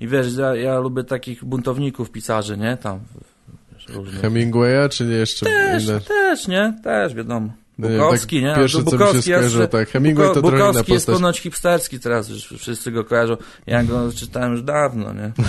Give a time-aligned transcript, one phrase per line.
[0.00, 2.76] I wiesz, ja, ja lubię takich buntowników pisarzy, nie?
[2.76, 3.00] Tam
[3.72, 4.20] wiesz, różnych.
[4.20, 6.00] Hemingwaya, czy nie jeszcze Też, inne?
[6.00, 6.74] też, nie?
[6.84, 7.52] Też, wiadomo.
[7.78, 8.54] No nie, Bukowski, tak nie?
[8.56, 11.20] pierwsze, A co mi się Bukowski skojarzyło, tak, Hemingway to Buko- trochę Bukowski jest postać.
[11.22, 13.36] ponoć hipsterski teraz, już wszyscy go kojarzą.
[13.66, 15.32] Ja go czytałem już dawno, nie?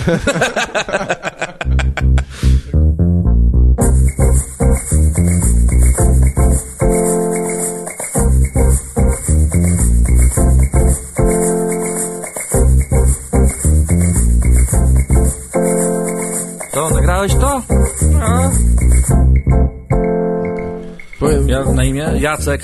[21.70, 22.62] na imię Jacek,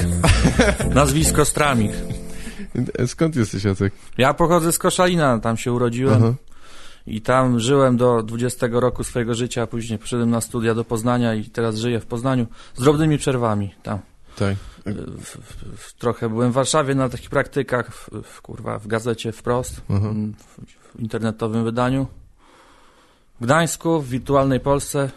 [0.94, 1.92] nazwisko Stramik.
[3.06, 3.92] Skąd jesteś, Jacek?
[4.18, 6.34] Ja pochodzę z Koszalina, tam się urodziłem Aha.
[7.06, 11.34] i tam żyłem do 20 roku swojego życia, a później poszedłem na studia do Poznania
[11.34, 13.98] i teraz żyję w Poznaniu z drobnymi przerwami tam.
[14.36, 14.56] Tak.
[14.86, 15.36] W,
[15.76, 20.24] w, trochę byłem w Warszawie na takich praktykach, w, w, kurwa, w gazecie Wprost, w,
[20.96, 22.06] w internetowym wydaniu.
[23.40, 25.10] W Gdańsku, w wirtualnej Polsce.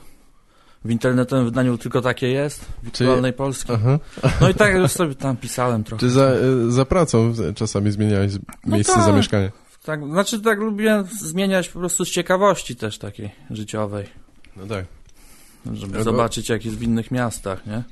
[0.86, 3.72] W internetowym wydaniu tylko takie jest, wirtualnej Polski.
[3.74, 4.00] Aha.
[4.42, 6.00] No i tak już sobie tam pisałem trochę.
[6.00, 6.32] Czy za,
[6.68, 8.34] y, za pracą czasami zmieniałeś
[8.66, 9.04] No miejsce tak.
[9.04, 9.52] zamieszkania?
[9.84, 14.06] Tak, znaczy tak lubię zmieniać po prostu z ciekawości też takiej życiowej,
[14.58, 14.86] No tak.
[15.74, 17.84] żeby Albo- zobaczyć jak jest w innych miastach, nie?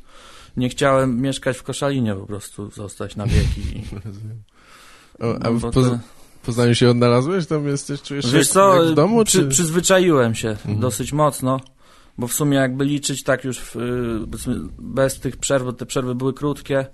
[0.57, 3.61] Nie chciałem mieszkać w Koszalinie po prostu, zostać na wieki.
[3.77, 3.83] I,
[5.25, 5.99] O, a no, w bo Poz- to-
[6.45, 7.47] Poznaniu się odnalazłeś?
[7.47, 9.23] Tam jesteś, czujesz się Wiesz jak, co, jak w domu?
[9.25, 9.47] przy, Czy...
[9.47, 10.79] przyzwyczaiłem się Mhm.
[10.79, 11.59] dosyć mocno,
[12.19, 13.75] bo w sumie jakby liczyć tak już w,
[14.79, 16.85] bez tych przerw, bo te przerwy były krótkie,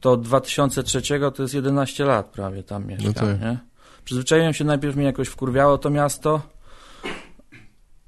[0.00, 1.02] to od 2003
[1.34, 3.40] to jest 11 lat prawie tam mieszkam, tak.
[3.40, 3.58] nie?
[4.04, 6.42] Przyzwyczaiłem się, najpierw mnie jakoś wkurwiało to miasto,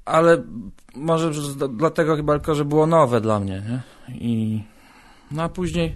[0.05, 0.43] ale
[0.95, 1.31] może
[1.69, 3.81] dlatego chyba tylko, że było nowe dla mnie, nie?
[4.15, 4.63] I
[5.31, 5.95] no a później,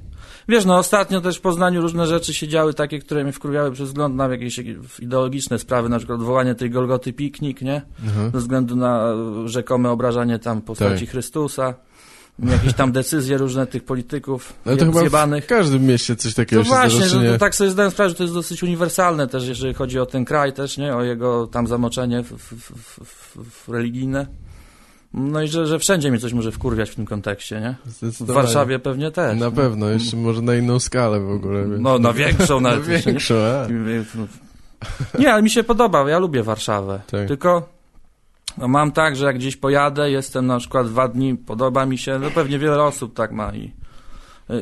[0.50, 3.88] wiesz, no ostatnio też w Poznaniu różne rzeczy się działy takie, które mnie wkurwiały przez
[3.88, 4.60] wzgląd na jakieś
[5.00, 7.82] ideologiczne sprawy, na przykład odwołanie tej Golgoty Piknik, nie?
[8.08, 8.30] Aha.
[8.34, 9.14] Ze względu na
[9.46, 11.10] e, rzekome obrażanie tam postaci Tak.
[11.10, 11.74] Chrystusa,
[12.40, 15.46] jakieś tam decyzje różne tych polityków Ale to chyba w zjebanych.
[15.48, 18.36] każdym mieście coś takiego się właśnie, zdarza, no, tak sobie zdałem sprawę, że to jest
[18.36, 20.96] dosyć uniwersalne też, jeżeli chodzi o ten kraj też, nie?
[20.96, 24.28] O jego tam zamoczenie w, w, w, w, w religijne.
[25.18, 27.76] No i że, że wszędzie mnie coś może wkurwiać w tym kontekście, nie?
[27.86, 28.26] W.
[28.26, 29.40] Warszawie pewnie też.
[29.40, 29.52] Na nie?
[29.52, 31.68] pewno, jeszcze może na inną skalę w ogóle.
[31.68, 31.80] wiesz.
[31.82, 32.88] No, na większą Na nawet.
[32.88, 32.98] nie?
[32.98, 33.68] większą, a.
[35.20, 37.02] Nie, ale mi się podoba, ja lubię Warszawę.
[37.12, 37.28] Tak.
[37.28, 37.70] Tylko
[38.58, 42.20] no, mam tak, że jak gdzieś pojadę, jestem na przykład dwa dni, podoba mi się,
[42.20, 43.72] no pewnie wiele osób tak ma i,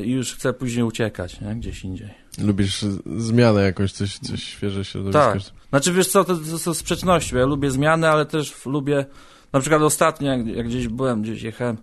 [0.04, 1.56] i już chcę później uciekać, nie?
[1.56, 2.10] Gdzieś indziej.
[2.42, 2.86] Lubisz
[3.18, 5.34] zmianę jakąś, coś, coś świeże środowisko.
[5.34, 5.42] Tak.
[5.70, 9.06] Znaczy wiesz co, to, to są sprzeczności, ja lubię zmiany, ale też lubię,
[9.54, 11.78] na przykład ostatnio, jak, jak gdzieś byłem, gdzieś jechałem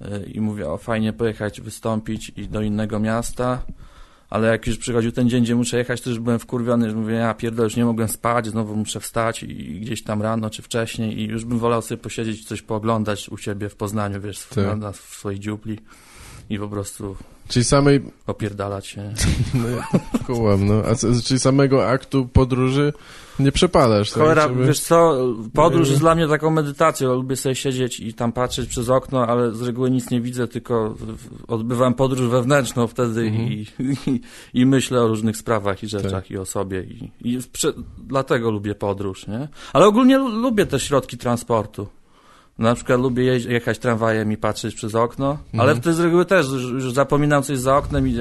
[0.00, 3.62] y, i mówię, o fajnie pojechać, wystąpić i do innego miasta,
[4.30, 7.14] ale jak już przychodził ten dzień, gdzie muszę jechać, to już byłem wkurwiony, że mówię,
[7.14, 10.62] ja pierdolę, już nie mogłem spać, znowu muszę wstać i, i gdzieś tam rano czy
[10.62, 14.66] wcześniej i już bym wolał sobie posiedzieć, coś pooglądać u siebie w Poznaniu, wiesz, Tak.
[14.66, 15.78] na, na, w swojej dziupli
[16.54, 17.16] i po prostu
[17.48, 19.12] Czyli samej, opierdalać się.
[19.54, 22.92] no, kułam, no, a czyli samego aktu podróży
[23.38, 24.18] nie przepalasz, tak?
[24.22, 27.14] Cholera, Żeby- wiesz co, podróż jest dla mnie taką medytacją.
[27.14, 30.94] Lubię sobie siedzieć i tam patrzeć przez okno, ale z reguły nic nie widzę, tylko
[31.48, 33.48] odbywam podróż wewnętrzną wtedy Mhm.
[33.52, 33.66] i,
[34.10, 34.20] i,
[34.54, 36.30] i myślę o różnych sprawach i rzeczach Tak.
[36.30, 36.82] i o sobie.
[36.82, 39.48] I, i prze, dlatego lubię podróż, nie?
[39.72, 41.86] Ale ogólnie lu- lubię te środki transportu.
[42.58, 45.80] Na przykład lubię jechać tramwajem i patrzeć przez okno, ale Mhm.
[45.80, 48.14] wtedy z reguły też już, zapominam coś za oknem i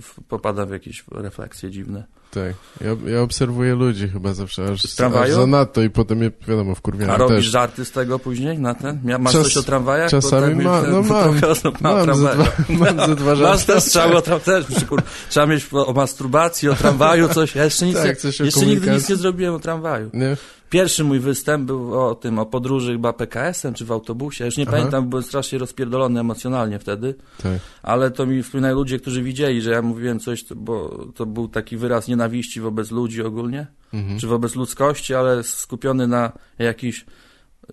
[0.00, 2.04] w- popadam w jakieś refleksje dziwne.
[2.30, 2.54] Tak.
[2.80, 7.14] Ja, ja obserwuję ludzi chyba zawsze aż, aż za nadto i potem je, wiadomo, wkurwiałem
[7.14, 7.44] A robisz też.
[7.46, 8.98] żarty z tego później na ten?
[9.04, 10.10] Mia- Masz Czas- coś o tramwajach?
[10.10, 11.22] czasami Bo ma- ten- no mam.
[11.22, 13.66] trochę osób ma o Mam ze, dwa, mam ze dwa Masz żarty.
[13.66, 15.02] też trzeba o tam też, kur...
[15.30, 17.54] trzeba mieć o masturbacji, o tramwaju, coś.
[17.54, 20.10] Ja jeszcze nic, Tak, coś jeszcze nigdy nic nie zrobiłem o tramwaju.
[20.14, 20.36] Nie?
[20.70, 24.44] Pierwszy mój występ był o tym, o podróży chyba PKS-em czy w autobusie.
[24.44, 24.76] Ja już nie Aha.
[24.76, 27.52] pamiętam, byłem strasznie rozpierdolony emocjonalnie wtedy, Tak.
[27.82, 31.76] ale to mi wspominają ludzie, którzy widzieli, że ja mówiłem coś, bo to był taki
[31.76, 34.18] wyraz nienawiści wobec ludzi ogólnie Mhm.
[34.18, 37.04] czy wobec ludzkości, ale skupiony na jakichś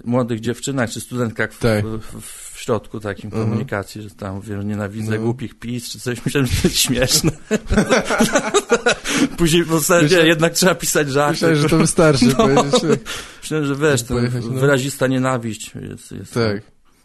[0.03, 1.85] młodych dziewczynach czy studentkach w, Tak.
[1.85, 3.43] w, w środku takim Mhm.
[3.45, 5.21] komunikacji, że tam że nienawidzę No.
[5.21, 7.31] głupich PiS, czy coś, myślałem, że to jest śmieszne.
[9.37, 11.31] Później w zasadzie jednak trzeba pisać żarty.
[11.33, 12.47] Myślałem, że to wystarczy No.
[13.41, 14.59] Myślałem, że wiesz, to Pojechać, no.
[14.59, 16.11] wyrazista nienawiść jest.
[16.11, 16.61] jest Tak.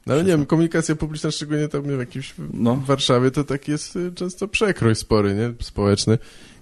[0.06, 2.74] No ale nie wiem, komunikacja publiczna, szczególnie tam w jakimś No.
[2.74, 5.52] w Warszawie, to tak jest y, często przekrój spory, nie?
[5.64, 6.18] Społeczny.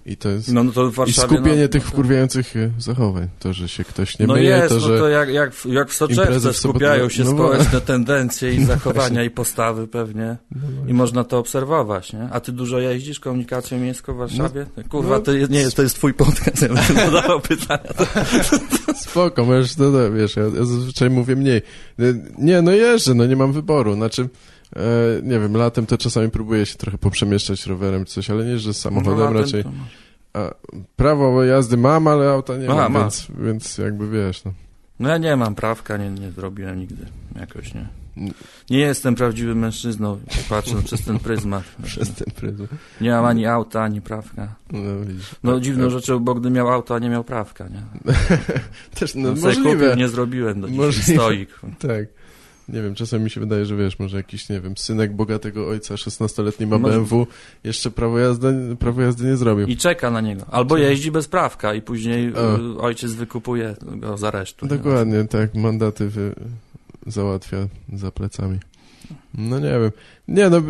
[0.09, 0.51] I to jest...
[0.53, 3.27] No, no to I skupienie no, tych no, wkurwiających e, zachowań.
[3.39, 4.99] To, że się ktoś nie no myje, jest, to, no że...
[4.99, 8.99] to jak, jak, w- jak w soczewce skupiają się no społeczne tendencje i No zachowania
[9.01, 9.25] właśnie.
[9.25, 10.37] i postawy pewnie.
[10.55, 12.29] No I można to obserwować, nie?
[12.31, 14.65] A ty dużo jeździsz komunikacją miejską w Warszawie?
[14.89, 17.89] Kurwa, no, to jest, nie jest, to jest twój podcast, ja bym zadawał pytania.
[18.95, 21.57] Spoko, możesz, no, no, wiesz, ja, ja zazwyczaj mówię mniej.
[21.99, 22.03] E,
[22.37, 23.93] Nie, no jeżdżę, no nie mam wyboru.
[23.93, 24.29] Znaczy,
[24.75, 24.81] e,
[25.23, 28.77] nie wiem, latem to czasami próbuję się trochę poprzemieszczać rowerem czy coś, ale nie z
[28.77, 29.63] samochodem No, raczej.
[29.63, 29.71] to-
[30.33, 30.53] A,
[30.95, 34.53] prawo jazdy mam, ale auta nie Aha, mam, więc, więc jakby wiesz, no.
[34.99, 37.05] No ja nie mam prawka, nie, nie zrobiłem nigdy.
[37.39, 37.87] Jakoś nie.
[38.17, 38.33] Mm.
[38.69, 40.19] Nie jestem prawdziwym mężczyzną,
[40.49, 41.63] patrząc przez ten pryzmat.
[41.85, 42.67] Przez ten pryzm.
[43.01, 44.55] Nie mam ani auta, ani prawka.
[44.71, 44.79] No.
[45.43, 45.91] No dziwną Tak.
[45.91, 48.13] rzeczą, bo gdy miał auto, a nie miał prawka, nie?
[48.99, 49.73] Też, no, No, możliwe.
[49.73, 50.85] kupił, nie zrobiłem do dzisiaj.
[50.85, 51.21] Możliwe.
[51.23, 51.49] Stoik.
[51.79, 52.05] Tak.
[52.73, 55.95] Nie wiem, czasem mi się wydaje, że wiesz, może jakiś, nie wiem, synek bogatego ojca,
[55.95, 57.27] 16-letni ma BMW,
[57.63, 59.67] jeszcze prawo jazdy, prawo jazdy nie zrobił.
[59.67, 60.45] I czeka na niego.
[60.51, 62.57] Albo jeździ bez prawka i później O.
[62.57, 64.65] y, ojciec wykupuje go z aresztu.
[64.65, 64.69] nie?
[64.69, 66.35] Dokładnie, tak, mandaty wy,
[67.07, 67.57] załatwia
[67.93, 68.59] za plecami.
[69.33, 69.91] No nie wiem.
[70.27, 70.61] Nie, no,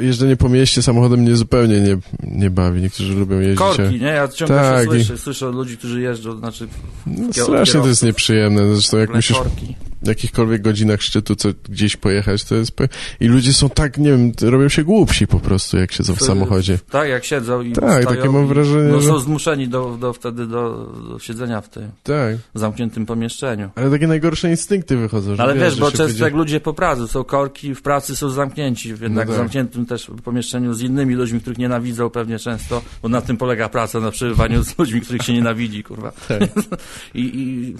[0.00, 2.80] jeżdżenie po mieście samochodem mnie zupełnie nie, nie bawi.
[2.82, 3.58] Niektórzy lubią jeździć.
[3.58, 4.06] Korki, nie?
[4.06, 6.68] Ja ciągle Tak, się i- słyszę, słyszę od ludzi, którzy jeżdżą, znaczy
[7.06, 8.74] No, strasznie to jest nieprzyjemne.
[8.74, 9.76] Zresztą jak musisz korki.
[10.02, 12.72] W jakichkolwiek godzinach szczytu co, gdzieś pojechać, to jest...
[13.20, 16.78] I ludzie są tak, nie wiem, robią się głupsi po prostu, jak siedzą w samochodzie.
[16.90, 20.12] Tak, jak siedzą i Tak, takie mam i- wrażenie, No że- są zmuszeni do, do
[20.12, 22.36] wtedy do, do siedzenia w tym Tak.
[22.54, 23.70] zamkniętym pomieszczeniu.
[23.74, 27.08] Ale takie najgorsze instynkty wychodzą, że Ale wiesz, bo często będzie- jak ludzie po pracy
[27.08, 29.30] są korki, w pracy są zamknięci, jednak No tak.
[29.30, 33.68] w zamkniętym też pomieszczeniu z innymi ludźmi, których nienawidzą pewnie często, bo na tym polega
[33.68, 36.12] praca, na przebywaniu z ludźmi, których się nienawidzi, kurwa.
[36.28, 36.40] Tak.
[37.14, 37.74] I, i,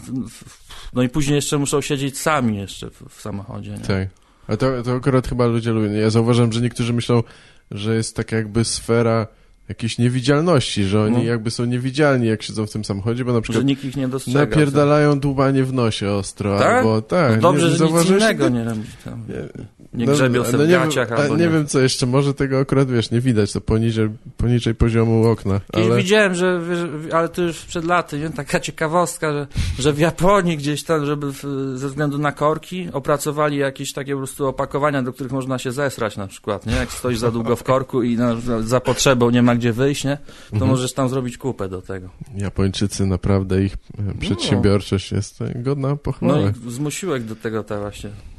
[0.93, 3.71] no i później jeszcze muszą siedzieć sami jeszcze w, w samochodzie.
[3.71, 3.79] Nie?
[3.79, 4.09] Tak.
[4.49, 5.91] A to, to akurat chyba ludzie lubią.
[5.93, 7.23] Ja zauważam, że niektórzy myślą,
[7.71, 9.27] że jest taka jakby sfera
[9.69, 11.23] jakiejś niewidzialności, że oni No.
[11.23, 14.09] jakby są niewidzialni, jak siedzą w tym samochodzie, bo na Że przykład nikt ich nie
[14.09, 14.39] dostrzega.
[14.41, 16.67] napierdalają dłubanie w nosie ostro, Tak?
[16.77, 17.37] albo tak.
[17.37, 18.83] No dobrze, nie, że nic innego nie robi.
[19.05, 19.25] Tam.
[19.29, 19.65] Nie.
[19.95, 21.51] Nie No, grzebią sobie no w nie gaciach wiem, albo nie nie.
[21.51, 25.97] wiem co jeszcze, może tego akurat, wiesz, nie widać, to poniżej, poniżej poziomu okna, ale...
[25.97, 28.31] widziałem, że, wiesz, ale to już przed laty, nie?
[28.31, 29.47] taka ciekawostka, że,
[29.79, 31.43] że w Japonii gdzieś tam, żeby w,
[31.75, 36.17] ze względu na korki opracowali jakieś takie po prostu opakowania, do których można się zesrać
[36.17, 36.73] na przykład, nie?
[36.77, 40.17] Jak stoisz za długo w korku i na, za potrzebą nie ma gdzie wyjść, nie?
[40.17, 40.71] To Mhm.
[40.71, 42.09] możesz tam zrobić kupę do tego.
[42.37, 46.53] Japończycy naprawdę, ich e, przedsiębiorczość jest godna No pochwały.
[46.67, 48.30] i zmusiło ich do tego te właśnie No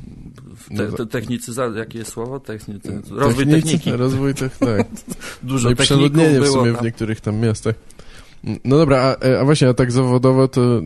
[0.78, 2.40] te, za- te technicy, za- jakie jest słowo?
[2.40, 3.92] Technicy, rozwój Technicy, techniki.
[3.92, 4.52] Rozwój tak.
[5.44, 7.76] Dużo No i przeludnienie w było sumie w niektórych tam miastach.
[8.66, 10.82] No dobra, a, a właśnie, a tak zawodowo to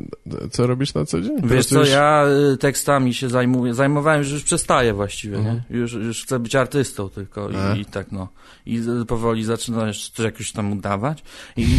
[0.52, 1.32] co robisz na co dzień?
[1.44, 5.62] Wiesz co, Pracujesz- ja y, tekstami się zajmuję, zajmowałem, już, już przestaję właściwie, Mhm.
[5.70, 5.78] nie?
[5.78, 8.28] Już, już chcę być artystą tylko i, i tak no.
[8.66, 11.24] I powoli zaczyna jeszcze coś jakoś tam udawać.
[11.58, 11.66] I,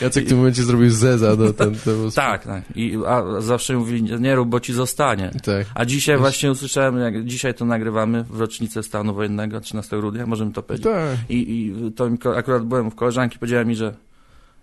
[0.00, 1.74] Jacek w tym momencie zrobił zeza do ten...
[1.84, 2.62] Sp- tak, tak.
[2.76, 5.30] I, a zawsze mówili, nie- rób, bo ci zostanie.
[5.44, 5.66] Tak.
[5.74, 10.26] A dzisiaj Wiesz- właśnie usłyszałem, jak dzisiaj to nagrywamy w rocznicę stanu wojennego, 13 grudnia,
[10.26, 10.84] możemy to powiedzieć.
[10.86, 11.16] Tak.
[11.28, 13.94] I, I to mi, akurat byłem u koleżanki, powiedziała mi, że,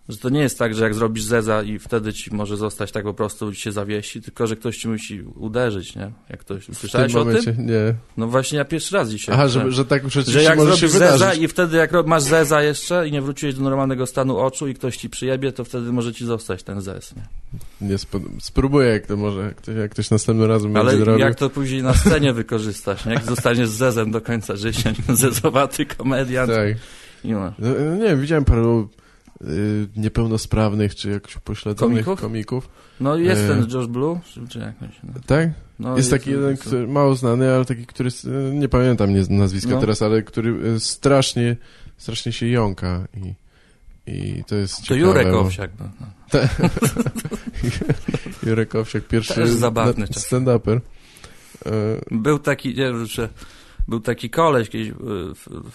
[0.09, 3.03] że to nie jest tak, że jak zrobisz zeza i wtedy ci może zostać tak
[3.03, 6.11] po prostu i się zawiesi, tylko że ktoś ci musi uderzyć, nie?
[6.29, 7.65] Jak ktoś, słyszałeś o tym?
[7.65, 7.93] nie.
[8.17, 9.35] No właśnie ja pierwszy raz dzisiaj.
[9.35, 13.07] Aha, że, że tak że rzeczywiście jak zrobisz zeza i wtedy jak masz zeza jeszcze
[13.07, 16.25] i nie wróciłeś do normalnego stanu oczu i ktoś ci przyjebie, to wtedy może ci
[16.25, 17.23] zostać ten zez, nie?
[17.87, 18.19] Nie, spo...
[18.39, 21.25] spróbuję, jak to może, jak ktoś, jak ktoś następnym razem Ale będzie robił.
[21.25, 23.13] jak to później na scenie wykorzystasz, nie?
[23.13, 26.51] Jak zostaniesz zezem do końca życia, zezowaty komediant.
[26.51, 26.75] Tak.
[27.23, 27.53] No.
[27.59, 28.89] No, nie wiem, widziałem paru
[29.41, 32.21] y, niepełnosprawnych, czy jakoś pośledzonych Komików?
[32.21, 32.69] komików.
[32.99, 33.47] no jest E.
[33.47, 35.13] ten Josh Blue, czy, czy jakoś, no.
[35.25, 35.49] Tak?
[35.79, 39.79] No, jest taki jeden, który, mało znany, ale taki, który, s- nie pamiętam nazwiska No.
[39.79, 41.55] teraz, ale który y, strasznie,
[41.97, 43.33] strasznie się jąka i,
[44.11, 44.99] i to jest To ciekawe.
[44.99, 45.71] Jurek bo- Owsiak.
[45.79, 46.07] No, no.
[48.49, 49.33] Jurek Owsiak, pierwszy
[50.19, 50.79] stand-uper.
[51.65, 51.71] E,
[52.11, 53.29] Był taki, nie że
[53.87, 54.93] był taki koleś kiedyś y,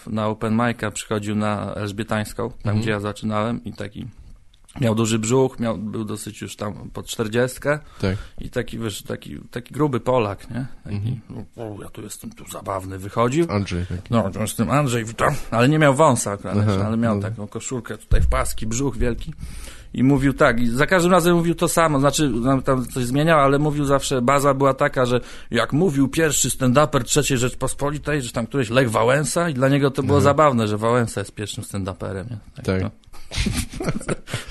[0.06, 2.80] na Open Mic'a, przychodził na Elżbietańską, tam Mhm.
[2.80, 4.06] gdzie ja zaczynałem i taki
[4.80, 8.16] miał duży brzuch, miał, był dosyć już tam pod czterdziestkę tak.
[8.40, 10.66] i taki, wiesz, taki, taki gruby Polak, nie?
[10.84, 11.44] Taki, Mhm.
[11.56, 13.46] o, ja tu jestem tu zabawny, wychodził.
[13.50, 14.02] Andrzej taki.
[14.10, 15.34] No, to jestem Andrzej, witam.
[15.50, 17.22] Ale nie miał wąsa akurat, ale miał no.
[17.22, 19.34] taką koszulkę tutaj w paski, brzuch wielki.
[19.94, 22.32] I mówił tak, i za każdym razem mówił to samo, znaczy
[22.64, 25.20] tam coś zmieniał, ale mówił zawsze, baza była taka, że
[25.50, 30.02] jak mówił pierwszy stand-uper trzeciej Rzeczpospolitej, że tam któryś Lech Wałęsa i dla niego to
[30.02, 30.24] było Aha.
[30.24, 32.38] zabawne, że Wałęsa jest pierwszym stand-uperem, nie?
[32.64, 32.82] Tak.
[32.82, 32.90] no.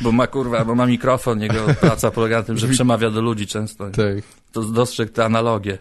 [0.01, 3.47] bo ma kurwa, bo ma mikrofon, jego praca polega na tym, że przemawia do ludzi
[3.47, 3.89] często.
[3.89, 4.23] Tak.
[4.51, 5.77] To dostrzegł tę analogię.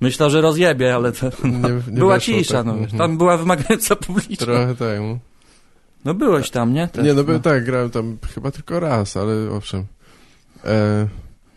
[0.00, 1.60] Myślał, że rozjebie, ale to, Nie,
[1.92, 2.66] nie była cisza, tak.
[2.66, 2.72] no.
[2.72, 2.98] Mhm.
[2.98, 4.46] Tam była wymagająca publiczna.
[4.46, 5.00] Trochę tak.
[6.04, 6.12] No.
[6.12, 6.88] No byłeś tam, nie?
[6.88, 9.84] Też, Nie, no, by, tak, grałem tam chyba tylko raz, ale owszem.
[10.64, 11.06] E,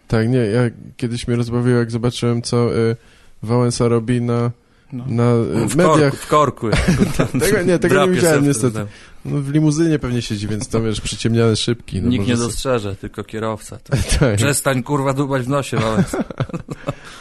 [0.08, 0.62] tak, nie, ja
[0.98, 2.96] kiedyś mnie rozbawiło, jak zobaczyłem, co e,
[3.44, 4.52] Wałęsa robi na,
[4.94, 5.04] No.
[5.08, 5.24] na
[5.64, 6.28] e, w mediach.
[6.28, 6.78] Korku, w
[7.18, 7.40] korku.
[7.46, 8.86] Tego, nie, tego nie widziałem niestety.
[9.26, 12.02] No, w limuzynie pewnie siedzi, więc tam wiesz, przyciemniane szybki.
[12.02, 13.78] No, Nikt nie dostrzeże, tylko kierowca.
[13.84, 13.98] To.
[14.20, 16.24] Tak, Przestań kurwa dubać w nosie, Wałęsa.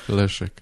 [0.09, 0.53] Leszek.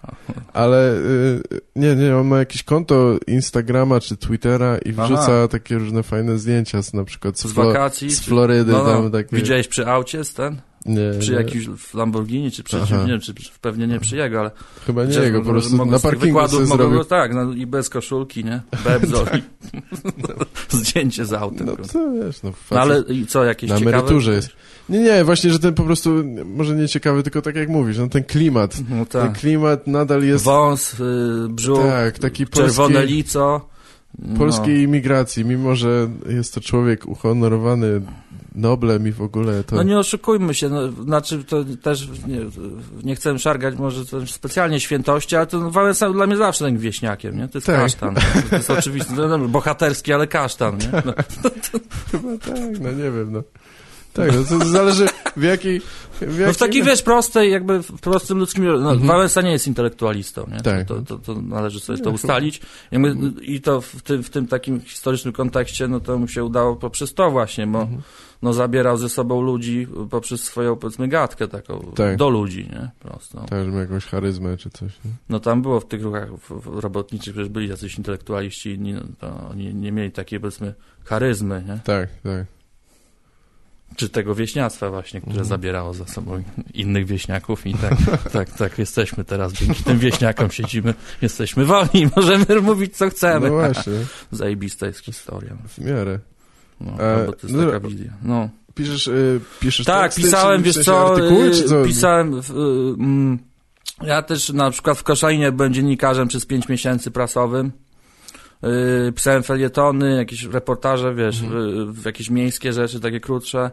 [0.53, 1.43] Ale y,
[1.77, 5.05] nie, nie, on ma jakieś konto Instagrama czy Twittera i Aha.
[5.07, 8.11] wrzuca takie różne fajne zdjęcia, z, na przykład z, Z wakacji.
[8.11, 8.73] z czy- Florydy.
[8.73, 8.93] No, no.
[8.93, 10.61] Tam takie, Widziałeś przy aucie z ten?
[10.87, 14.51] Nie, Przy jakimś Lamborghini, czy przy czymś, nie wiem, czy, pewnie nie przy jego, ale...
[14.87, 16.99] Chyba nie jego, po prostu mogą na parkingu wykładów mogą, zrobił.
[16.99, 18.61] no, tak, no, i bez koszulki, nie?
[18.85, 19.43] Bebzo i
[20.77, 21.67] zdjęcie z autem.
[21.67, 23.97] No to wiesz, no, No ale i co, jakieś na ciekawe?
[23.97, 24.49] emeryturze jest.
[24.89, 26.11] Nie, nie, właśnie, że ten po prostu,
[26.45, 28.77] może nie ciekawy, tylko tak jak mówisz, no ten klimat.
[28.91, 29.39] No Ten tak.
[29.39, 33.69] klimat nadal jest, Wąs, y, brzuch, tak, taki czerwone polskiej, lico.
[34.19, 34.39] No.
[34.39, 38.01] polskiej imigracji, mimo że jest to człowiek uhonorowany
[38.55, 39.77] Noblem i w ogóle to...
[39.77, 42.39] No nie oszukujmy się, no, znaczy to też nie,
[43.03, 47.37] nie chcę szargać może to specjalnie świętości, ale to Wałęsa dla mnie zawsze tym wieśniakiem,
[47.37, 47.49] nie?
[47.49, 47.77] To jest Tak.
[47.81, 48.15] kasztan.
[48.51, 50.89] To jest oczywiście no, no, bohaterski, ale kasztan, nie?
[51.05, 51.13] No,
[52.13, 53.43] Chyba tak, no nie wiem, no.
[54.13, 55.07] Tak, no to zależy
[55.37, 55.81] w jakiej...
[55.81, 58.65] W, no w jakiej- takiej, wiesz, prostej, jakby w prostym ludzkim...
[58.65, 59.07] No, Mhm.
[59.07, 60.61] Wałęsa nie jest intelektualistą, nie?
[60.61, 60.89] Tak.
[60.89, 62.61] To, to, to należy sobie to ustalić.
[62.91, 66.77] Jakby, I to w tym, w tym takim historycznym kontekście, no to mu się udało
[66.77, 68.03] poprzez to właśnie, bo Mhm.
[68.45, 72.17] No, zabierał ze sobą ludzi poprzez swoją, powiedzmy, gadkę taką Tak.
[72.17, 72.91] do ludzi, nie?
[73.01, 73.41] Prosto.
[73.41, 74.93] Tak, że ma jakąś charyzmę czy coś.
[75.05, 75.11] Nie?
[75.29, 76.29] No tam było w tych ruchach
[76.67, 80.75] robotniczych, przecież byli jacyś intelektualiści inni, no, to oni nie mieli takiej, powiedzmy,
[81.05, 81.79] charyzmy, nie?
[81.85, 82.47] Tak, tak.
[83.97, 85.49] Czy tego wieśniactwa właśnie, które Mhm.
[85.49, 86.43] zabierało za sobą
[86.75, 87.95] innych wieśniaków i tak,
[88.33, 93.49] tak, tak, jesteśmy teraz, dzięki tym wieśniakom siedzimy, jesteśmy wolni możemy mówić co chcemy.
[93.51, 93.93] No właśnie,
[94.31, 95.57] Zajebista jest historia.
[95.69, 96.19] w miarę.
[96.81, 98.13] No, E, bo to jest no, taka wizja.
[98.23, 98.49] No.
[98.75, 101.85] Piszesz, y, piszesz Tak, teksty, pisałem, wiesz co, artykuły, czy y, co?
[101.85, 102.51] pisałem, w,
[102.99, 103.39] mm,
[104.03, 107.73] ja też na przykład w Koszalinie byłem dziennikarzem przez pięć miesięcy prasowym,
[109.15, 111.93] pisałem felietony, jakieś reportaże, wiesz, Mhm.
[111.93, 113.71] w, w jakieś miejskie rzeczy, takie krótsze,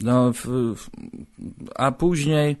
[0.00, 0.46] no, w,
[0.76, 0.88] w,
[1.76, 2.56] a później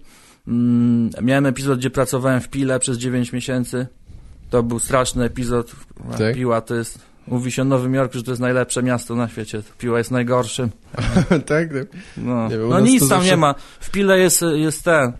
[0.48, 3.86] mm, miałem epizod, gdzie pracowałem w Pile przez 9 miesięcy,
[4.50, 5.72] to był straszny epizod,
[6.18, 6.34] Tak?
[6.34, 6.98] Piła to jest,
[7.30, 10.70] mówi się o Nowym Jorku, że to jest najlepsze miasto na świecie, Piła jest najgorszym,
[11.28, 11.68] tak, tak.
[12.16, 13.54] no, no nic tam zawsze- nie ma.
[13.80, 15.12] W Pile jest, jest ten.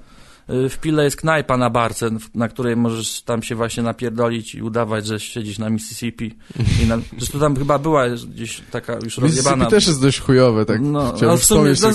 [0.53, 4.63] Y, W Pile jest knajpa na barce, na której możesz tam się właśnie napierdolić i
[4.63, 6.37] udawać, że siedzisz na Mississippi.
[6.83, 9.57] I na, zresztą tam chyba była gdzieś taka już rozjebana.
[9.57, 11.91] Mississippi też jest dość chujowe, tak no, chciałem w sumie, no,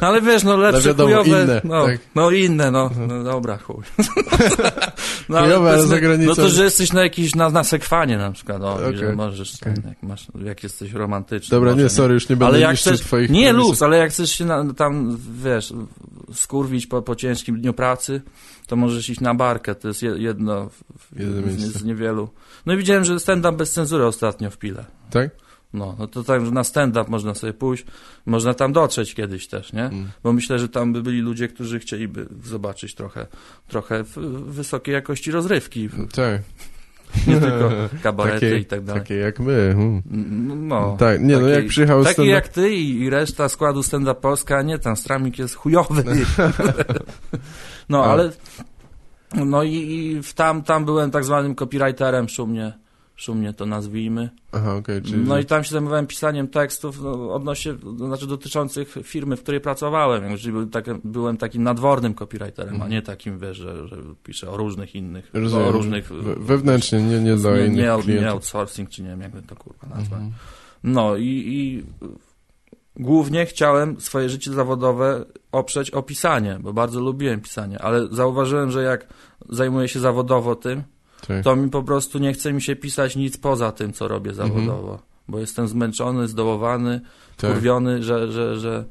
[0.00, 1.98] no, ale wiesz, no lepsze, wiadomo, chujowe, inne, no, tak.
[2.14, 3.84] no inne, no, no dobra, chuj.
[5.28, 6.28] no, Chujowe, ale za granicą.
[6.28, 9.54] No to, że jesteś na jakiś, na, na sekwanie na przykład, o, i że możesz,
[9.62, 9.74] Okej.
[9.88, 11.56] jak, masz, jak jesteś romantyczny.
[11.56, 14.10] Dobra, może, nie, sorry, już nie będę ale jak chcesz, twoich nie luz, ale jak
[14.10, 15.72] chcesz się na, tam, wiesz,
[16.34, 18.22] skurwić po, po ciężkim dniu pracy,
[18.66, 20.70] to możesz iść na barkę, to jest je- jedno
[21.56, 22.28] z, z niewielu.
[22.66, 24.84] No i widziałem, że stand-up bez cenzury ostatnio w Pile.
[25.10, 25.30] Tak?
[25.72, 27.84] No, no to tak, że na stand-up można sobie pójść,
[28.26, 29.84] można tam dotrzeć kiedyś też, nie?
[29.84, 30.10] Mm.
[30.22, 33.26] Bo myślę, że tam by byli ludzie, którzy chcieliby zobaczyć trochę,
[33.68, 34.04] trochę
[34.46, 36.42] wysokiej jakości rozrywki, Tak.
[37.26, 37.70] nie tylko
[38.02, 39.02] kabarety Takie- i tak dalej.
[39.02, 39.74] Takie jak my.
[39.76, 40.68] Hmm.
[40.68, 44.62] No, tak, nie, no jak przyjechał Taki stand jak ty i, reszta składu stand-up Polska,
[44.62, 46.04] nie, tam Stramik jest chujowy.
[47.88, 48.30] No, ale
[49.34, 52.72] no i, i tam, tam byłem tak zwanym copywriterem szumnie,
[53.16, 54.30] szumnie to nazwijmy.
[54.52, 55.22] Aha, okej, czyli...
[55.22, 60.36] No i tam się zajmowałem pisaniem tekstów no, odnośnie, znaczy dotyczących firmy, w której pracowałem.
[60.38, 64.56] Czyli był tak, byłem takim nadwornym copywriterem, a nie takim, wiesz, że, że piszę o
[64.56, 65.30] różnych innych.
[65.32, 65.68] Rozumiem.
[65.68, 66.08] o różnych...
[66.08, 69.56] We- Wewnętrznie, nie, nie dla nie, innych nie, nie outsourcing, czy nie wiem, jakby to
[69.56, 70.20] kurwa nazwać.
[70.20, 70.32] Mhm.
[70.84, 71.84] No i, i
[72.96, 78.82] głównie chciałem swoje życie zawodowe oprzeć o pisanie, bo bardzo lubiłem pisanie, ale zauważyłem, że
[78.82, 79.06] jak
[79.48, 80.82] zajmuję się zawodowo tym,
[81.28, 81.44] Tak.
[81.44, 84.48] to mi po prostu nie chce mi się pisać nic poza tym, co robię Mhm.
[84.48, 87.00] zawodowo, bo jestem zmęczony, zdołowany,
[87.36, 87.52] tak.
[87.52, 88.84] kurwiony, że, że, że,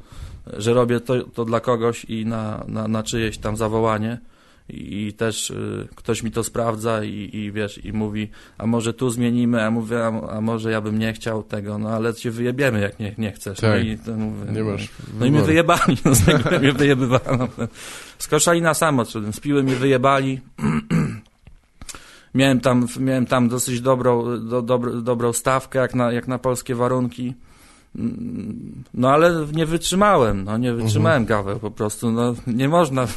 [0.58, 4.20] że robię to, to dla kogoś i na, na, na czyjeś tam zawołanie.
[4.70, 9.10] I, też y, ktoś mi to sprawdza i, i wiesz, i mówi, a może tu
[9.10, 12.82] zmienimy, a mówię, a, a może ja bym nie chciał tego, no ale cię wyjebiemy,
[12.82, 13.62] jak nie, nie chcesz.
[13.62, 13.86] No Tak.
[13.86, 17.48] i to mówię, Nie masz No i mnie wyjebali, no z tego mnie wyjebywano.
[18.18, 20.40] Z Koszalina sam odszedłem, z piły mnie wyjebali.
[22.36, 26.76] Miałem tam, miałem tam dosyć dobrą, do, dobro, dobrą stawkę, jak na, jak na polskie
[26.76, 27.34] warunki.
[28.94, 31.26] No ale nie wytrzymałem, no nie wytrzymałem Mhm.
[31.44, 33.08] gaweł po prostu, no nie można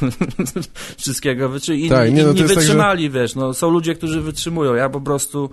[0.97, 1.79] wszystkiego wytrzymać.
[1.79, 4.73] Inni, Tak, nie, no inni jest tak, że- wytrzymali, wiesz, no są ludzie, którzy wytrzymują,
[4.73, 5.49] ja po prostu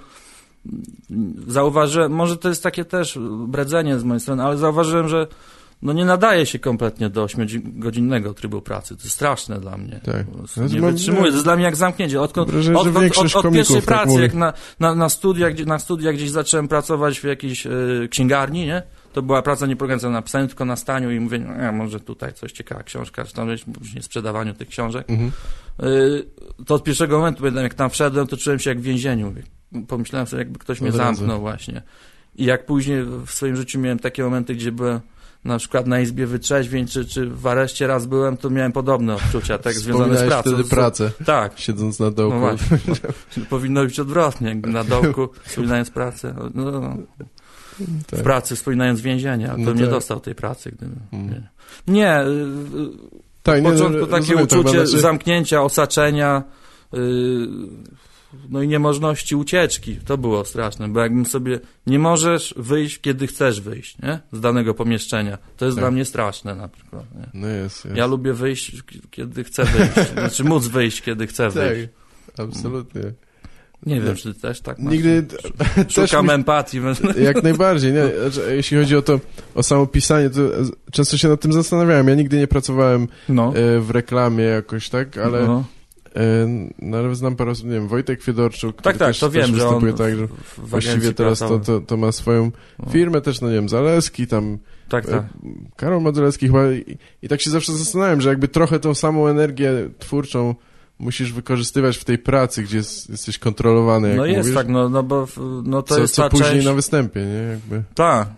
[1.48, 3.18] zauważyłem, może to jest takie też
[3.48, 5.26] bredzenie z mojej strony, ale zauważyłem, że
[5.82, 8.96] no nie nadaje się kompletnie do 8-godzinnego trybu pracy.
[8.96, 10.00] To jest straszne dla mnie.
[10.04, 10.26] Tak.
[10.56, 11.22] No, Nie mam- wytrzymuję.
[11.22, 12.20] To jest dla mnie jak zamknięcie.
[12.20, 14.22] Odkąd, Wrażenie, od, od, komików pierwszej tak pracy, mówi.
[14.22, 17.70] jak na, na, na, studiach, na studiach gdzieś zacząłem pracować w jakiejś e,
[18.10, 18.82] księgarni, nie?
[19.12, 22.32] To była praca nie polegająca na pisaniu, tylko na staniu i mówieniu, a może tutaj
[22.32, 25.10] coś ciekawa książka, czy tam później sprzedawaniu tych książek.
[25.10, 25.32] Mhm.
[25.82, 26.24] Y,
[26.66, 29.34] to od pierwszego momentu, pamiętam, jak tam wszedłem, to czułem się jak w więzieniu.
[29.88, 31.82] Pomyślałem sobie, jakby ktoś mnie Od zamknął właśnie.
[32.36, 35.00] I jak później w swoim życiu miałem takie momenty, gdzie byłem
[35.44, 39.58] na przykład na izbie wytrzeźwień, czy, czy w areszcie raz byłem, to miałem podobne odczucia,
[39.58, 40.50] tak związane z pracą.
[40.50, 41.52] wtedy pracę, Tak.
[41.58, 42.36] siedząc na dołku.
[42.40, 43.44] No.
[43.50, 46.34] Powinno być odwrotnie, na dołku, wspominając pracę.
[46.54, 46.96] No, no,
[48.10, 48.20] Tak.
[48.20, 49.90] w pracy wspominając więzienie, a to No nie tak.
[49.90, 50.70] dostał tej pracy.
[50.70, 51.42] Gdyby, Mm.
[51.88, 52.90] Nie, y, y,
[53.42, 56.42] Tak, w nie, początku no, takie rozumiem to, uczucie znaczy- zamknięcia, osaczenia,
[56.92, 57.48] yy,
[58.50, 59.96] no i niemożności ucieczki.
[60.04, 64.18] To było straszne, bo jakbym sobie nie możesz wyjść, kiedy chcesz wyjść, nie?
[64.32, 65.38] Z danego pomieszczenia.
[65.56, 65.82] To jest Tak.
[65.82, 67.04] dla mnie straszne na przykład.
[67.14, 67.26] Nie?
[67.40, 67.96] No jest, jest.
[67.96, 70.10] Ja lubię wyjść, kiedy chcę wyjść.
[70.12, 71.88] Znaczy móc wyjść, kiedy chcę wyjść.
[72.36, 73.02] Tak, absolutnie.
[73.86, 74.14] Nie wiem, No.
[74.14, 74.92] czy ty też tak masz.
[74.92, 75.22] Nigdy
[75.94, 76.80] też Szukam mi- empatii.
[77.18, 78.02] Jak najbardziej, nie?
[78.30, 79.20] Znaczy, Jeśli chodzi o to,
[79.54, 80.40] o samo pisanie, to
[80.92, 82.08] często się nad tym zastanawiałem.
[82.08, 83.52] Ja nigdy nie pracowałem No.
[83.56, 85.18] e, w reklamie jakoś, tak?
[85.18, 85.64] Ale, no.
[86.16, 89.36] E, no, ale znam parę osób, nie wiem, Wojtek Fiedorczuk, Tak, tak, też, to też
[89.36, 92.90] wiem, że on tak, że w, w właściwie teraz to, to, to ma swoją No.
[92.90, 95.24] firmę też, no nie wiem, Zaleski, tam Tak, e, tak.
[95.76, 99.90] Karol Modzelewski chyba i, i tak się zawsze zastanawiałem, że jakby trochę tą samą energię
[99.98, 100.54] twórczą
[100.98, 105.02] musisz wykorzystywać w tej pracy, gdzie jest, jesteś kontrolowany, No jest mówisz, tak, no, no
[105.02, 105.26] bo
[105.64, 106.66] no to co, jest co ta później część...
[106.66, 107.50] na występie, nie?
[107.50, 107.82] Jakby.
[107.94, 108.28] Tak.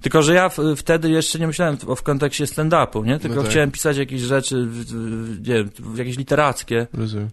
[0.00, 3.18] Tylko, że ja w, wtedy jeszcze nie myślałem w, w kontekście stand-upu, nie?
[3.18, 3.50] Tylko No tak.
[3.50, 6.86] chciałem pisać jakieś rzeczy, w, w, nie wiem, jakieś literackie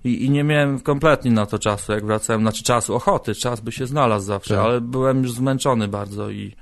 [0.04, 3.72] i, i nie miałem kompletnie na to czasu, jak wracałem, znaczy czasu, ochoty, czas by
[3.72, 4.64] się znalazł zawsze, Tak.
[4.66, 6.56] ale byłem już zmęczony bardzo i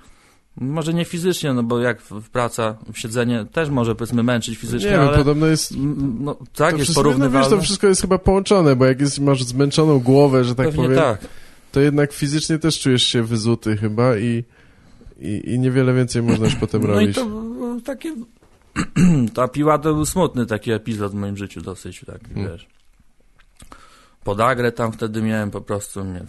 [0.62, 4.90] może nie fizycznie, no bo jak w, praca, w siedzenie też może powiedzmy męczyć fizycznie,
[4.92, 5.74] Nie wiem, ale podobno jest...
[6.20, 7.40] no, tak, jest no porównywalne.
[7.40, 10.84] wiesz, to wszystko jest chyba połączone, bo jak jest, masz zmęczoną głowę, że tak Pewnie
[10.84, 11.20] powiem, tak.
[11.72, 14.44] to jednak fizycznie też czujesz się wyzuty chyba i,
[15.22, 17.10] i, i niewiele więcej można już potem No robić.
[17.10, 17.28] i to
[17.86, 18.16] takie...
[19.34, 22.52] Ta piła to był smutny taki epizod w moim życiu dosyć, tak, Hmm.
[22.52, 22.68] wiesz.
[24.30, 26.26] Podagrę tam wtedy miałem po prostu, nie,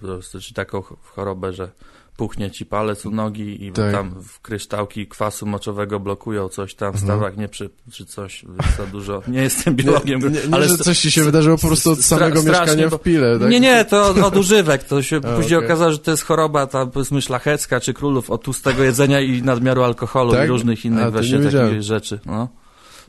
[0.00, 1.68] po prostu, czy taką ch- chorobę, że
[2.16, 3.92] puchnie ci palec u nogi i Tak.
[3.92, 7.04] tam w kryształki kwasu moczowego blokują coś tam w Mhm.
[7.12, 8.44] stawach, nie przy, czy coś
[8.78, 9.22] za dużo.
[9.28, 12.00] Nie jestem biologiem, nie, nie, nie ale że coś ci się wydarzyło po prostu od
[12.00, 13.50] samego mieszkania bo- w Pile, tak?
[13.50, 14.84] Nie, nie, to od, używek.
[14.84, 15.68] To się A, później okej.
[15.68, 19.82] okazało, że to jest choroba tam powiedzmy szlachecka, czy królów od tłustego jedzenia i nadmiaru
[19.82, 20.44] alkoholu Tak?
[20.44, 22.18] i różnych innych A, właśnie takich rzeczy.
[22.26, 22.48] No.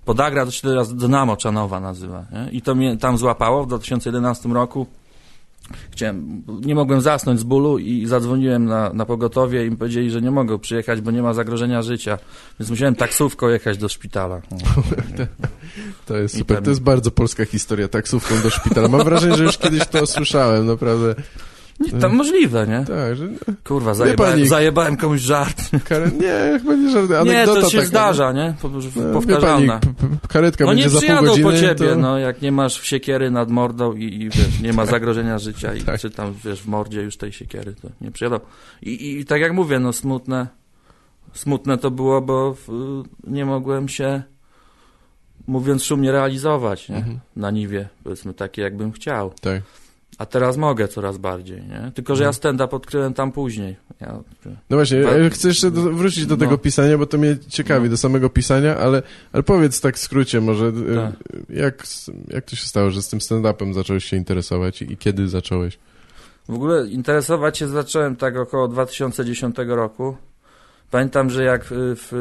[0.05, 2.25] Podagra to się teraz Dynamo Czanowa nazywa.
[2.31, 2.51] Nie?
[2.51, 4.87] I to mnie tam złapało w 2011 roku.
[5.91, 10.21] Chciałem, nie mogłem zasnąć z bólu i zadzwoniłem na, na pogotowie i mi powiedzieli, że
[10.21, 12.17] nie mogę przyjechać, bo nie ma zagrożenia życia.
[12.59, 14.41] Więc musiałem taksówką jechać do szpitala.
[15.17, 15.25] No.
[16.05, 16.63] To jest super.
[16.63, 18.87] To jest bardzo polska historia, taksówką do szpitala.
[18.87, 21.15] Mam wrażenie, że już kiedyś to słyszałem, naprawdę.
[21.79, 22.85] Nie, to możliwe, nie?
[22.85, 23.27] Tak, że
[23.63, 24.47] Kurwa, Nie zajebałem, panik.
[24.47, 25.61] zajebałem komuś żart.
[26.21, 28.53] Nie, chyba nie żadna Nie, to się taka, zdarza, nie?
[28.61, 29.79] Po- No, pani, Powtarzalna.
[29.79, 31.51] p- p- karetka No nie będzie za pół przyjadą godziny.
[31.51, 31.95] po ciebie, to...
[31.95, 35.81] no, jak nie masz siekiery nad mordą i, i wiesz, nie ma zagrożenia życia i
[35.81, 35.99] Tak.
[35.99, 38.39] czy tam, wiesz, w mordzie już tej siekiery, to nie przyjadą.
[38.81, 40.47] I, i tak jak mówię, no smutne,
[41.33, 42.67] smutne to było, bo w,
[43.27, 44.23] nie mogłem się,
[45.47, 46.95] mówiąc szumnie, realizować, nie?
[46.97, 47.19] Mhm.
[47.35, 49.33] Na niwie, powiedzmy, takie jakbym chciał.
[49.41, 49.61] Tak.
[50.17, 51.91] A teraz mogę coraz bardziej, nie?
[51.95, 52.34] Tylko, że ja Mhm.
[52.34, 53.75] stand-up odkryłem tam później.
[54.01, 54.19] Ja,
[54.69, 56.39] No właśnie, ja chcę jeszcze do, wrócić do No.
[56.39, 57.89] tego pisania, bo to mnie ciekawi, No.
[57.89, 61.13] do samego pisania, ale, ale powiedz tak w skrócie może, e, Tak.
[61.49, 61.84] jak,
[62.28, 65.78] jak to się stało, że z tym stand-upem zacząłeś się interesować i, i kiedy zacząłeś?
[66.49, 70.15] W ogóle interesować się zacząłem tak około 2010 roku.
[70.91, 72.13] Pamiętam, że jak w, w,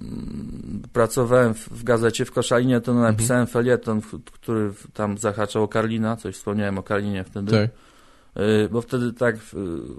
[0.00, 6.16] mm, pracowałem w, gazecie w Koszalinie, to napisałem felieton, w- który tam zahaczał o Karlina,
[6.16, 7.52] coś wspomniałem o Karlinie wtedy.
[7.52, 7.70] Tak.
[8.40, 9.40] Y, bo wtedy tak y,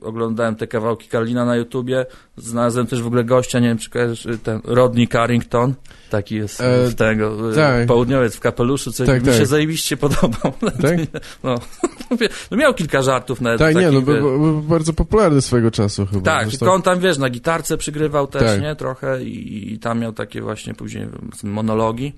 [0.01, 2.05] oglądałem te kawałki Karlina na YouTubie.
[2.37, 5.73] Znalazłem też w ogóle gościa, nie wiem czy kojarzysz, y, ten Rodney Carrington,
[6.09, 7.87] taki jest E, tego, tak.
[7.87, 9.35] południowiec w kapeluszu, co Tak, mi tak.
[9.37, 10.53] się zajebiście podobał.
[10.81, 10.97] Tak?
[11.43, 11.55] No,
[12.51, 16.21] no miał kilka żartów nawet Tak, nie, no był był bardzo popularny swego czasu chyba.
[16.21, 18.61] tak, Zresztą- tylko on tam, wiesz, na gitarce przygrywał też, Tak.
[18.61, 21.07] nie, trochę i, i tam miał takie właśnie później
[21.43, 22.13] monologi.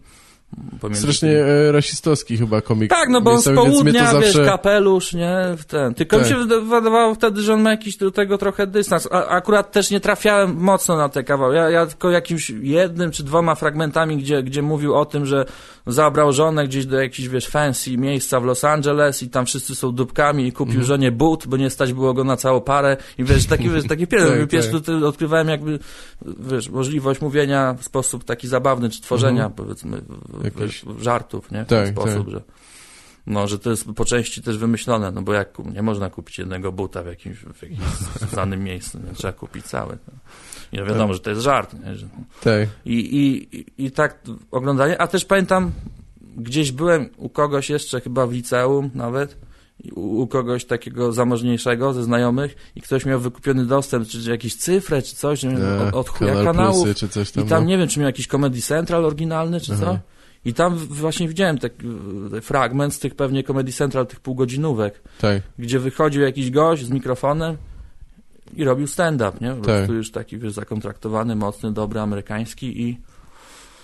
[0.81, 1.41] Pomiędzy Strasznie tymi.
[1.41, 2.89] e, rasistowski chyba komik.
[2.89, 4.39] Tak, no bo on z miejscowy, mnie południa, zawsze...
[4.39, 5.93] wiesz, kapelusz, nie, w ten.
[5.93, 6.31] Tylko mi Tak.
[6.31, 9.07] się wyda- wydawało wtedy, że on ma jakiś do tego trochę dystans.
[9.11, 11.55] A, akurat też nie trafiałem mocno na te kawały.
[11.55, 15.45] Ja, ja tylko jakimś jednym czy dwoma fragmentami, gdzie, gdzie mówił o tym, że
[15.87, 19.91] zabrał żonę gdzieś do jakichś, wiesz, fancy miejsca w Los Angeles i tam wszyscy są
[19.91, 20.85] dupkami i kupił Mhm.
[20.87, 24.07] żonie but, bo nie stać było go na całą parę i wiesz, taki, wiesz, taki
[24.07, 25.03] pierwszy, Tak, pierwszy tak.
[25.03, 25.79] odkrywałem jakby,
[26.39, 31.65] wiesz, możliwość mówienia w sposób taki zabawny, czy tworzenia, powiedzmy, w- Jakiś- wiesz, żartów, nie,
[31.65, 31.85] w ten.
[31.85, 32.33] Tak, sposób, tak.
[32.33, 32.41] że
[33.27, 36.71] no, że to jest po części też wymyślone, no bo jak nie można kupić jednego
[36.71, 37.79] buta w jakimś, w jakimś
[38.33, 39.13] znanym miejscu, nie?
[39.13, 39.97] trzeba kupić cały.
[40.07, 40.13] No.
[40.71, 41.75] I wiadomo, że to jest żart,
[42.43, 42.69] Tak.
[42.85, 44.19] i, i, i, tak
[44.51, 45.71] oglądanie, a też pamiętam,
[46.37, 49.37] gdzieś byłem u kogoś jeszcze, chyba w liceum nawet,
[49.95, 54.55] u, u kogoś takiego zamożniejszego ze znajomych i ktoś miał wykupiony dostęp, czy, czy jakieś
[54.55, 56.83] cyfrę, czy coś, nie wiem, E, od, od chuja Kanal kanałów.
[56.83, 57.45] Plusy, tam.
[57.45, 57.69] I tam no.
[57.69, 59.89] nie wiem, czy miał jakiś Comedy Central oryginalny, czy co.
[59.89, 59.99] Aha.
[60.45, 61.57] I tam właśnie widziałem
[62.41, 65.41] fragment z tych pewnie Comedy Central, tych półgodzinówek, Tak.
[65.59, 67.57] gdzie wychodził jakiś gość z mikrofonem
[68.55, 69.53] i robił stand-up, nie?
[69.53, 69.89] Po Tak.
[69.89, 72.97] już taki, wiesz, zakontraktowany, mocny, dobry, amerykański i...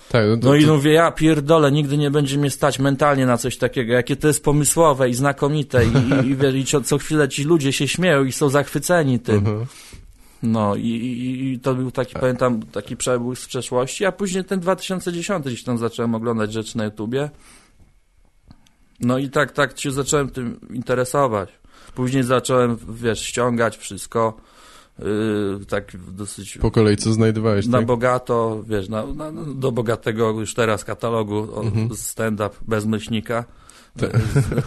[0.09, 3.25] Tak, no, to, No i to, mówię, ja pierdolę, nigdy nie będzie mnie stać mentalnie
[3.25, 5.89] na coś takiego, jakie to jest pomysłowe i znakomite i,
[6.55, 9.37] i, i, co, co chwilę ci ludzie się śmieją i są zachwyceni tym.
[9.37, 9.65] Mhm.
[10.43, 14.59] No i, i, i to był taki, pamiętam, taki przebłysk z przeszłości, a później ten
[14.59, 17.29] 2010 gdzieś tam zacząłem oglądać rzeczy na YouTubie.
[18.99, 21.49] No i tak, tak się zacząłem tym interesować.
[21.95, 24.37] Później zacząłem, wiesz, ściągać wszystko,
[24.99, 27.87] yy, tak dosyć Po kolei co znajdowałeś, na tak?
[27.87, 31.89] bogato, wiesz, na, na, do bogatego już teraz katalogu Mhm.
[31.95, 33.45] stand-up bez myślnika.
[34.01, 34.09] Yy,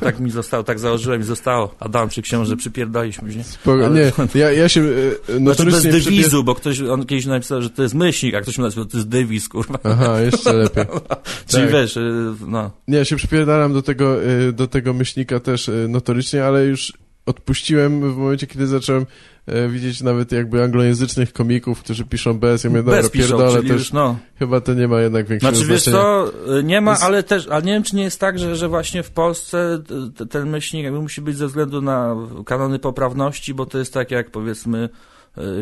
[0.01, 1.75] Tak mi zostało, tak założyłem i zostało.
[1.81, 3.45] Adamczyk książę przypierdaliśmy, nie?
[3.45, 4.85] Spoko, ale- nie, ja, ja się e,
[5.27, 8.41] Znaczy notorycznie bez przypie- dewizu, bo ktoś, on kiedyś napisał, że to jest myślnik, a
[8.41, 9.79] ktoś mi napisał, że to jest dewis, kurwa.
[9.85, 10.85] Aha, jeszcze lepiej.
[11.49, 11.73] Czyli tak.
[11.73, 12.71] wiesz, y, no.
[12.89, 16.93] Nie, ja się przypierdalam do tego, y, do tego myślnika też y, notorycznie, ale już
[17.31, 19.07] odpuściłem w momencie, kiedy zacząłem
[19.47, 23.63] e, widzieć nawet jakby anglojęzycznych komików, którzy piszą bez, ja mówię, dobra, Bez piszą, pierdolę,
[23.63, 24.19] też już, no.
[24.39, 26.05] chyba to nie ma jednak większego Znaczy, wiesz znaczenia.
[26.05, 28.69] co, y, nie ma, ale też, ale nie wiem, czy nie jest tak, że, że
[28.69, 29.83] właśnie w Polsce
[30.31, 32.17] ten myślnik jakby musi być ze względu na
[32.47, 34.89] kanony poprawności, bo to jest tak jak, powiedzmy,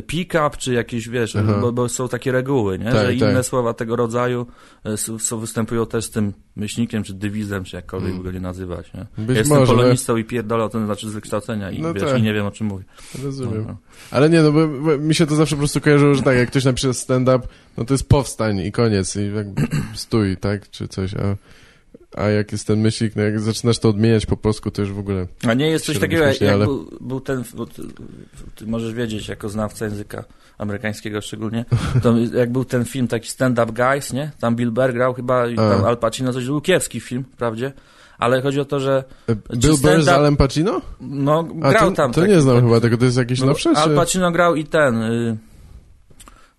[0.07, 1.59] pick-up, czy jakieś, wiesz, Aha.
[1.61, 2.85] bo, bo są takie reguły, nie?
[2.85, 3.44] Tak, że inne tak.
[3.44, 4.46] słowa tego rodzaju
[4.87, 8.22] y, są, występują też z tym myślnikiem, czy dywizem, czy jakkolwiek Mm.
[8.22, 9.07] go nie nazywać, nie?
[9.18, 12.02] Być ja jestem może, polonistą i pierdolę o tym, znaczy z wykształcenia i, No wiesz,
[12.04, 12.18] tak.
[12.18, 12.85] i nie wiem, o czym mówię.
[13.22, 13.61] rozumiem.
[13.66, 13.76] No, no.
[14.11, 16.48] Ale nie, no bo, bo mi się to zawsze po prostu kojarzyło, że tak, jak
[16.50, 17.40] ktoś napisze stand-up,
[17.76, 19.62] no to jest powstań i koniec i jakby
[19.94, 21.37] stój, tak, czy coś, a,
[22.16, 24.99] a jak jest ten myślnik, no jak zaczynasz to odmieniać po polsku, to już w
[24.99, 25.27] ogóle...
[25.49, 27.83] A nie jest coś takiego, jak, śmiesznie, jak ale- był, był ten, bo ty,
[28.55, 30.25] ty możesz wiedzieć, jako znawca języka
[30.59, 31.64] amerykańskiego szczególnie,
[32.03, 34.31] to jak był ten film taki Stand Up Guys, nie?
[34.40, 35.88] Tam Bill Burr grał chyba i tam A.
[35.88, 37.73] Al Pacino, coś był kiepski film, wprawdzie,
[38.18, 40.81] ale chodzi o to, że E, Bill Burr z Alem Pacino?
[41.01, 42.12] no, A grał to, tam.
[42.12, 43.94] to taki- nie znam taki- chyba tego, to jest jakieś no, nowsze, Al.
[43.94, 45.03] Pacino grał i ten...
[45.03, 45.37] Y,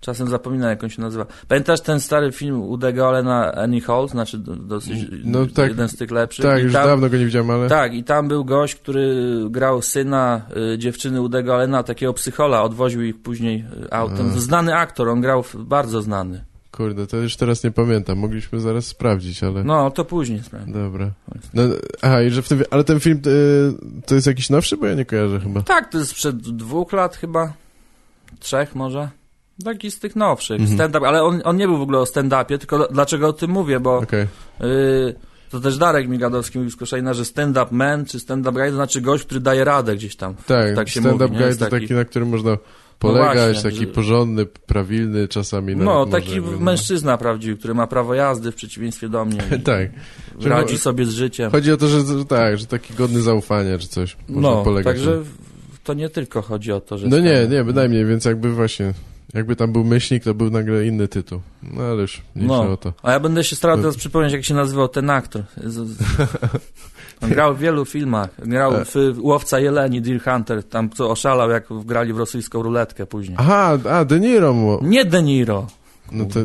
[0.01, 1.25] Czasem zapominam, jak on się nazywa.
[1.47, 4.07] Pamiętasz ten stary film Udego Allena Annie Hall?
[4.09, 5.69] Znaczy do- dosyć, No tak.
[5.69, 6.45] jeden z tych lepszych.
[6.45, 7.69] Tak, I już tam, dawno go nie widziałem, ale...
[7.69, 9.15] Tak, i tam był gość, który
[9.49, 10.41] grał syna
[10.73, 14.31] y, dziewczyny Udego Allena, takiego psychola, odwoził ich później y, autem.
[14.35, 14.39] A.
[14.39, 16.43] Znany aktor, on grał w- bardzo znany.
[16.71, 19.63] Kurde, to już teraz nie pamiętam, mogliśmy zaraz sprawdzić, ale...
[19.63, 20.71] No, to później sprawdzę.
[20.73, 21.11] Dobra.
[21.53, 21.63] No,
[22.01, 22.63] aha, i że w tym...
[22.71, 25.61] Ale ten film y, to jest jakiś nowszy, bo ja nie kojarzę chyba.
[25.61, 27.53] Tak, to jest sprzed dwóch lat chyba,
[28.39, 29.09] trzech może.
[29.65, 30.77] Taki z tych nowszych, Mhm.
[30.77, 33.79] stand-up, ale on, on nie był w ogóle o stand-upie, tylko dlaczego o tym mówię,
[33.79, 34.23] bo Okej.
[34.61, 35.15] y,
[35.51, 39.01] to też Darek Migadowski mówił z Koszalina, że stand-up man czy stand-up guy to znaczy
[39.01, 40.33] gość, który daje radę gdzieś tam.
[40.45, 42.57] Tak, Tak stand-up guy to taki- na którym można
[42.99, 46.59] polegać, właśnie, taki że- porządny, prawilny, czasami No, taki no.
[46.59, 49.39] mężczyzna prawdziwy, który ma prawo jazdy w przeciwieństwie do mnie.
[49.63, 49.89] Tak.
[50.39, 51.51] Że Radzi sobie z życiem.
[51.51, 54.17] Chodzi o to, że, że tak, że taki godny zaufania czy coś.
[54.29, 54.95] Można No, polegać.
[54.95, 55.21] także
[55.83, 57.07] to nie tylko chodzi o to, że...
[57.07, 58.93] No nie, nie, bynajmniej, więc jakby właśnie,
[59.33, 61.41] jakby tam był myślnik, to był nagle inny tytuł.
[61.63, 62.71] No ale już, No.
[62.71, 62.93] o to.
[63.03, 65.43] A ja będę się starał teraz przypomnieć, jak się nazywał ten aktor.
[67.21, 68.29] On grał w wielu filmach.
[68.47, 68.85] Grał E.
[68.85, 73.37] w Łowca Jeleni, Deer Hunter, tam co oszalał, jak grali w rosyjską ruletkę później.
[73.39, 74.79] Aha, a, De Niro mu.
[74.81, 75.67] Nie De Niro.
[76.11, 76.39] No to,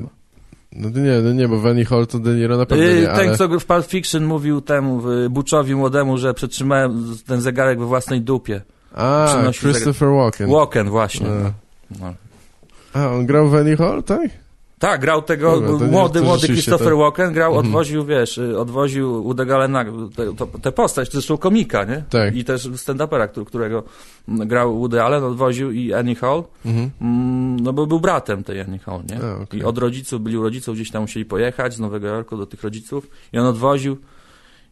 [0.72, 3.06] no to nie, no nie, bo Vanny Hall to De Niro na pewno Yy, nie,
[3.06, 3.36] ten, ale...
[3.38, 8.20] co w Pulp Fiction mówił temu y, Buczowi młodemu, że przetrzymałem ten zegarek we własnej
[8.20, 8.60] dupie.
[8.94, 10.50] A, Christopher Walken.
[10.50, 11.26] Walken właśnie.
[11.26, 11.52] A.
[12.00, 12.14] No.
[12.94, 14.30] A, on grał w Vanny Hall, tak?
[14.78, 17.66] Tak, grał tego, Dobra, młody, to młody Christopher to- Walken grał, Mhm.
[17.66, 19.84] odwoził, wiesz, y, odwoził Uda Galena,
[20.62, 22.04] tę postać, zresztą komika, nie?
[22.10, 22.36] Tak.
[22.36, 23.82] I też stand-upera, którego
[24.28, 26.90] grał Woody Allen, odwoził i Annie Hall, Mhm.
[27.00, 29.18] mm, no bo był bratem tej Annie Hall, nie?
[29.24, 29.60] A, okej.
[29.60, 32.62] I od rodziców, byli u rodziców, gdzieś tam musieli pojechać z Nowego Jorku do tych
[32.62, 33.96] rodziców i on odwoził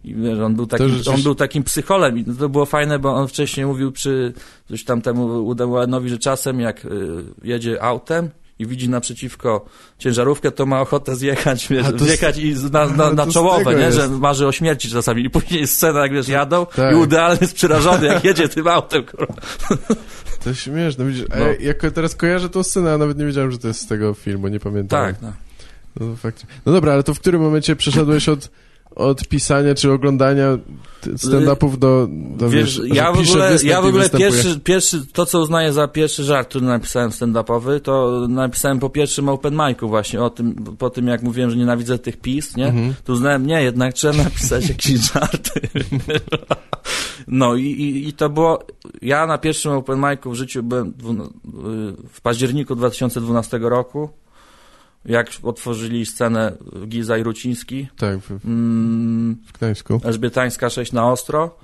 [0.04, 3.14] i wiesz, on był takim, rzeczywiście- on był takim psycholem i to było fajne, bo
[3.14, 4.32] on wcześniej mówił przy
[4.68, 6.88] coś tam temu Allenowi, że czasem jak y,
[7.42, 9.64] jedzie autem i widzi naprzeciwko
[9.98, 13.80] ciężarówkę, to ma ochotę zjechać, wiesz, to zjechać i na, na, na czołowe, nie?
[13.80, 13.96] jest.
[13.96, 15.24] Że marzy o śmierci czasami.
[15.24, 16.96] I później jest scena, jak wiesz, jadą Tak.
[16.96, 19.04] i idealnie jest przerażony, jak jedzie tym autem.
[19.04, 19.34] kurwa.
[20.44, 21.44] To śmieszne, widzisz, No.
[21.60, 24.48] jak teraz kojarzę tą scenę, a nawet nie wiedziałem, że to jest z tego filmu,
[24.48, 25.06] nie pamiętam.
[25.06, 25.32] Tak, no.
[26.00, 26.50] No, faktycznie.
[26.66, 28.50] no dobra, ale to w którym momencie przeszedłeś od,
[28.94, 30.58] od pisania czy oglądania
[31.16, 35.40] stand-upów do, do Wiesz, wiesz, ja w ogóle, ja w ogóle pierwszy, pierwszy, to co
[35.40, 40.30] uznaję za pierwszy żart, który napisałem stand-upowy, to napisałem po pierwszym open micu właśnie o
[40.30, 42.66] tym, po tym jak mówiłem, że nienawidzę tych pis, nie?
[42.66, 42.94] Mhm.
[43.04, 45.60] To uznałem, nie, jednak trzeba napisać jakieś żarty.
[47.26, 48.58] No i, i, i to było,
[49.02, 51.32] ja na pierwszym open micu w życiu byłem dwu-
[52.12, 54.10] w październiku 2012 roku,
[55.04, 56.52] jak otworzyli scenę
[56.86, 60.00] Giza i Ruciński, Tak, w, mm, w Gdańsku.
[60.04, 61.56] Elżbietańska 6 na ostro.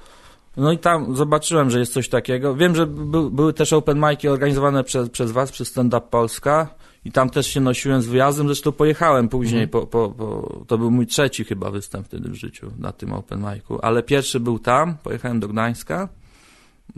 [0.57, 2.55] No i tam zobaczyłem, że jest coś takiego.
[2.55, 6.75] Wiem, że by, były też open mic'i organizowane przez, przez was, przez Stand Up Polska
[7.05, 9.69] i tam też się nosiłem z wyjazdem, zresztą pojechałem później, Mhm.
[9.71, 13.41] po, po, po, to był mój trzeci chyba występ wtedy w życiu na tym open
[13.41, 16.09] mic'u, ale pierwszy był tam, pojechałem do Gdańska,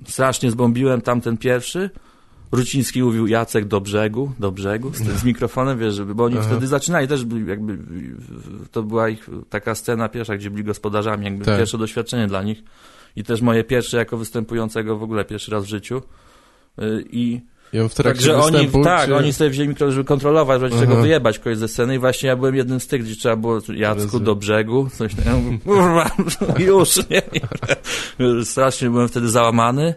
[0.07, 1.91] strasznie zbombiłem tam ten pierwszy,
[2.53, 6.39] Ruciński mówił Jacek do brzegu, do brzegu, z, tym, z mikrofonem, wiesz, żeby, bo oni
[6.39, 6.47] Aha.
[6.49, 7.79] wtedy zaczynali też, jakby,
[8.71, 11.59] to była ich taka scena pierwsza, gdzie byli gospodarzami, jakby Tak.
[11.59, 12.63] pierwsze doświadczenie dla nich
[13.17, 16.03] i też moje pierwsze jako występującego w ogóle pierwszy raz w życiu
[16.79, 17.41] Y, i
[17.75, 19.17] On w trakcie Także oni, tak, czy...
[19.17, 22.37] oni sobie wzięli mikro, żeby kontrolować, żeby czego wyjebać kogoś ze sceny i właśnie ja
[22.37, 26.11] byłem jednym z tych, gdzie trzeba było Jacku do brzegu, coś tam, ja kurwa,
[26.59, 27.23] już, nie?
[28.45, 29.95] Strasznie byłem wtedy załamany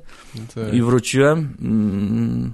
[0.55, 0.73] Tak.
[0.73, 2.53] i wróciłem, mm,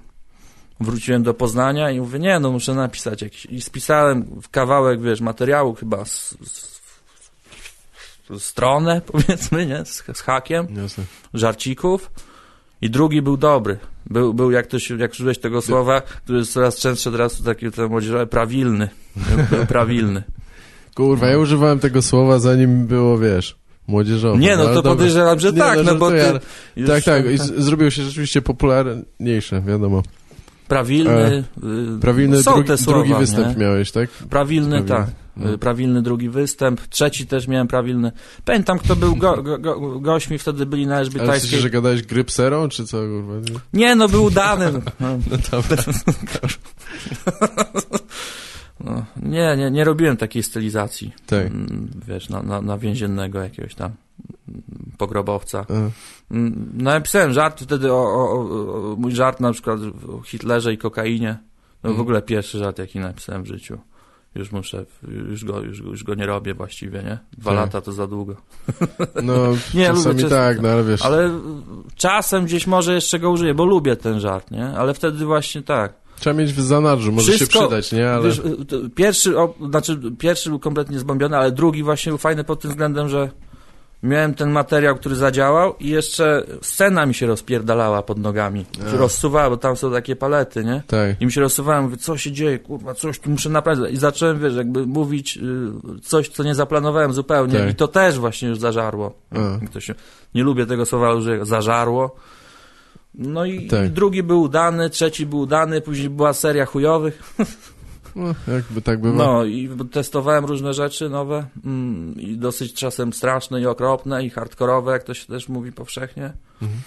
[0.80, 5.22] wróciłem do Poznania i mówię, nie, no muszę napisać jakiś, i spisałem w kawałek, wiesz,
[5.22, 6.80] materiału chyba z, z,
[8.44, 11.04] stronę, powiedzmy, nie, z, z hakiem, Jasne.
[11.34, 12.12] żarcików
[12.82, 13.78] i drugi był dobry.
[14.10, 17.72] Był, był jak, to się, jak użyłeś tego słowa, który jest coraz częstsze teraz taki
[17.72, 18.90] ten młodzieżowy, prawilny.
[19.52, 20.24] Był, prawilny.
[20.96, 23.56] Kurwa, ja używałem tego słowa zanim było, wiesz,
[23.88, 24.38] młodzieżowe.
[24.40, 24.92] Nie, no ale to dobra.
[24.92, 26.18] podejrzewam, że Nie, tak, no, bo ty...
[26.76, 30.04] już- Tak, tak, i z, zrobił się rzeczywiście popularniejsze, wiadomo.
[30.68, 31.44] Prawilny.
[31.98, 33.64] y, Prawilny drugi, drugi występ nie?
[33.64, 34.10] miałeś, tak?
[34.10, 34.88] Prawilny, Prawilny.
[34.88, 35.16] tak.
[35.54, 36.88] Y, Prawilny drugi występ.
[36.88, 38.12] Trzeci też miałem prawilny.
[38.46, 41.60] Pamiętam, kto był go, go, go, gośćmi, wtedy byli na Ale w sensie, Elżbietańskiej.
[41.60, 43.34] że gadałeś grypserą, czy co, kurwa?
[43.34, 43.60] Nie?
[43.80, 44.72] Nie, no był udany.
[45.00, 45.08] No.
[45.32, 45.84] No dobra.
[48.84, 51.14] No, nie, nie, nie robiłem takiej stylizacji.
[51.26, 51.46] Tak.
[51.48, 53.92] Mm, Wiesz, na, na, na więziennego jakiegoś tam
[54.98, 55.66] pogrobowca.
[55.70, 55.74] A,
[56.34, 60.74] Mm, No napisałem żart wtedy o, o, o, o mój żart na przykład o Hitlerze
[60.74, 61.38] i kokainie.
[61.84, 62.02] No w Mhm.
[62.02, 63.78] ogóle pierwszy żart, jaki napisałem w życiu.
[64.36, 64.86] Już muszę,
[65.30, 67.18] już go, już, już go nie robię właściwie, nie?
[67.38, 67.60] Dwa Tak.
[67.60, 68.36] lata to za długo.
[69.24, 69.34] No,
[69.74, 71.02] Nie, czasami lubię czas- tak, no ale wiesz.
[71.06, 71.30] Ale
[71.96, 74.66] czasem gdzieś może jeszcze go użyję, bo lubię ten żart, nie?
[74.66, 75.94] Ale wtedy właśnie tak.
[76.20, 78.10] Trzeba mieć w zanadrzu, może Wszystko- się przydać, nie?
[78.12, 78.24] Ale...
[78.24, 78.42] Wiesz,
[78.96, 83.10] pierwszy, o, znaczy pierwszy był kompletnie zbombiony, ale drugi właśnie był fajny pod tym względem,
[83.10, 83.30] że
[84.04, 88.66] miałem ten materiał, który zadziałał i jeszcze scena mi się rozpierdalała pod nogami.
[88.88, 88.92] A.
[88.92, 90.84] Się rozsuwała, bo tam są takie palety, nie?
[90.88, 91.22] Tak.
[91.22, 93.94] I mi się rozsuwałem, mówię, co się dzieje, kurwa, coś tu muszę naprawić.
[93.94, 97.60] I zacząłem, wiesz, jakby mówić y, coś, co nie zaplanowałem zupełnie.
[97.60, 97.70] Tak.
[97.70, 99.14] I to też właśnie już zażarło.
[99.80, 99.96] Się,
[100.36, 102.16] nie lubię tego słowa, użyję, zażarło.
[103.14, 103.86] No i, Tak.
[103.86, 107.22] i drugi był udany, trzeci był udany, później była seria chujowych.
[108.20, 109.18] No, jakby tak bywa.
[109.18, 114.92] No i testowałem różne rzeczy nowe mm, i dosyć czasem straszne i okropne i hardkorowe,
[114.92, 116.34] jak to się też mówi powszechnie.
[116.62, 116.82] Mhm.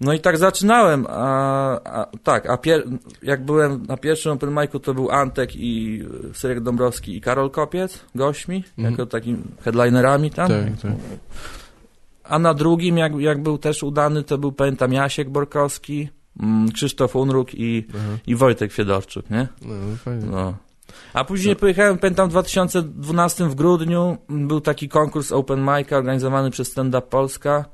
[0.00, 2.84] No i tak zaczynałem, a, a tak, a pier,
[3.22, 7.50] jak byłem na pierwszym open micu, to był Antek i y, Syrek Dąbrowski i Karol
[7.50, 8.92] Kopiec gośćmi, Mhm.
[8.92, 10.48] jako takimi headlinerami tam.
[10.48, 10.92] Tak, tak.
[12.24, 16.08] A na drugim, jak, jak był też udany, to był, pamiętam, Jasiek Borkowski,
[16.74, 18.16] Krzysztof Unruk i, Aha.
[18.26, 19.48] i Wojtek Fiedorczuk, nie?
[19.62, 20.26] No, no fajnie.
[20.26, 20.54] No.
[21.14, 26.68] A później pojechałem, pamiętam, w 2012 w grudniu był taki konkurs Open Mic organizowany przez
[26.68, 27.64] Stand Up Polska.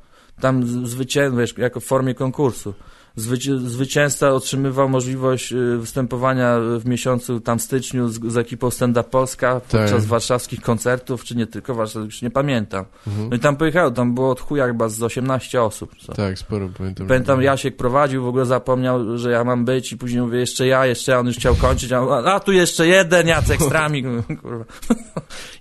[0.41, 1.31] Tam z- zwycię...
[1.39, 2.75] wiesz, jako w formie konkursu.
[3.19, 9.09] Zwyci- zwycięzca otrzymywał możliwość y, występowania w miesiącu tam styczniu z, z ekipą Stand Up
[9.11, 10.03] Polska podczas Tak.
[10.03, 12.85] warszawskich koncertów, czy nie tylko warszawskich, już nie pamiętam.
[13.07, 13.29] Mhm.
[13.31, 15.91] No i tam pojechałem, tam było od chuja chyba z 18 osób.
[16.07, 16.13] Co.
[16.13, 17.07] Tak, sporo pamiętam.
[17.07, 20.87] Pamiętam, Jasiek prowadził, w ogóle zapomniał, że ja mam być i później mówię, jeszcze ja,
[20.87, 22.01] jeszcze ja, on już chciał kończyć, a,
[22.35, 24.07] a tu jeszcze jeden, Jacek Stramik,
[24.43, 24.65] kurwa.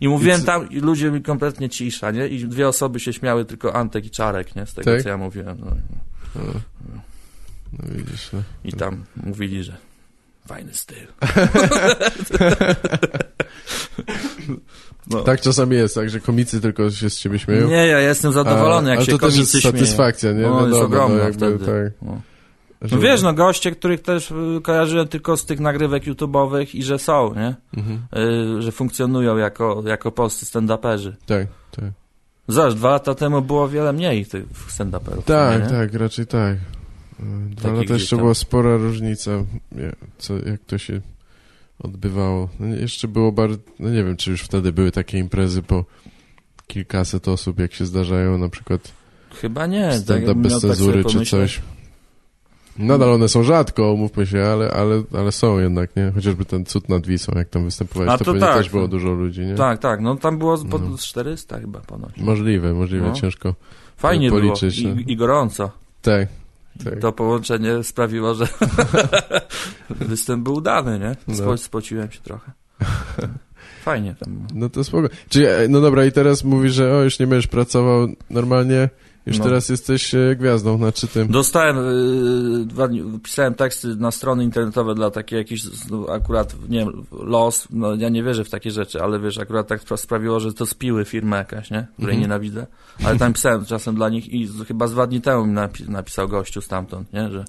[0.02, 2.28] I mówiłem I tam i ludzie mi kompletnie cisza, nie?
[2.28, 4.66] I dwie osoby się śmiały, tylko Antek i Czarek, nie?
[4.66, 5.04] Z tego, Tak?
[5.04, 5.58] co ja mówiłem.
[5.60, 5.72] No.
[7.74, 8.42] No widzisz, no.
[8.64, 9.78] I tam mówili, że
[10.48, 11.08] fajny styl.
[15.08, 15.22] No.
[15.22, 17.68] Tak czasami jest, tak, że komicy tylko się z ciebie śmieją.
[17.68, 19.78] Nie, ja jestem zadowolony, A- jak ale się to też komicy jest śmieją.
[19.86, 20.42] satysfakcja, nie?
[20.42, 21.66] No, jest Wiadomo, ogromna jakby, wtedy.
[21.66, 22.22] Tak, No.
[22.92, 27.00] No wiesz, no goście, których też y, kojarzyłem tylko z tych nagrywek YouTube'owych i że
[27.00, 27.56] są, nie?
[27.78, 28.00] Mhm.
[28.58, 31.12] Y, że funkcjonują jako, jako polscy stand-uperzy.
[31.26, 31.86] Tak, tak.
[32.48, 34.44] Zobacz, dwa lata temu było wiele mniej tych
[34.78, 35.24] stand-uperów.
[35.24, 35.70] Tak, nie?
[35.70, 36.58] tak, raczej tak.
[37.50, 38.24] Dwa lata gdzieś jeszcze tam.
[38.24, 39.32] była spora różnica,
[40.18, 41.02] co, jak to się
[41.80, 42.50] odbywało.
[42.60, 45.86] No, jeszcze było bardzo, no nie wiem, czy już wtedy były takie imprezy po
[46.68, 48.92] kilkaset osób, jak się zdarzają, na przykład
[49.42, 49.84] Chyba nie.
[49.90, 51.62] tak stand-up jakbym bez miał tak czy coś.
[52.78, 56.12] Nadal one są rzadko, umówmy się, ale, ale, ale są jednak, nie?
[56.16, 58.58] Chociażby ten cud nad Wisą, jak tam występowałeś, A to, to pewnie tak.
[58.58, 59.56] też było dużo ludzi, nie?
[59.56, 60.98] Tak, tak, no tam było pod No.
[60.98, 62.18] 400 chyba ponoć.
[62.18, 63.14] Możliwe, możliwe, No.
[63.14, 63.56] ciężko.
[63.98, 65.02] Fajnie policzyć, było no.
[65.02, 65.72] I, i gorąco.
[66.02, 66.28] Tak,
[66.84, 67.00] tak.
[67.00, 68.48] To połączenie sprawiło, że
[69.90, 71.16] występ był udany, nie?
[71.28, 71.36] No.
[71.36, 72.52] Spo, spociłem się trochę.
[73.84, 74.48] Fajnie tam.
[74.54, 75.08] No to spoko.
[75.30, 78.90] Czyli, e, no dobra, i teraz mówisz, że o, już nie będziesz pracował normalnie,
[79.26, 79.44] już No.
[79.44, 81.28] teraz jesteś e, gwiazdą, znaczy tym.
[81.28, 86.80] Dostałem, y, dwa dni, pisałem teksty na strony internetowe dla takiej jakiejś, no, akurat, nie
[86.80, 90.40] wiem, los, no ja nie wierzę w takie rzeczy, ale wiesz, akurat tak spra- sprawiło,
[90.40, 91.88] że to spiły firma jakaś, nie?
[91.94, 92.22] Której Mhm.
[92.22, 92.68] nienawidzę.
[93.04, 95.90] Ale tam pisałem czasem dla nich i z, chyba z dwa dni temu mi napi-
[95.90, 97.30] napisał gościu stamtąd, nie?
[97.32, 97.46] Że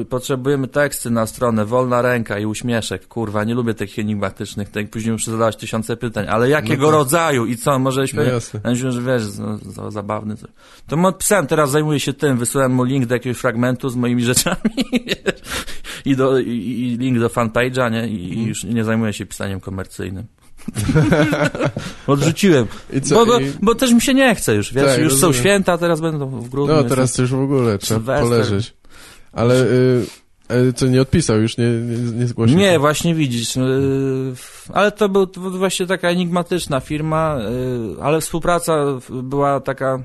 [0.00, 3.08] y, potrzebujemy teksty na stronę, wolna ręka i uśmieszek.
[3.08, 6.98] Kurwa, nie lubię tych enigmatycznych, tak później muszę zadawać tysiące pytań, ale jakiego No tak.
[6.98, 8.28] rodzaju i co, może no śpiewać?
[8.32, 8.60] jasne.
[8.64, 10.36] Ja myślę, że wiesz, no, za, zabawny.
[10.36, 10.46] To,
[10.86, 14.24] to mu odpisałem, teraz zajmuję się tym, wysłałem mu link do jakiegoś fragmentu z moimi
[14.24, 14.74] rzeczami
[16.04, 18.08] i, do, i, i link do fanpage'a, nie?
[18.08, 20.26] I, I już nie zajmuję się pisaniem komercyjnym.
[22.06, 22.66] Odrzuciłem,
[23.02, 23.14] co?
[23.14, 25.34] bo, bo, bo też mi się nie chce już, wiesz, Tak, już są rozumiem.
[25.34, 26.76] święta, teraz będą w grudniu.
[26.76, 28.28] No teraz to już w ogóle trzeba Sylwester.
[28.28, 28.74] poleżeć.
[29.32, 30.06] Ale y,
[30.48, 33.62] e, co, nie odpisał już, nie, nie, nie zgłosił Nie, właśnie widzisz, yy,
[34.72, 37.38] ale to był to był właśnie taka enigmatyczna firma,
[37.96, 40.02] yy, ale współpraca była taka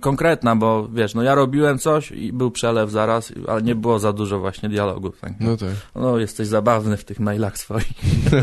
[0.00, 4.12] konkretna, bo wiesz, no ja robiłem coś i był przelew zaraz, ale nie było za
[4.12, 5.10] dużo właśnie dialogu.
[5.20, 5.32] Tak?
[5.40, 5.68] No tak.
[5.94, 7.86] No, jesteś zabawny w tych mailach swoich.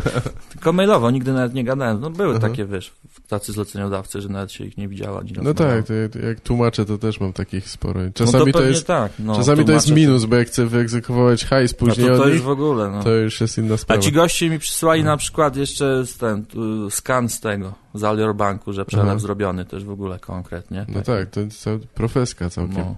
[0.52, 2.00] Tylko mailowo, nigdy nawet nie gadałem.
[2.02, 2.40] No były Aha.
[2.40, 2.92] takie, wiesz,
[3.28, 5.22] tacy zleceniodawcy, że nawet się ich nie widziała.
[5.42, 8.02] No tak, to, jak- jak tłumaczę, to też mam takich sporo.
[8.04, 9.12] No Czasami to, pewnie jest, tak.
[9.20, 12.30] No, czasami to jest minus, bo jak chcę wyegzekwować hajs No później to, to od
[12.30, 13.04] już w ogóle, no.
[13.04, 14.02] to już jest inna A sprawa.
[14.02, 15.10] ci goście mi przysłali No.
[15.12, 16.46] na przykład jeszcze ten,
[16.90, 19.20] skan z tego, z Alior Banku, że przelew Aha.
[19.20, 20.86] zrobiony też w ogóle konkretnie.
[20.88, 22.78] No tak, to jest profeska całkiem.
[22.78, 22.96] No,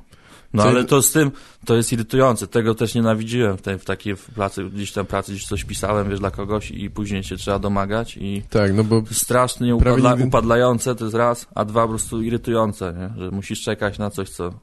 [0.53, 1.31] no ale to z tym,
[1.65, 5.45] to jest irytujące, tego też nienawidziłem w tej, w takiej pracy, gdzieś tam pracy, gdzieś
[5.47, 9.75] coś pisałem, wiesz, dla kogoś i później się trzeba domagać i Tak, no bo strasznie
[9.75, 13.23] upadla, nigdy- upadlające, to jest raz, a dwa po prostu irytujące, nie?
[13.23, 14.53] że musisz czekać na coś, co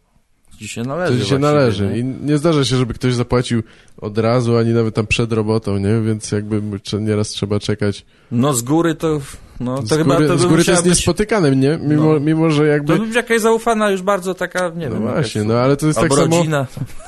[0.62, 1.18] ci się należy.
[1.18, 1.86] to ci się należy.
[1.86, 1.98] nie?
[1.98, 3.62] I nie zdarza się, żeby ktoś zapłacił
[3.98, 6.00] od razu, ani nawet tam przed robotą, nie?
[6.06, 6.62] Więc jakby
[7.00, 8.04] nieraz trzeba czekać.
[8.32, 9.20] No z góry to,
[9.60, 11.78] no to z chyba góry, to z góry to jest być, niespotykane, nie?
[11.82, 12.20] Mimo, No.
[12.20, 12.98] mimo że jakby...
[12.98, 15.98] to jakaś zaufana już bardzo taka, nie no wiem, właśnie, jakaś, no ale to jest
[15.98, 16.44] tak samo,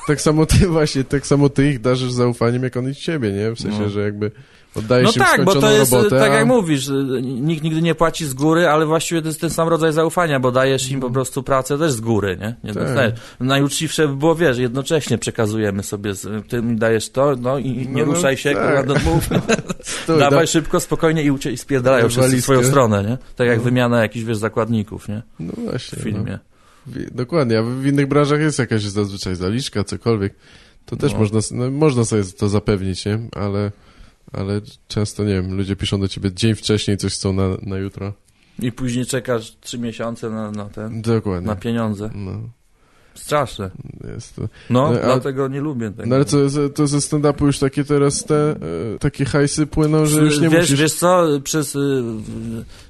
[0.06, 3.50] tak samo ty właśnie, tak samo ty ich darzysz zaufaniem, jak oni ciebie, nie?
[3.50, 3.88] W sensie, No.
[3.88, 4.30] że jakby
[4.74, 6.34] oddajesz No tak, bo to jest, robotę, tak a...
[6.34, 6.90] jak mówisz,
[7.22, 10.52] nikt nigdy nie płaci z góry, ale właściwie to jest ten sam rodzaj zaufania, bo
[10.52, 12.54] dajesz im po prostu pracę też z góry, nie?
[12.64, 13.14] nie Tak.
[13.40, 16.12] Najuczciwsze by było, wiesz, jednocześnie przekazujemy sobie,
[16.48, 18.86] ty mi dajesz to, no i i nie No, no, ruszaj się, tak.
[18.86, 19.28] kurwa, no mów,
[20.02, 23.18] Stój, dawaj da- szybko, spokojnie i, ucie, i spierdalają wszyscy w swoją stronę, nie?
[23.36, 23.64] Tak jak No.
[23.64, 25.22] wymiana jakichś, wiesz, zakładników, nie?
[25.40, 26.02] No W właśnie.
[26.02, 26.32] filmie.
[26.32, 26.38] No.
[26.86, 30.34] W- Dokładnie, a w w innych branżach jest jakaś zazwyczaj zaliczka, cokolwiek.
[30.86, 31.18] To też No.
[31.18, 33.18] można, no, można sobie to zapewnić, nie?
[33.36, 33.72] Ale,
[34.32, 38.12] ale często, nie wiem, ludzie piszą do ciebie dzień wcześniej, coś chcą na, na jutro.
[38.58, 41.46] I później czekasz trzy miesiące na, na ten, Dokładnie.
[41.46, 42.10] na pieniądze.
[42.14, 42.32] No,
[43.14, 43.70] Straszne.
[44.14, 44.48] jest to.
[44.70, 46.08] No, dlatego nie lubię tego.
[46.08, 46.38] No ale co,
[46.74, 48.56] to ze stand-upu już takie teraz te, e,
[48.98, 50.80] takie hajsy płyną, że już nie wiesz, musisz...
[50.80, 52.02] wiesz co, przez y,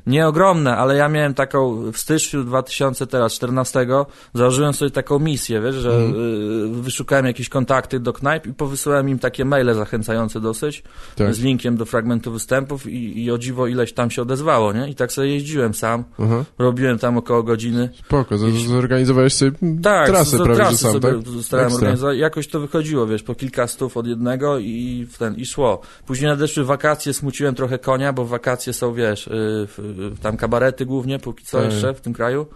[0.06, 3.86] nie ogromne, ale ja miałem taką w styczniu 2014
[4.34, 9.18] założyłem sobie taką misję, wiesz, że y, wyszukałem jakieś kontakty do knajp i powysyłałem im
[9.18, 10.82] takie maile zachęcające dosyć
[11.16, 11.34] Tak.
[11.34, 14.88] z linkiem do fragmentu występów i, i o dziwo ileś tam się odezwało, nie?
[14.88, 17.88] I tak sobie jeździłem sam, Aha, robiłem tam około godziny.
[18.06, 21.12] spoko, z- zorganizowałeś sobie Tak, trasy to prawie, trasy sam, sobie tak?
[21.42, 21.86] starałem Ekstra.
[21.86, 22.18] organizować.
[22.18, 25.80] Jakoś to wychodziło, wiesz, po kilka stów od jednego i w ten, i szło.
[26.06, 29.30] Później nadeszły wakacje, smuciłem trochę konia, bo wakacje są, wiesz, y,
[29.66, 31.72] w- tam kabarety głównie, póki co Tak.
[31.72, 32.46] jeszcze w tym kraju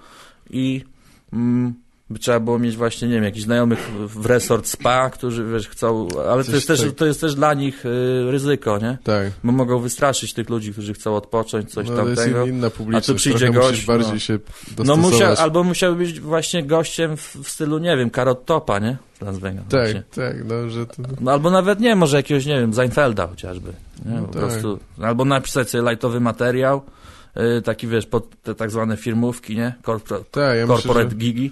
[0.51, 0.85] i
[1.33, 1.74] mm,
[2.11, 6.09] by trzeba było mieć właśnie, nie wiem, jakichś znajomych w resort spa, którzy, wiesz, chcą,
[6.31, 6.90] ale to jest, też, tak.
[6.92, 8.98] to jest też dla nich y, ryzyko, nie?
[9.05, 9.33] Tak.
[9.44, 12.46] Bo mogą wystraszyć tych ludzi, którzy chcą odpocząć, coś no, jest tamtego.
[12.46, 13.20] in- inna publiczność.
[13.20, 14.18] przyjdzie Trochę gość, musisz bardziej no.
[14.18, 14.38] się
[14.85, 18.96] No musiał, albo musiał być właśnie gościem w, w stylu, nie wiem, Karot Topa, nie?
[19.18, 19.64] Z Las Vegas.
[19.70, 20.03] właśnie.
[20.14, 21.03] Tak, tak, no, że to...
[21.20, 23.73] No, albo nawet nie, może jakiegoś, nie wiem, Seinfelda chociażby.
[24.06, 24.15] Nie?
[24.15, 24.42] No po tak.
[24.42, 24.79] prostu.
[25.02, 26.83] Albo napisać sobie lightowy materiał, y,
[27.64, 29.74] taki wiesz, pod te tak zwane firmówki, nie?
[29.83, 31.50] Corpora- Tak, ja corporate myślę, że gigi.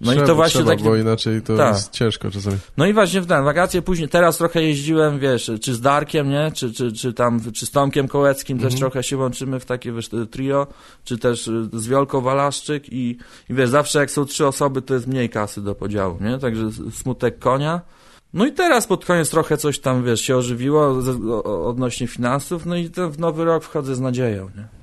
[0.00, 0.84] No trzeba, i to właśnie trzeba, taki.
[0.84, 1.74] bo inaczej to Tak.
[1.74, 2.56] jest ciężko czasami.
[2.76, 6.52] No i właśnie w ten, wakacje później, teraz trochę jeździłem, wiesz, czy z Darkiem, nie?
[6.54, 8.80] Czy, czy, czy tam, czy z Tomkiem Kołeckim też Mhm.
[8.80, 10.66] trochę się łączymy w takie, wiesz, trio,
[11.04, 13.18] czy też y, z Wiolką Walaszczyk i,
[13.50, 16.38] i wiesz, zawsze jak są trzy osoby, to jest mniej kasy do podziału, nie?
[16.38, 17.80] Także smutek konia.
[18.34, 20.88] No i teraz pod koniec trochę coś tam, wiesz, się ożywiło
[21.68, 24.81] odnośnie finansów, no i ten, w nowy rok wchodzę z nadzieją, nie?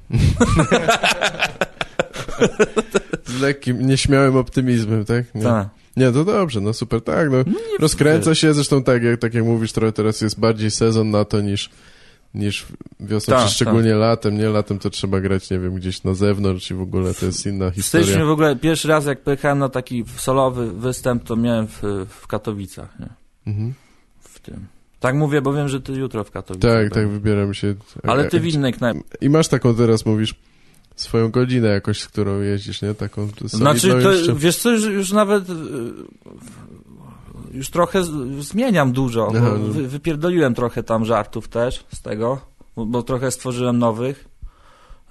[3.25, 5.35] Z lekkim, nieśmiałym optymizmem, tak?
[5.35, 5.43] Nie.
[5.43, 5.67] Tak.
[5.97, 7.37] Nie, to dobrze, no super, tak, no.
[7.79, 11.41] Rozkręca się, zresztą tak jak, tak jak mówisz, trochę teraz jest bardziej sezon na to
[11.41, 11.69] niż,
[12.33, 12.65] niż
[12.99, 14.49] wiosną, Tak, czy szczególnie latem, nie?
[14.49, 17.69] Latem to trzeba grać, nie wiem, gdzieś na zewnątrz i w ogóle to jest inna
[17.71, 18.07] W historia.
[18.07, 22.27] styczniu w ogóle pierwszy raz jak pojechałem na taki solowy występ, to miałem w, w
[22.27, 23.09] Katowicach, nie?
[23.47, 23.73] Mhm.
[24.19, 24.65] w tym.
[24.99, 26.71] Tak mówię, bo wiem, że ty jutro w Katowicach.
[26.71, 27.75] Tak, tak, wybieram się.
[28.03, 29.01] Ale ty A- w innej knajpie.
[29.21, 30.35] I masz taką teraz, mówisz,
[30.95, 32.93] swoją godzinę jakoś, z którą jeździsz, nie?
[32.93, 34.33] Taką Znaczy, to, jeszcze.
[34.35, 35.53] wiesz co, już, już nawet y,
[37.51, 38.03] już trochę
[38.39, 39.73] zmieniam dużo, Aha, no.
[39.73, 42.41] wy, wypierdoliłem trochę tam żartów też z tego,
[42.75, 44.25] bo, bo trochę stworzyłem nowych.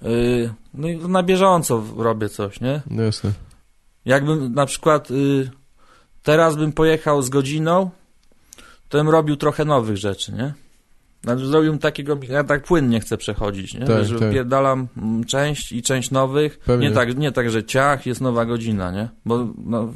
[0.03, 2.81] Y, no i na bieżąco robię coś, nie?
[2.89, 3.31] No jasne.
[4.05, 5.49] Jakbym na przykład y,
[6.23, 7.89] teraz bym pojechał z godziną,
[8.89, 10.53] to bym robił trochę nowych rzeczy, nie?
[11.23, 13.85] Znaczy, zrobiłbym takiego, ja tak płynnie chcę przechodzić, nie?
[13.85, 14.27] Tak, że tak.
[14.27, 16.59] wypierdalam mm, część i część nowych.
[16.59, 16.89] Pewnie.
[16.89, 19.09] Nie tak, nie tak, że ciach, jest nowa godzina, nie?
[19.25, 19.93] Bo no,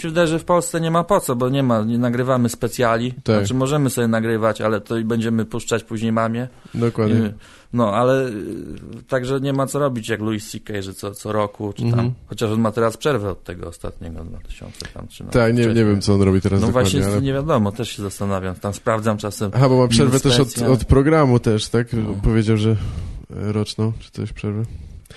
[0.00, 2.48] mi się wydaje, że w Polsce nie ma po co, bo nie ma, nie nagrywamy
[2.48, 3.12] specjali.
[3.12, 3.36] Tak.
[3.38, 6.48] Znaczy możemy sobie nagrywać, ale to i będziemy puszczać później mamie.
[6.74, 7.16] Dokładnie.
[7.16, 7.32] I,
[7.72, 8.32] no, ale y,
[9.08, 12.12] także nie ma co robić jak Louis C.K., że co, co roku, czy tam, Mhm.
[12.26, 15.24] chociaż on ma teraz przerwę od tego ostatniego 2013.
[15.24, 17.22] Tak, nie, nie wiem, co on robi teraz No właśnie, ale...
[17.22, 19.50] nie wiadomo, też się zastanawiam, tam sprawdzam czasem.
[19.54, 21.92] Aha, bo ma przerwę też od, od programu też, tak?
[21.92, 22.14] No.
[22.22, 24.62] Powiedział, że e, roczną, czy coś przerwę.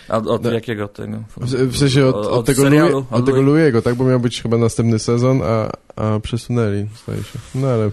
[0.09, 0.51] A od No.
[0.51, 1.23] jakiego tego?
[1.37, 2.91] W, sensie od, od, tego, serialu?
[2.91, 3.95] Louis, od tego Louiego, tak?
[3.95, 7.39] Bo miał być chyba następny sezon, a, a przesunęli, zdaje się.
[7.55, 7.91] No ale...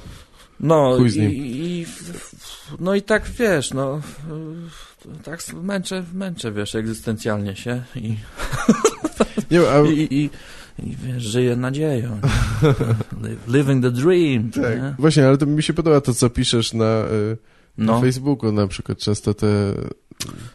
[0.60, 1.86] No i, i,
[2.80, 4.00] no i tak wiesz, no
[5.06, 8.16] y, tak męczę, męczę, wiesz, egzystencjalnie się i,
[9.50, 10.30] Nie, a, i, i,
[10.86, 12.20] i wiesz, żyję nadzieją.
[13.48, 14.50] Living the dream.
[14.50, 14.62] tak.
[14.62, 14.94] nie?
[14.98, 17.06] Właśnie, ale to mi się podoba to, co piszesz na, e,
[17.78, 18.98] na No, Facebooku na przykład.
[18.98, 19.46] Często te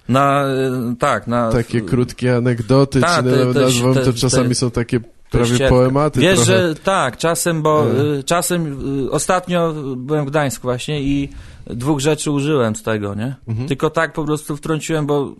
[0.10, 0.46] na,
[0.92, 1.52] y, tak, na...
[1.52, 5.00] takie krótkie anegdoty, Ta, czy te- na- te- nazwą, te- to czasami te- są takie
[5.32, 6.68] prawie poematy Wiesz, trochę.
[6.68, 8.02] że tak, czasem, bo E.
[8.20, 11.30] y, czasem y, ostatnio byłem w Gdańsku właśnie i
[11.68, 13.36] dwóch rzeczy użyłem z tego, nie?
[13.48, 13.68] Mhm.
[13.68, 15.34] Tylko tak po prostu wtrąciłem, bo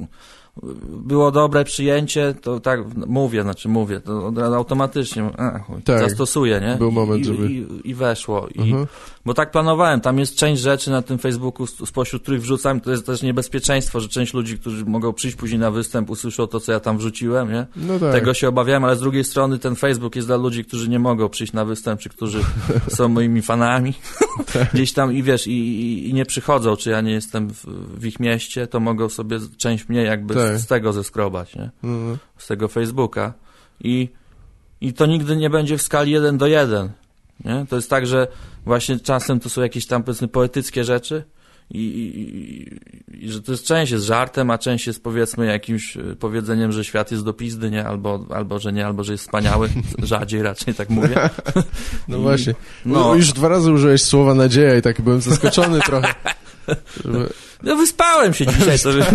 [0.90, 6.00] było dobre przyjęcie, to tak mówię, znaczy mówię, to automatycznie a, chuj, Tak.
[6.00, 6.76] zastosuję, nie?
[6.76, 8.48] Był moment, I, żeby- I, I weszło.
[8.56, 8.86] I, Aha.
[9.26, 13.06] Bo tak planowałem, tam jest część rzeczy na tym Facebooku, spośród których wrzucam, to jest
[13.06, 16.80] też niebezpieczeństwo, że część ludzi, którzy mogą przyjść później na występ, usłyszą to, co ja
[16.80, 17.66] tam wrzuciłem, nie?
[17.76, 18.12] No tak.
[18.12, 21.30] Tego się obawiałem, ale z drugiej strony ten Facebook jest dla ludzi, którzy nie mogą
[21.30, 22.40] przyjść na występ, czy którzy
[22.96, 23.94] są moimi fanami.
[24.54, 24.72] Tak.
[24.74, 27.66] Gdzieś tam i wiesz, i, i, i nie przychodzą, czy ja nie jestem w,
[28.00, 30.58] w ich mieście, to mogą sobie część mnie jakby Tak.
[30.58, 31.72] z, z tego zeskrobać, nie?
[31.84, 32.18] No.
[32.38, 33.34] Z tego Facebooka.
[33.80, 34.10] I,
[34.82, 36.90] I to nigdy nie będzie w skali 1 do 1.
[37.46, 37.66] Nie?
[37.70, 38.28] To jest tak, że
[38.66, 41.24] właśnie czasem to są jakieś tam powiedzmy poetyckie rzeczy,
[41.72, 45.98] i, i, i, i że to jest część jest żartem, a część jest powiedzmy jakimś
[45.98, 47.86] e, powiedzeniem, że świat jest do pizdy, nie?
[47.86, 49.70] Albo, albo że nie, albo że jest wspaniały.
[50.04, 51.30] Rzadziej raczej tak mówię.
[52.08, 52.56] no właśnie.
[52.86, 53.16] No, No.
[53.16, 56.14] Już dwa razy użyłeś słowa nadzieja i tak byłem zaskoczony trochę.
[57.04, 57.30] Żeby...
[57.64, 58.80] no wyspałem się dzisiaj.
[58.80, 59.06] To, że,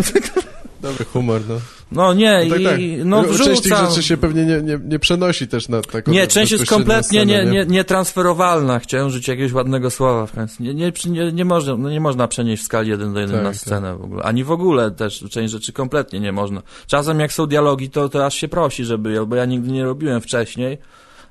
[0.81, 1.61] Dobry humor, no.
[1.93, 2.81] No nie, No tak, tak.
[2.81, 3.89] i no Część tych wrzucam.
[3.89, 7.45] rzeczy się pewnie nie, nie, nie przenosi też na taką Nie, część jest kompletnie scenę,
[7.45, 8.79] nie, nie, nietransferowalna.
[8.79, 10.63] Chciałem użyć jakiegoś ładnego słowa w końcu.
[10.63, 13.45] Nie, nie, nie, nie, można, no nie można przenieść w skali 1 do 1 Tak,
[13.45, 13.59] na tak.
[13.59, 14.23] scenę w ogóle.
[14.23, 16.63] Ani w ogóle też część rzeczy kompletnie nie można.
[16.87, 20.21] Czasem jak są dialogi, to, to aż się prosi, żeby, bo ja nigdy nie robiłem
[20.21, 20.79] wcześniej,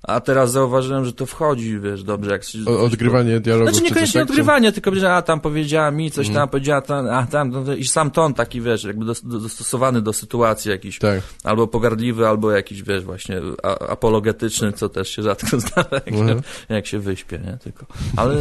[0.03, 2.59] a teraz zauważyłem, że to wchodzi, wiesz, dobrze, jak się...
[2.67, 3.69] O, odgrywanie dialogu.
[3.71, 6.41] Znaczy niekoniecznie odgrywanie, tylko że a tam powiedziała mi coś, Mhm.
[6.43, 10.01] tam powiedziała tam, a tam, no, i sam ton taki, wiesz, jakby dos, do- dostosowany
[10.01, 11.21] do sytuacji jakiś, Tak.
[11.43, 16.37] albo pogardliwy, albo jakiś, wiesz, właśnie a, apologetyczny, co też się rzadko zdarza, jak, Mhm.
[16.39, 17.85] się, jak się wyśpię, nie, tylko.
[18.17, 18.35] Ale,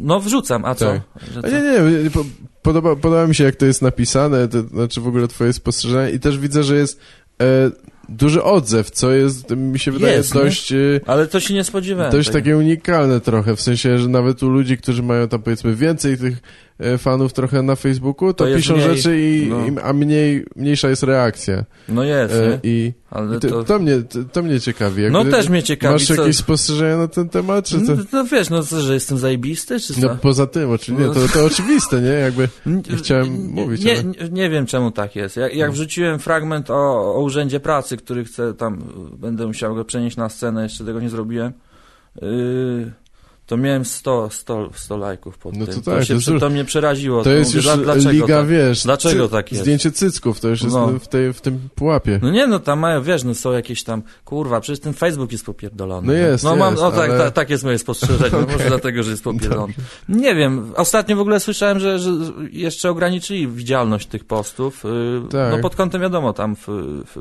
[0.00, 0.86] no wrzucam, a co?
[0.86, 1.00] Tak.
[1.38, 1.48] A co?
[1.48, 2.24] nie, nie, po,
[2.62, 6.20] podoba, podoba mi się, jak to jest napisane, to znaczy w ogóle twoje spostrzeżenie i
[6.20, 7.00] też widzę, że jest
[7.42, 7.70] e,
[8.08, 10.40] duży odzew, co jest, mi się wydaje, Jest, nie?
[10.40, 10.72] dość...
[10.72, 10.76] E,
[11.06, 12.12] Ale to się nie spodziewałem.
[12.12, 12.38] Dość tego.
[12.38, 16.38] takie unikalne trochę, w sensie, że nawet u ludzi, którzy mają tam powiedzmy więcej tych
[16.98, 19.66] fanów trochę na Facebooku, to, To piszą mniej, rzeczy, i, no.
[19.66, 21.64] i, a mniej, mniejsza jest reakcja.
[21.88, 22.60] No jest, E?
[22.62, 23.78] I Ale to, to...
[23.78, 25.02] mnie, to, to mnie ciekawi.
[25.10, 26.14] No też mnie ciekawi, Masz co...
[26.14, 27.94] jakieś spostrzeżenia na ten temat, czy to...
[27.94, 30.00] No, no wiesz, no co, że jestem zajebisty, czy co?
[30.00, 32.08] No poza tym, oczywiście, nie, to, to oczywiste, nie?
[32.08, 35.36] Jakby nie chciałem mówić, Nie, ale- nie, wiem czemu tak jest.
[35.36, 38.82] Jak, jak wrzuciłem fragment o, o urzędzie pracy, który chcę tam,
[39.18, 41.52] będę musiał go przenieść na scenę, jeszcze tego nie zrobiłem,
[42.22, 42.92] yy,
[43.46, 45.74] to miałem 100, 100, 100 lajków pod No tym.
[45.74, 47.22] to to, tak, się, to przy- już- to mnie przeraziło.
[47.24, 48.46] to jest mówię, już dlaczego liga, tak?
[48.46, 48.82] wiesz...
[48.84, 49.62] Dlaczego cy- tak jest?
[49.64, 50.86] Zdjęcie cycków, to już jest No.
[50.88, 52.18] w, tej, w tym pułapie.
[52.22, 55.46] No nie, no tam mają, wiesz, no są jakieś tam, kurwa, przecież ten Facebook jest
[55.46, 56.06] popierdolony.
[56.06, 58.68] No jest, No mam, jest, no tak, ale- ta, tak jest moje spostrzeżenie, no może
[58.76, 59.72] dlatego, że jest popierdolony.
[60.08, 62.10] Nie wiem, ostatnio w ogóle słyszałem, że, że
[62.50, 65.52] jeszcze ograniczyli widzialność tych postów, yy, Tak.
[65.52, 67.16] no pod kątem wiadomo, tam w, w,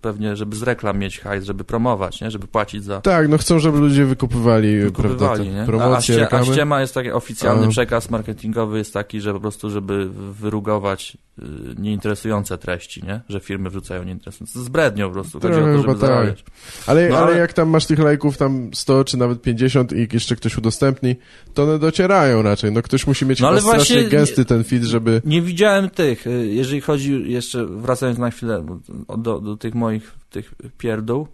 [0.00, 3.00] pewnie, żeby z reklam mieć hajs, żeby promować, nie, żeby płacić za...
[3.00, 5.65] Tak, no chcą, żeby ludzie wykupywali, prawda, Kupywali, te nie?
[5.66, 6.46] A, a, promocje, ście, a reklamy.
[6.46, 7.68] ściema jest taki oficjalny A.
[7.68, 11.42] przekaz marketingowy jest taki, że po prostu, żeby wyrugować y,
[11.78, 13.20] nieinteresujące treści, nie?
[13.28, 14.60] Że firmy wrzucają nieinteresujące.
[14.62, 15.40] Z brednią po prostu.
[15.40, 16.10] Chodzi o Trochę to, chyba żeby tak.
[16.10, 16.44] zarabiać.
[16.86, 20.08] Ale, No ale ale- jak tam masz tych lajków tam 100 czy nawet 50 i
[20.12, 21.16] jeszcze ktoś udostępni,
[21.54, 22.72] to one docierają raczej.
[22.72, 25.22] No ktoś musi mieć No ale strasznie gęsty ten feed, żeby...
[25.24, 28.66] Nie widziałem tych, y, jeżeli chodzi jeszcze, wracając na chwilę
[29.08, 31.28] do, do, do tych moich tych pierdół,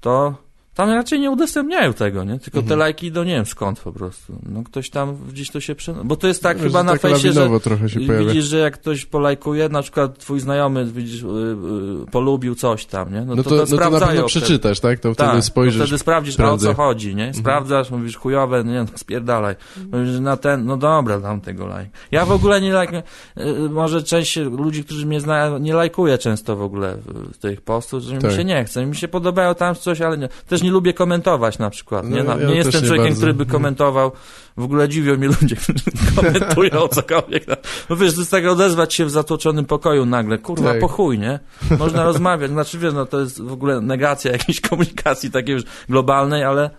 [0.00, 0.34] to
[0.74, 2.38] tam raczej nie udostępniają tego, nie?
[2.38, 2.78] Tylko te Mhm.
[2.80, 4.32] lajki idą nie wiem skąd po prostu.
[4.42, 5.94] No ktoś tam gdzieś to się prze...
[6.04, 7.48] Bo to jest tak chyba na tak fejsie, że
[7.88, 8.26] się pojawia.
[8.26, 13.12] widzisz, że jak ktoś polajkuje, na przykład twój znajomy widzisz, y, y, polubił coś tam,
[13.14, 13.20] nie?
[13.20, 14.98] No, No to, to, to, no to na pewno przeczytasz, tak?
[14.98, 15.82] To Tak, wtedy to spojrzysz.
[15.82, 17.34] wtedy sprawdzisz, o co chodzi, nie?
[17.34, 19.54] Sprawdzasz, mówisz chujowe, nie no, spierdalaj.
[19.92, 21.88] Mówisz, na ten, no dobra, dam tego lajk.
[22.10, 23.02] Ja w ogóle nie lajkuję,
[23.38, 28.02] y, może część ludzi, którzy mnie znają, nie lajkuję często w ogóle y, tych postów,
[28.02, 28.30] że Tak.
[28.30, 28.86] mi się nie chce.
[28.86, 30.28] Mi się podobają tam coś, ale nie.
[30.48, 32.22] Też nie lubię komentować na przykład, nie?
[32.22, 34.12] No, No, ja nie też jestem człowiekiem, który by komentował.
[34.56, 35.84] W ogóle dziwią mnie ludzie, którzy
[36.16, 37.46] komentują cokolwiek.
[37.48, 37.54] No,
[37.90, 40.38] no wiesz, to jest tak odezwać się w zatłoczonym pokoju nagle.
[40.38, 40.80] Kurwa, Tak.
[40.80, 41.40] po chuj, nie?
[41.78, 42.50] Można rozmawiać.
[42.50, 46.70] Znaczy, wiesz, no to jest w ogóle negacja jakiejś komunikacji takiej już globalnej, ale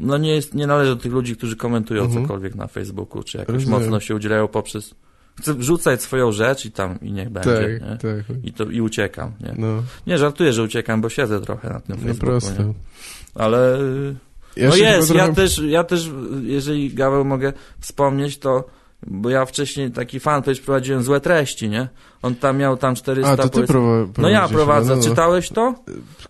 [0.00, 2.22] no nie, jest, nie należy do tych ludzi, którzy komentują Mhm.
[2.22, 3.80] cokolwiek na Facebooku, czy jakoś Rozumiem.
[3.80, 4.94] mocno się udzielają poprzez...
[5.40, 7.90] Chcę wrzucać swoją rzecz i tam, i niech będzie, nie?
[7.90, 8.36] Tak, tak.
[8.44, 9.54] I, to, I uciekam, nie?
[9.58, 9.66] No,
[10.06, 12.64] Nie, żartuję, że uciekam, bo siedzę trochę na tym no Facebooku, proste.
[12.64, 12.74] nie?
[13.34, 13.78] Ale...
[14.56, 16.10] Ja no jest, chyba ja trochę- też, ja też,
[16.42, 18.64] jeżeli Gaweł mogę wspomnieć, to
[19.06, 21.88] bo ja wcześniej taki fanpage prowadziłem złe treści, nie?
[22.22, 23.64] On tam miał tam 400 A, to ty
[24.18, 24.90] No ja prowadzę.
[24.90, 25.02] no, no.
[25.08, 25.74] Czytałeś to?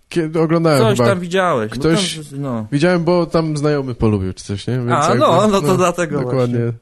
[0.08, 1.08] Kiedy oglądałem Coś chyba.
[1.08, 1.70] tam widziałeś.
[1.72, 2.66] bo Ktoś- Tam, no.
[2.72, 4.74] Widziałem, bo tam znajomy polubił czy coś, nie?
[4.74, 6.72] Więc A, jakby- no, no to dlatego Dokładnie.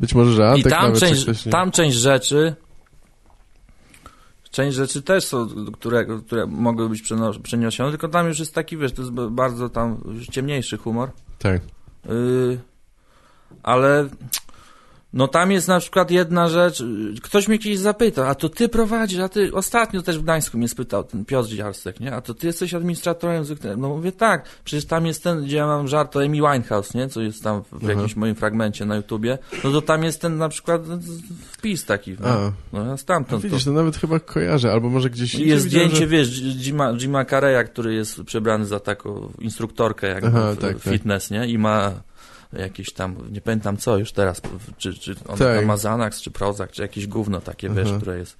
[0.00, 2.54] Być może, że I Antek tam część, tam część rzeczy,
[4.50, 7.02] część rzeczy też są, które, które mogły być
[7.42, 11.10] przeniesione, tylko tam już jest taki, wiesz, to jest bardzo tam ciemniejszy humor.
[11.38, 11.62] Tak.
[12.08, 12.58] Yy,
[13.62, 14.08] ale
[15.12, 18.68] no tam jest na przykład jedna rzecz, yy, ktoś mnie kiedyś zapytał, a to ty
[18.68, 22.14] prowadzisz, a ty ostatnio też w Gdańsku mnie spytał ten Piotr Dziarstek, nie?
[22.14, 23.76] A to ty jesteś administratorem zwykle.
[23.76, 27.08] No mówię tak, przecież tam jest ten, gdzie ja mam żart o Amy Winehouse, nie?
[27.08, 27.92] Co jest tam w Aha.
[27.92, 29.38] jakimś moim fragmencie na YouTubie.
[29.64, 30.82] No to tam jest ten na przykład
[31.50, 32.16] wpis taki.
[32.20, 33.48] No, A, no ja stamtąd to.
[33.48, 35.34] widzisz, to nawet chyba kojarzę, albo może gdzieś...
[35.34, 40.28] Jest widziałem, zdjęcie, że- wiesz, Jima, Jima Carreya, który jest przebrany za taką instruktorkę jakby
[40.28, 40.92] Aha, w, tak, tak.
[40.92, 41.46] fitness, nie?
[41.46, 41.92] I ma
[42.52, 44.40] jakieś tam, nie pamiętam co już teraz,
[44.78, 45.56] czy, czy on Tak.
[45.56, 47.96] tam ma Xanax, czy Prozac, czy jakieś gówno takie, wiesz, Aha.
[47.96, 48.36] które jest...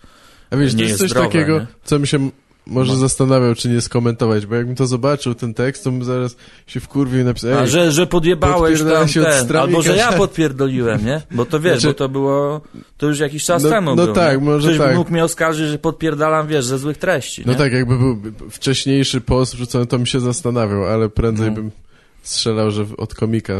[0.50, 1.66] A wiesz, nie to jest jest coś zdrowe, takiego, nie?
[1.84, 2.30] co mi się
[2.66, 2.98] może No.
[2.98, 6.36] zastanawiał, czy nie skomentować, bo jakbym to zobaczył, ten tekst, to bym zaraz
[6.66, 11.04] się wkurwił i napisał, A, że, że podjebałeś tam się ten, albo że ja podpierdoliłem,
[11.06, 11.22] nie?
[11.30, 12.60] Bo to wiesz, Znaczy- bo to było,
[12.96, 14.44] to już jakiś czas No- temu no było, tak, nie?
[14.44, 14.96] może Ktoś tak.
[14.96, 17.58] mógł mnie oskarżyć, że podpierdalam, wiesz, ze złych treści, no nie?
[17.58, 18.18] tak, jakby był
[18.50, 21.54] wcześniejszy post wrzucony, to bym się zastanawiał, ale prędzej No.
[21.54, 21.70] bym
[22.22, 23.54] strzelał, że od komika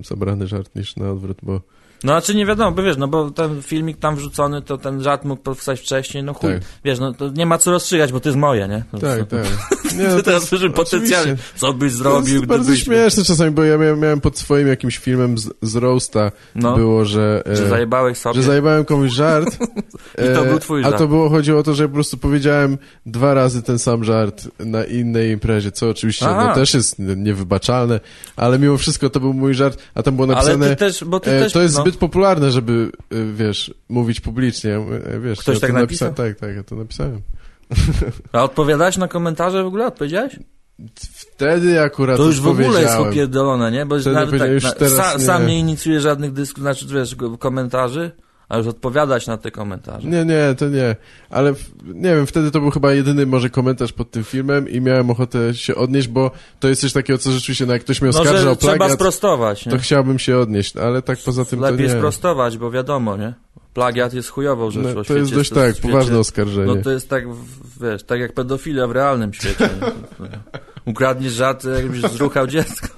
[0.00, 1.60] zabrany żart niż na odwrót, bo
[2.04, 5.24] No znaczy nie wiadomo, bo wiesz, no bo ten filmik tam wrzucony, to ten żart
[5.24, 6.62] mógł powstać wcześniej, no chuj, Tak.
[6.84, 8.84] wiesz, no to nie ma co rozstrzygać, bo to jest moje, nie?
[8.92, 9.94] No, tak, to, tak.
[9.98, 13.64] Nie, no to teraz słyszymy potencjalnie, co byś To zrobił, jest bardzo śmieszne czasami, bo
[13.64, 17.42] ja miałem, miałem pod swoim jakimś filmem z, z Roasta No, było, że...
[17.46, 18.34] e, że zajebałeś sobie.
[18.34, 19.58] że zajebałem komuś żart.
[20.14, 20.98] I to e, był twój A żart.
[20.98, 24.48] to było, chodziło o to, że ja po prostu powiedziałem dwa razy ten sam żart
[24.58, 26.44] na innej imprezie, co oczywiście Aha.
[26.48, 28.00] no, też jest niewybaczalne,
[28.36, 30.68] ale mimo wszystko to był mój żart, a tam było Ale napisane...
[30.68, 31.52] ty też, bo ty E, też...
[31.52, 34.76] to jest no, zbyt popularne, żeby, e, wiesz, mówić publicznie.
[34.76, 36.08] E, Wiesz, Ktoś ja tak napisał?
[36.10, 37.20] napisa- Tak, tak, ja to napisałem.
[38.32, 39.86] A odpowiadałeś na komentarze w ogóle?
[39.86, 40.38] Odpowiedziałeś?
[40.98, 43.86] Wtedy akurat To już w ogóle jest upierdolone, nie?
[43.86, 45.24] Bo Wtedy nawet tak, już na, teraz sa, nie.
[45.24, 48.10] sam nie inicjuje żadnych dyskusji, znaczy wiesz, komentarzy,
[48.48, 50.08] a już odpowiadać na te komentarze.
[50.08, 50.96] Nie, nie, to nie.
[51.30, 54.80] Ale w, nie wiem, wtedy to był chyba jedyny może komentarz pod tym filmem i
[54.80, 56.30] miałem ochotę się odnieść, bo
[56.60, 58.76] to jest coś takiego, co rzeczywiście, no jak ktoś mnie No, oskarża że o trzeba
[58.76, 59.72] plagiat, sprostować, nie?
[59.72, 61.98] to chciałbym się odnieść, ale tak poza tym Lepiej to nie.
[61.98, 63.34] sprostować, bo wiadomo, nie?
[63.74, 66.74] Plagiat jest chujową rzeczą No, to jest świecie, dość w tak, świecie- poważne oskarżenie.
[66.74, 67.24] No to jest tak,
[67.80, 69.68] wiesz, tak jak pedofilia w realnym świecie.
[70.86, 70.90] nie?
[70.92, 72.88] Ukradniesz żart, jakbyś zruchał dziecko.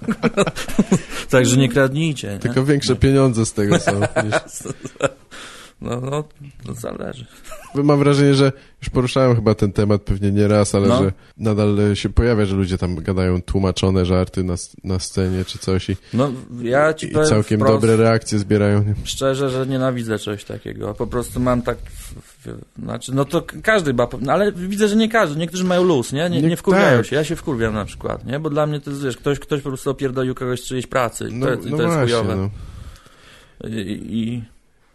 [1.31, 2.39] Także nie kradnijcie, nie?
[2.39, 4.01] Tylko większe pieniądze z tego są.
[5.81, 6.25] No, no,
[6.67, 7.27] to zależy.
[7.75, 11.03] Mam wrażenie, że już poruszałem chyba ten temat pewnie nie raz, ale No.
[11.03, 15.91] że nadal się pojawia, że ludzie tam gadają tłumaczone żarty na, na scenie czy coś
[15.91, 16.33] i, No,
[16.63, 18.85] ja ci i całkiem wprost, dobre reakcje zbierają.
[18.85, 18.95] Nie?
[19.05, 20.95] Szczerze, że nienawidzę czegoś takiego.
[20.95, 21.79] Po prostu mam tak.
[21.79, 22.36] W,
[22.83, 24.09] znaczy, no to każdy chyba.
[24.21, 25.41] No ale widzę, że nie każdy.
[25.41, 26.31] Niektórzy mają luz, nie?
[26.31, 27.07] Nie, Nie- wkurwiają tak.
[27.07, 27.17] się.
[27.17, 28.41] Ja się wkurwiam na przykład, nie?
[28.41, 31.29] Bo dla mnie to jest, wiesz, ktoś, ktoś po prostu opierdolił kogoś czyjejś pracy.
[31.29, 32.37] I No, to, no to jest chujowe.
[32.37, 32.51] no.
[33.69, 34.45] I, i,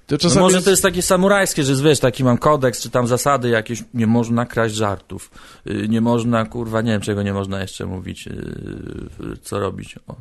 [0.08, 0.66] To no może jest...
[0.66, 4.46] to jest takie samurajskie, że wiesz, taki mam kodeks, czy tam zasady jakieś, nie można
[4.46, 5.32] kraść żartów,
[5.68, 9.96] y, nie można, kurwa, nie wiem czego nie można jeszcze mówić, y, y, co robić.
[10.08, 10.16] O,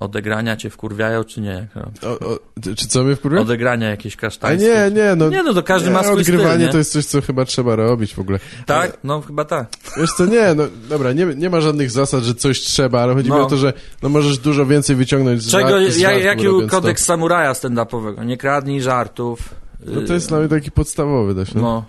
[0.00, 1.68] odegrania cię wkurwiają, czy nie?
[2.02, 2.38] O, o,
[2.76, 3.40] czy co mnie wkurwia?
[3.40, 4.68] Odegrania jakieś A kasztańskie.
[4.68, 5.28] nie, nie, no...
[5.28, 7.76] Nie, no to każdy nie, ma swój odgrywanie styl, to jest coś, co chyba trzeba
[7.76, 8.38] robić w ogóle.
[8.66, 8.98] Tak?
[9.04, 9.66] No chyba tak.
[9.96, 13.30] Wiesz co, nie, no dobra, nie, nie ma żadnych zasad, że coś trzeba, ale chodzi
[13.30, 13.46] mi No.
[13.46, 13.72] o to, że
[14.02, 18.24] no możesz dużo więcej wyciągnąć z, Czego, z ja, jaki kodeks samuraja stand-upowego?
[18.26, 19.48] Nie kradnij żartów.
[19.84, 19.90] To.
[20.00, 21.60] No to jest nawet taki podstawowy dość, no.
[21.62, 21.84] No,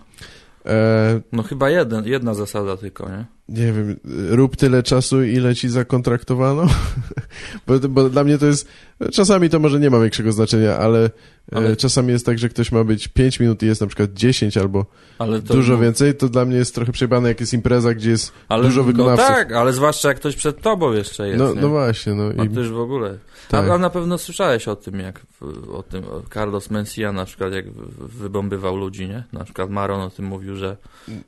[0.65, 3.25] E, no chyba jeden, jedna zasada tylko, nie?
[3.53, 3.99] Nie wiem,
[4.29, 6.65] rób tyle czasu, ile ci zakontraktowano,
[7.67, 8.67] bo, bo dla mnie to jest,
[9.11, 11.09] czasami to może nie ma większego znaczenia, ale,
[11.51, 14.13] Ale- E, czasami jest tak, że ktoś ma być 5 minut i jest na przykład
[14.13, 14.85] 10 albo
[15.19, 18.31] Ale to, dużo więcej, to dla mnie jest trochę przejebane, jak jest impreza, gdzie jest
[18.49, 19.29] ale, dużo wykonawców.
[19.29, 22.45] No tak, ale zwłaszcza jak ktoś przed tobą jeszcze jest, no, no właśnie, no A
[22.45, 23.17] i to już w ogóle.
[23.49, 23.69] tak.
[23.69, 25.19] A, a na pewno słyszałeś o tym, jak
[25.73, 29.23] o tym Carlos Mencia na przykład, jak wybombywał ludzi, nie?
[29.33, 30.77] Na przykład Maron o tym mówił, że,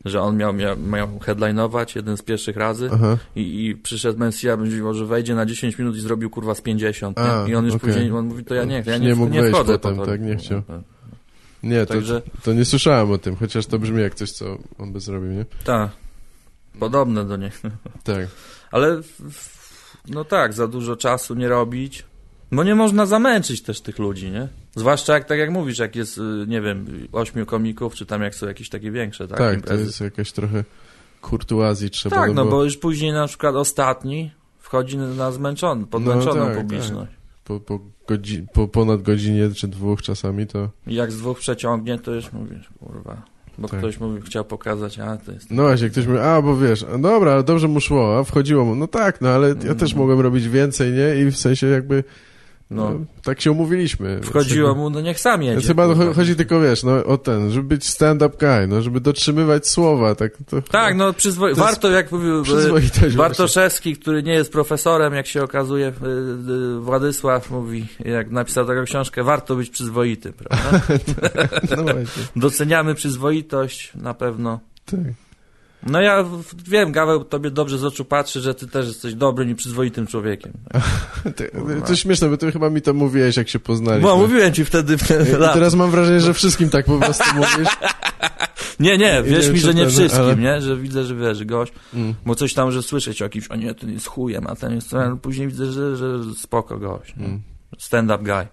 [0.05, 3.18] że on miał, miał, miał headline'ować jeden z pierwszych razy Aha.
[3.36, 7.18] i, i przyszedł Mencia, mówił, że wejdzie na 10 minut i zrobił kurwa z 50,
[7.18, 7.24] nie?
[7.24, 7.89] A, I on już okej.
[7.89, 10.05] później, on mówi, to ja nie chcę, ja Nie nie, mógł nie wchodzę potem, po
[10.05, 10.11] to.
[10.11, 10.61] tak, nie chciał.
[11.63, 14.93] Nie, to, Także, to nie słyszałem o tym, chociaż to brzmi jak coś, co on
[14.93, 15.45] by zrobił, nie?
[15.63, 15.89] tak,
[16.80, 17.55] podobne do niego.
[18.03, 18.28] Tak.
[18.72, 19.01] Ale
[20.07, 22.03] no tak, za dużo czasu nie robić.
[22.51, 24.47] Bo nie można zamęczyć też tych ludzi, nie?
[24.76, 28.36] Zwłaszcza jak tak jak mówisz, jak jest, y, nie wiem, ośmiu komików, czy tam jak
[28.36, 29.38] są jakieś takie większe, tak?
[29.38, 29.84] Tak, to imprezy.
[29.86, 30.63] jest jakaś trochę
[31.30, 32.15] kurtuazji trzeba.
[32.15, 37.11] tak, no bo już później na przykład ostatni wchodzi na zmęczony, podmęczoną tak, publiczność.
[37.43, 40.69] po, po, godzi- po ponad godzinie czy dwóch czasami to...
[40.88, 43.21] Jak z dwóch przeciągnie, to już mówisz, kurwa.
[43.57, 43.80] Bo Tak.
[43.80, 45.51] ktoś mówi, chciał pokazać, a to jest...
[45.51, 48.65] No właśnie, ktoś mówi, a bo wiesz, a dobra, ale dobrze mu szło, a wchodziło
[48.65, 49.76] mu, no tak, no ale ja Mm.
[49.76, 51.21] też mogłem robić więcej, nie?
[51.21, 52.03] I w sensie jakby,
[52.72, 54.20] no, No, tak się umówiliśmy.
[54.24, 55.55] wchodziło Więc mu, no niech sam jedzie.
[55.55, 59.01] Więc chyba cho- chodzi tylko, wiesz, no o ten, żeby być stand-up guy, no żeby
[59.01, 60.61] dotrzymywać słowa, tak to...
[60.61, 61.47] Tak, no przyzwo...
[61.55, 62.39] Warto, jak mówił...
[62.39, 63.18] y, Przyzwoitość właśnie.
[63.18, 65.91] Bartoszewski, który nie jest profesorem, jak się okazuje, y,
[66.78, 70.82] y, Władysław mówi, jak napisał taką książkę, warto być przyzwoitym, prawda?
[71.78, 71.84] No
[72.36, 74.59] Doceniamy przyzwoitość na pewno.
[74.86, 74.99] tak.
[75.86, 76.25] No ja
[76.67, 80.53] wiem, Gaweł, tobie dobrze z oczu patrzy, że ty też jesteś dobrym i przyzwoitym człowiekiem.
[81.36, 81.51] Ty-
[81.88, 84.09] To śmieszne, bo ty chyba mi to mówiłeś, jak się poznaliśmy.
[84.09, 85.53] No, mówiłem ci wtedy w I lat.
[85.53, 87.69] teraz mam wrażenie, że wszystkim tak po prostu mówisz.
[88.79, 90.61] Nie, nie, nie wierz mi, że nie wszystkim, ale- nie?
[90.61, 92.15] Że widzę, że wiesz, gość, Mm.
[92.25, 94.89] bo coś tam, że słyszeć o kimś, a nie, ten jest chujem, a ten jest,
[94.89, 97.15] ten, później widzę, że, że spoko gość.
[97.17, 97.25] nie?
[97.25, 97.41] Mm.
[97.77, 98.47] Stand-up guy.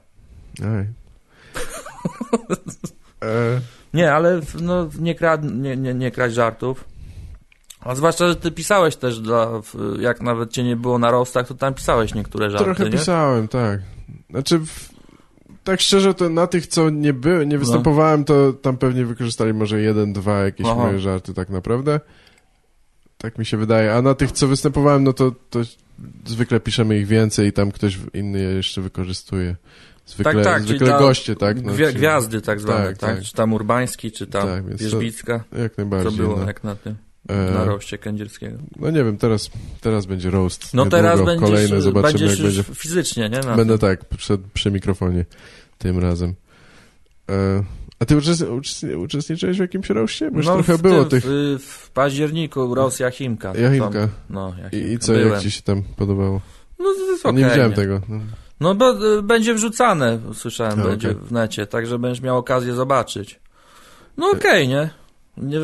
[0.68, 0.86] Aj.
[3.22, 3.60] E,
[3.94, 6.84] Nie, ale no, nie, krad, nie, nie, nie kraść żartów.
[7.84, 9.48] A zwłaszcza, że ty pisałeś też, dla,
[10.00, 12.90] jak nawet cię nie było na rostach, to tam pisałeś niektóre żarty, trochę nie?
[12.90, 13.80] pisałem, tak.
[14.30, 14.60] Znaczy,
[15.64, 17.42] tak szczerze, to na tych, co nie No.
[17.44, 20.74] nie występowałem, to tam pewnie wykorzystali może jeden, dwa jakieś Aha.
[20.82, 22.00] moje żarty tak naprawdę.
[23.18, 23.94] Tak mi się wydaje.
[23.94, 25.60] A na tych, co występowałem, no to, to
[26.26, 29.56] zwykle piszemy ich więcej i tam ktoś inny je jeszcze wykorzystuje.
[30.06, 31.62] Zwykle, Tak, tak, zwykle goście, tak?
[31.62, 33.24] No, gwiazdy tak zwane, tak, Tak, tak.
[33.24, 35.44] Czy tam Urbański, czy tam Tak, Wierzbicka.
[35.58, 36.12] Jak Co najbardziej.
[36.18, 36.46] było, no.
[36.46, 36.96] jak na tym?
[37.28, 38.58] E, na roście kędzierskiego.
[38.76, 39.50] No nie wiem, teraz,
[39.80, 40.74] teraz będzie roast.
[40.74, 42.74] No niedługo, teraz będziesz, Kolejny, zobaczymy będziesz jak będzie.
[42.74, 43.40] fizycznie, nie?
[43.40, 45.24] Na Będę tak, przed, przy mikrofonie
[45.78, 46.34] tym razem.
[47.30, 47.64] E,
[47.98, 50.30] a ty uczestni, uczestni, uczestniczyłeś w jakimś roście?
[50.30, 51.24] Bo już no, trochę w było tym, tych...
[51.30, 53.52] W, w październiku Rosja Chimka.
[53.56, 53.90] Jachimka.
[53.90, 54.76] Tam, no, Jachimka.
[54.76, 55.28] I, I co, Byłem.
[55.28, 56.40] jak ci się tam podobało?
[56.78, 58.00] No to jest okej, nie widziałem tego.
[58.08, 58.20] No.
[58.60, 61.22] No bo y, będzie wrzucane, słyszałem, będzie okej.
[61.22, 63.40] w necie, także będziesz miał okazję zobaczyć.
[64.16, 64.90] No okej, nie?
[65.36, 65.58] Nie,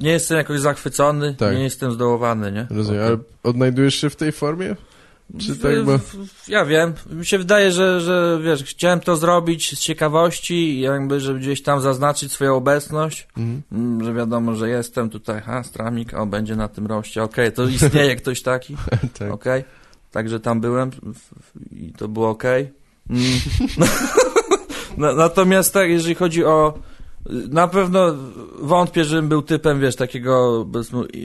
[0.00, 1.54] nie jestem jakoś zachwycony, Tak.
[1.56, 2.66] nie jestem zdołowany, nie?
[2.70, 4.76] Rozumiem, ale odnajdujesz się w tej formie?
[5.38, 5.98] Czy tak, bo...
[6.48, 6.92] Ja wiem.
[7.10, 11.80] Mi się wydaje, że, że wiesz, chciałem to zrobić z ciekawości jakby, żeby gdzieś tam
[11.80, 13.62] zaznaczyć swoją obecność, Mhm.
[13.72, 17.64] mm, że wiadomo, że jestem tutaj, ha, stramik, o, będzie na tym roście, okej, to
[17.64, 18.76] istnieje ktoś taki,
[19.18, 19.30] tak.
[19.32, 19.64] okej,
[20.10, 20.90] także tam byłem
[21.70, 22.72] i to było okej.
[23.10, 23.22] Mm.
[24.96, 26.78] Na- Natomiast tak, jeżeli chodzi o
[27.50, 28.14] na pewno
[28.58, 30.66] wątpię, żebym był typem, wiesz, takiego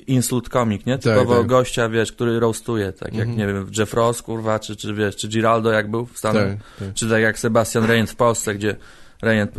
[0.08, 0.98] insult comic, nie?
[0.98, 1.48] Typowo tak.
[1.48, 3.38] gościa, wiesz, który roastuje, tak jak, Mhm.
[3.38, 6.58] nie wiem, Jeff Ross, kurwa, czy, czy wiesz, czy Giraldo jak był w Stanach, Tak,
[6.80, 6.94] tak.
[6.94, 8.76] czy tak jak Sebastian Rejent w Polsce, gdzie
[9.22, 9.52] Rejent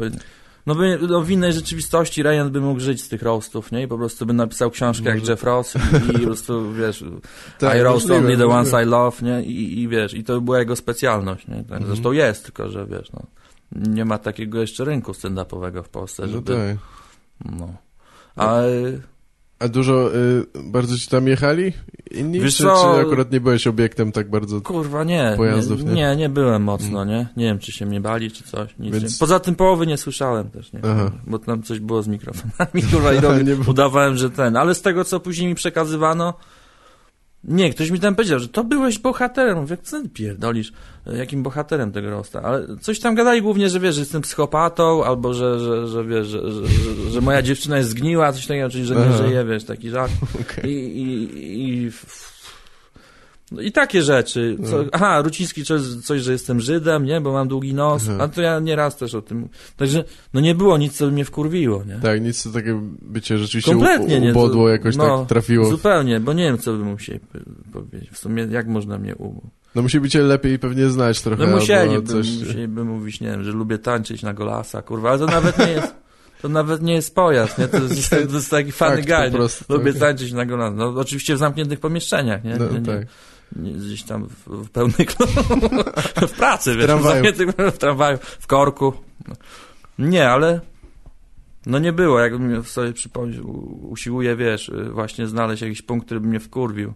[0.67, 3.83] no, by, no w innej rzeczywistości Rejent by mógł żyć z tych roastów, nie?
[3.83, 5.33] I po prostu by napisał książkę jak Może.
[5.33, 7.05] Jeff Ross i, i po prostu, wiesz,
[7.59, 9.43] Tak, I roast możliwe, only the ones I love, nie?
[9.43, 11.55] I, I wiesz, i to była jego specjalność, nie?
[11.57, 11.87] Tak, Mhm.
[11.87, 13.23] Zresztą jest, tylko że wiesz, no,
[13.73, 16.55] nie ma takiego jeszcze rynku stand-upowego w Polsce, No żeby...
[16.55, 16.77] tak.
[17.59, 17.73] No.
[18.37, 18.61] A
[19.59, 21.73] A dużo, y, bardzo ci tam jechali
[22.11, 22.41] inni?
[22.41, 22.95] Wiesz czy, co?
[22.95, 24.61] czy akurat nie byłeś obiektem tak bardzo...
[24.61, 26.17] kurwa nie, Pojazdów, nie, nie?
[26.17, 27.27] nie, byłem mocno, nie?
[27.37, 28.95] Nie wiem, czy się mnie bali, czy coś, nic.
[28.95, 29.19] Więc-.
[29.19, 30.81] Poza tym połowy nie słyszałem też, nie?
[30.83, 31.11] Aha.
[31.27, 34.83] Bo tam coś było z mikrofonami, kurwa, i robię, Nie udawałem, że ten, ale z
[34.83, 36.35] tego, co później mi przekazywano,
[37.45, 39.59] nie, ktoś mi tam powiedział, że to byłeś bohaterem.
[39.59, 40.73] Mówię, co ty pierdolisz,
[41.07, 42.43] jakim bohaterem tego rosta?
[42.43, 46.27] Ale coś tam gadali głównie, że wiesz, że jestem psychopatą, albo że, że, że wiesz,
[46.27, 49.65] że, że, że, że moja dziewczyna jest zgniła, coś takiego, czyli że nie żyje, wiesz,
[49.65, 50.13] taki żart.
[50.65, 51.91] I, i, i,
[53.53, 54.59] no i takie rzeczy.
[54.71, 54.85] Co, No.
[54.93, 58.09] aha, Ruciński coś, coś, że jestem Żydem, nie, bo mam długi nos.
[58.09, 58.19] Aha.
[58.25, 59.49] A to ja nieraz też o tym.
[59.77, 61.95] Także, no nie było nic, co by mnie wkurwiło, nie?
[62.03, 64.31] Tak, nic co takie by cię rzeczywiście Kompletnie u, nie.
[64.31, 65.71] ubodło, to- jakoś no, tak trafiło.
[65.71, 67.19] Zupełnie, bo nie wiem, co bym się
[67.73, 68.11] powiedzieć.
[68.11, 69.43] W sumie, jak można mnie u...
[69.75, 72.39] No musi być cię lepiej pewnie znać trochę, No musieliby, albo coś...
[72.39, 75.95] musieliby mówić, nie wiem, że lubię tańczyć na golasa, kurwa, ale to nawet nie jest...
[76.43, 77.69] To nawet nie jest pojazd, nie?
[77.69, 79.39] To jest, to jest taki fany guy, nie?
[79.77, 80.01] Lubię tak.
[80.01, 80.77] tańczyć na golasa.
[80.77, 82.57] No oczywiście w zamkniętych pomieszczeniach, nie?
[82.57, 83.07] No, nie, nie, tak.
[83.57, 85.13] Gdzieś tam w, w pełnych...
[86.29, 88.93] w pracy, wiesz, w, w tramwaju, w korku.
[89.99, 90.61] Nie, ale...
[91.67, 93.41] No nie było, jakbym sobie przypomnieć,
[93.83, 96.95] usiłuję, wiesz, y, właśnie znaleźć jakiś punkt, który by mnie wkurwił.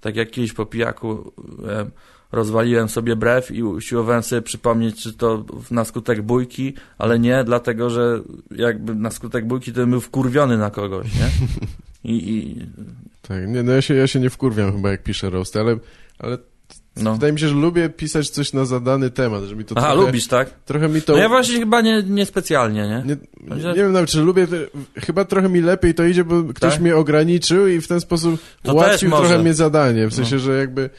[0.00, 1.32] Tak jak kiedyś po pijaku
[1.68, 1.90] em,
[2.32, 7.90] rozwaliłem sobie brew i usiłowałem sobie przypomnieć, czy to na skutek bójki, ale nie, dlatego,
[7.90, 11.30] że jakby na skutek bójki to bym był wkurwiony na kogoś, nie?
[12.04, 12.56] I, i
[13.28, 15.76] Tak, nie, no ja się, ja się nie wkurwiam chyba jak piszę roast, ale,
[16.18, 16.38] ale
[16.96, 17.12] no.
[17.14, 20.06] wydaje mi się, że lubię pisać coś na zadany temat, że mi to Aha, trochę,
[20.06, 20.50] lubisz, tak?
[20.64, 21.12] trochę mi to...
[21.12, 23.16] No ja właśnie chyba nie, niespecjalnie, nie?
[23.50, 24.46] Nie, Że- nie wiem nawet, czy lubię,
[24.96, 26.82] chyba trochę mi lepiej to idzie, bo ktoś Tak?
[26.82, 30.16] mnie ograniczył i w ten sposób To ułatwił trochę mnie zadanie, w No.
[30.16, 30.90] sensie, że jakby,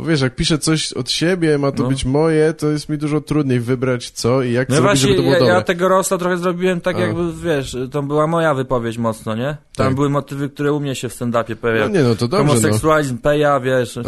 [0.00, 1.88] bo wiesz, jak piszę coś od siebie, ma to No.
[1.88, 5.14] być moje, to jest mi dużo trudniej wybrać co i jak No zrobić, właśnie, żeby
[5.16, 5.54] to było ja, dobre.
[5.54, 7.00] ja tego rosta trochę zrobiłem tak A.
[7.00, 9.56] jakby, wiesz, to była moja wypowiedź mocno, nie?
[9.76, 9.94] Tam Tak.
[9.94, 11.90] były motywy, które u mnie się w stand-upie No pojawiały.
[11.90, 12.48] nie, no to dobrze, no.
[12.48, 14.02] Homoseksualizm, peja, wiesz, y,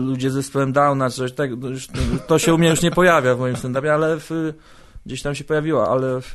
[0.00, 1.88] ludzie ze zespołem Downa, coś tak, to, już,
[2.26, 4.30] to się u mnie już nie pojawia w moim stand-upie, ale w,
[5.06, 6.34] gdzieś tam się pojawiło, ale w,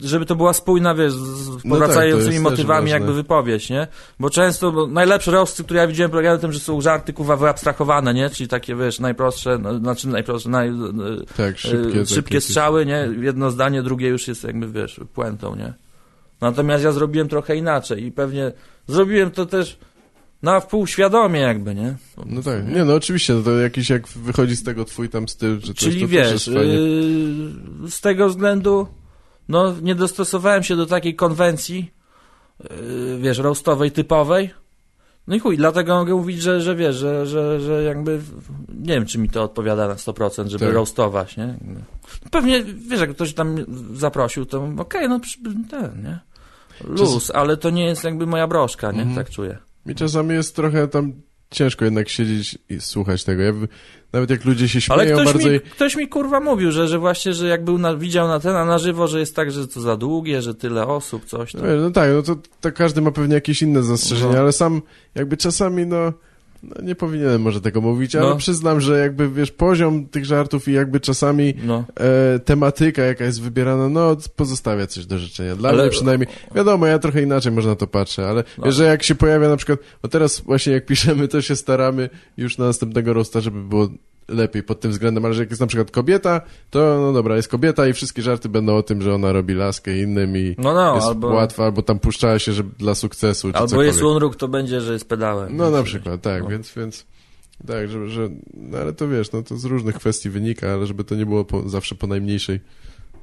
[0.00, 3.86] żeby to była spójna, wiesz, z No powracającymi tak, to jest motywami jakby wypowiedź, nie?
[4.20, 7.36] Bo często, bo najlepsze rosty, które ja widziałem, polegały na tym, że są żarty, kurwa,
[7.36, 8.30] wyabstrahowane, nie?
[8.30, 10.72] Czyli takie, wiesz, najprostsze, no, znaczy najprostsze, naj, y,
[11.36, 12.00] Tak, szybkie.
[12.00, 13.08] e, szybkie takie- strzały, nie?
[13.20, 15.72] Jedno zdanie, drugie już jest jakby, wiesz, puentą, nie?
[16.40, 18.52] Natomiast ja zrobiłem trochę inaczej i pewnie
[18.86, 19.78] zrobiłem to też
[20.42, 21.94] na wpół świadomie jakby, nie?
[22.26, 25.76] No tak, nie no oczywiście, to jakiś jak wychodzi z tego twój tam styl, coś,
[25.76, 28.86] Czyli to też wiesz, yy, z tego względu
[29.50, 31.90] no nie dostosowałem się do takiej konwencji,
[32.60, 34.50] yy, wiesz, roastowej, typowej.
[35.26, 38.20] No i chuj, dlatego mogę mówić, że, że wiesz, że, że, że jakby,
[38.68, 40.74] nie wiem, czy mi to odpowiada na 100%, żeby Tak.
[40.74, 41.58] roastować, nie?
[42.30, 43.56] Pewnie, wiesz, jak ktoś tam
[43.94, 45.38] zaprosił, to okej, no przy-
[45.70, 46.18] ten, nie?
[46.84, 49.02] Luz, ale to nie jest jakby moja broszka, nie?
[49.02, 49.16] Mhm.
[49.16, 49.58] Tak czuję.
[49.86, 51.12] Mi czasami jest trochę tam
[51.50, 53.42] ciężko jednak siedzieć i słuchać tego.
[53.42, 53.52] Ja,
[54.12, 55.48] nawet jak ludzie się Ale śmieją ktoś, bardzo...
[55.48, 58.56] mi, ktoś mi kurwa mówił, że, że właśnie, że jak był na, widział na ten,
[58.56, 61.60] a na żywo, że jest tak, że to za długie, że tyle osób, coś No,
[61.60, 61.80] tam.
[61.80, 64.40] no tak, no to, to każdy ma pewnie jakieś inne zastrzeżenia, No.
[64.40, 64.82] ale sam
[65.14, 66.12] jakby czasami no...
[66.62, 68.36] No, nie powinienem może tego mówić, ale No.
[68.36, 71.84] przyznam, że jakby, wiesz, poziom tych żartów i jakby czasami No.
[72.00, 75.56] e, tematyka, jaka jest wybierana, no, pozostawia coś do życzenia.
[75.56, 78.64] Dla Ale- mnie przynajmniej, wiadomo, ja trochę inaczej może na to patrzę, ale No.
[78.64, 82.10] wiesz, że jak się pojawia na przykład, no teraz właśnie jak piszemy, to się staramy
[82.36, 83.88] już na następnego roasta, żeby było
[84.30, 87.48] lepiej pod tym względem, ale że jak jest na przykład kobieta, to no dobra, jest
[87.48, 90.94] kobieta i wszystkie żarty będą o tym, że ona robi laskę innym i No, no,
[90.94, 93.92] jest albo, łatwa, albo tam puszczała się, że dla sukcesu, czy albo cokolwiek.
[93.94, 95.56] jest unruk, to będzie, że jest pedałem.
[95.56, 96.48] No na przykład, tak, no.
[96.48, 97.06] więc, więc
[97.66, 101.04] tak, że, że no ale to wiesz, no to z różnych kwestii wynika, ale żeby
[101.04, 102.60] to nie było po, zawsze po najmniejszej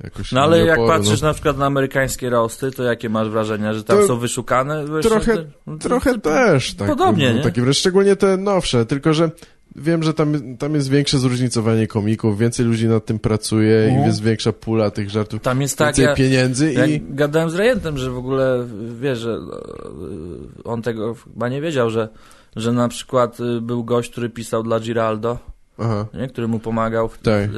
[0.03, 1.27] jakoś No ale jak oporu, patrzysz no.
[1.27, 4.85] na przykład na amerykańskie roasty, to jakie masz wrażenia, że tam To są wyszukane?
[4.95, 6.87] Wiesz, trochę- no to- no to- Trochę też, tak.
[6.87, 7.43] Podobnie, no, nie?
[7.43, 9.31] Takie szczególnie te nowsze, tylko że
[9.77, 14.03] wiem, że tam, tam jest większe zróżnicowanie komików, więcej ludzi nad tym pracuje Mhm.
[14.03, 17.01] i jest większa pula tych żartów, Tam jest tak, więcej ja, pieniędzy jak i...
[17.09, 18.67] gadałem z Rejentem, że w ogóle,
[19.01, 22.09] wiesz, że e, on tego chyba nie wiedział, że,
[22.55, 25.37] że na przykład y, był gość, który pisał dla Giraldo,
[25.77, 26.27] Aha, nie?
[26.27, 27.09] który mu pomagał.
[27.09, 27.49] W, Tak.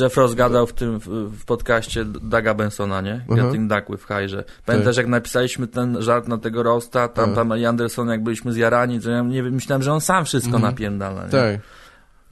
[0.00, 3.24] Jeff Ross gadał w tym w, podcaście Daga Bensona, nie?
[3.32, 3.42] Aha.
[3.42, 7.58] Getting Duck with High, że pamiętasz jak napisaliśmy ten żart na tego roasta, tam, tam
[7.58, 10.72] i Anderson jak byliśmy zjarani, to ja nie myślałem, że on sam wszystko Mhm.
[10.72, 11.30] napierdala, nie?
[11.30, 11.60] tak.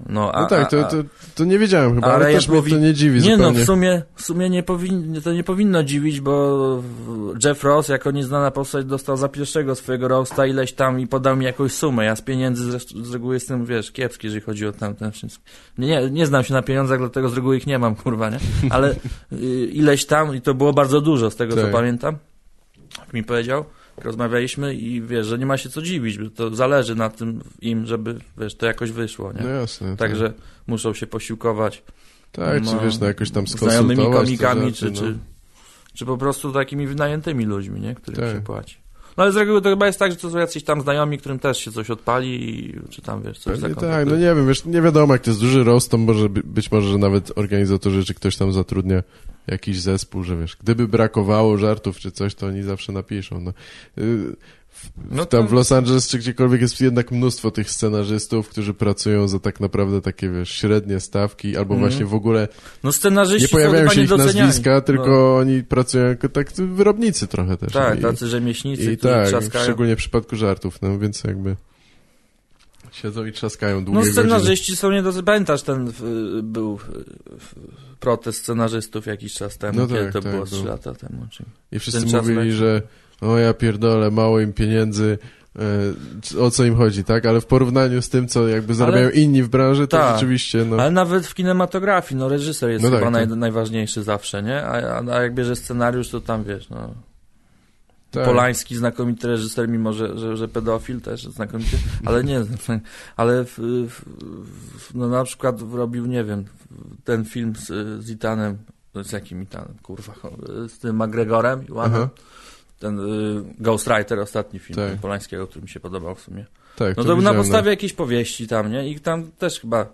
[0.09, 0.97] No, a, No tak, to, to,
[1.35, 3.61] to nie wiedziałem chyba, ale Rejent też mnie to nie dziwi Nie no, zupełnie.
[3.63, 6.83] w sumie, w sumie nie powin, to nie powinno dziwić, bo
[7.45, 11.45] Jeff Ross jako nieznana postać dostał za pierwszego swojego roasta ileś tam i podał mi
[11.45, 12.05] jakąś sumę.
[12.05, 15.45] Ja z pieniędzy z, z reguły jestem, wiesz, kiepski, jeżeli chodzi o tamten wszystko.
[15.79, 18.39] Nie, nie, nie znam się na pieniądzach, dlatego z reguły ich nie mam, kurwa, nie?
[18.71, 18.95] Ale
[19.33, 19.37] y,
[19.73, 21.73] ileś tam i to było bardzo dużo z tego, co Tak.
[21.73, 22.17] pamiętam.
[22.99, 23.65] Jak mi powiedział,
[23.97, 27.87] rozmawialiśmy i wiesz, że nie ma się co dziwić, bo to zależy na tym im,
[27.87, 29.41] żeby, wiesz, to jakoś wyszło, nie?
[29.43, 29.89] No jasne.
[29.89, 29.99] tak.
[29.99, 30.33] Także
[30.67, 31.83] muszą się posiłkować
[32.33, 34.97] Tak, czy no, wiesz, no jakoś tam znajomymi skonsultować te komikami, czy, no.
[34.97, 35.19] czy,
[35.95, 37.95] czy po prostu takimi wynajętymi ludźmi, nie?
[37.95, 38.33] którym Tak.
[38.33, 38.85] się płaci.
[39.17, 41.39] No ale z reguły to chyba jest tak, że to są jacyś tam znajomi, którym
[41.39, 44.65] też się coś odpali i czy tam, wiesz, coś Pewnie tak, no nie wiem, wiesz,
[44.65, 48.05] nie wiadomo, jak to jest duży rost, to może by- być może, że nawet organizatorzy,
[48.05, 49.03] czy ktoś tam zatrudnia
[49.47, 53.53] jakiś zespół, że wiesz, gdyby brakowało żartów czy coś, to oni zawsze napiszą, no.
[53.99, 54.37] Y,
[55.11, 59.29] No Tam to- w Los Angeles czy gdziekolwiek jest jednak mnóstwo tych scenarzystów, którzy pracują
[59.29, 61.81] za tak naprawdę takie, wiesz, średnie stawki, albo Mhm.
[61.91, 62.49] właśnie w ogóle
[62.83, 65.37] No scenarzyści nie pojawiają się ich nazwiska, tylko No.
[65.37, 67.73] oni pracują jako tak wyrobnicy trochę też.
[67.73, 69.29] Tak, I- tacy rzemieślnicy, I tak,
[69.63, 71.57] szczególnie w przypadku żartów, no więc jakby
[72.95, 74.13] siedzą i trzaskają długie No godziny.
[74.23, 75.27] scenarzyści są niedoceniani.
[75.27, 80.33] Pamiętasz, ten y, był y, protest scenarzystów jakiś czas temu, No kiedy tak, to tak,
[80.33, 80.59] było był.
[80.59, 81.27] 3 lata temu.
[81.31, 81.45] Czy...
[81.73, 82.53] I wszyscy ten czas mówili, leci.
[82.53, 82.83] że
[83.21, 85.19] o ja pierdolę, mało im pieniędzy,
[86.37, 87.27] e, o co im chodzi, tak?
[87.27, 90.15] Ale w porównaniu z tym, co jakby zarabiają inni w branży, to Tak.
[90.15, 90.77] rzeczywiście, no...
[90.77, 93.39] Ale nawet w kinematografii, no reżyser jest No chyba tak, naj, tak.
[93.39, 94.63] najważniejszy zawsze, nie?
[94.63, 96.95] A, a, a jak bierze scenariusz, to tam wiesz, no...
[98.15, 98.25] tak.
[98.25, 102.41] Polański, znakomity reżyser, mimo że, że, że pedofil też znakomity, ale nie,
[103.17, 103.59] ale w,
[103.89, 106.45] w, no na przykład robił, nie wiem,
[107.05, 107.67] ten film z,
[108.05, 108.59] z Itanem,
[109.03, 110.15] z jakim Itanem, kurwa,
[110.69, 112.09] z tym McGregorem, Iwanem, Aha,
[112.79, 115.01] ten y, Ghostwriter, ostatni film Tak.
[115.01, 116.47] Polańskiego, który mi się podobał w sumie.
[116.77, 118.89] tak, No to był na podstawie jakiejś powieści tam, nie?
[118.89, 119.87] I tam też chyba,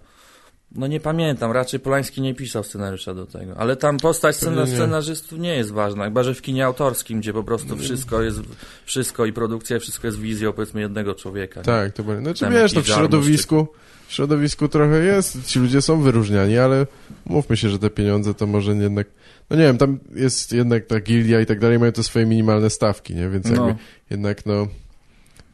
[0.74, 5.38] no nie pamiętam, raczej Polański nie pisał scenariusza do tego, ale tam postać scena, scenarzystów
[5.38, 8.40] nie jest ważna, chyba że w kinie autorskim, gdzie po prostu wszystko jest,
[8.84, 11.62] wszystko i produkcja, wszystko jest wizją powiedzmy jednego człowieka.
[11.62, 12.22] Tak, to będzie.
[12.22, 13.68] Znaczy Tam wiesz, no w środowisku,
[14.08, 16.86] w środowisku trochę jest, ci ludzie są wyróżniani, ale
[17.26, 19.06] mówmy się, że te pieniądze to może jednak,
[19.50, 22.70] no nie wiem, tam jest jednak ta gildia i tak dalej, mają to swoje minimalne
[22.70, 23.28] stawki, nie?
[23.28, 23.76] Więc jakby No,
[24.10, 24.66] jednak no,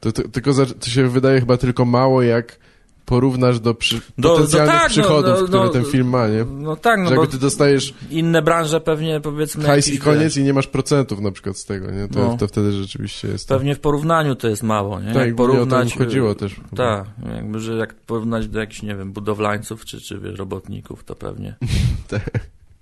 [0.01, 2.59] to, to, tylko za, to się wydaje chyba tylko mało, jak
[3.07, 6.29] porównasz do przy, Do- potencjalnych no tak, no, przychodów, no, które no, ten film ma,
[6.29, 6.45] nie?
[6.45, 9.65] no tak, no Że bo jakby ty dostajesz inne branże pewnie powiedzmy...
[9.65, 12.09] hajs i koniec i nie masz procentów na przykład z tego, nie?
[12.09, 12.37] To, No.
[12.37, 13.49] to wtedy rzeczywiście jest.
[13.49, 15.13] Pewnie w porównaniu to jest mało, nie?
[15.13, 15.97] Tak, jak o porównać...
[15.99, 16.57] mi chodziło też.
[16.77, 17.05] Tak,
[17.35, 21.55] jakby, że jak porównać do jakichś, nie wiem, budowlańców czy, czy wiesz, robotników, to pewnie.
[22.09, 22.31] Tak.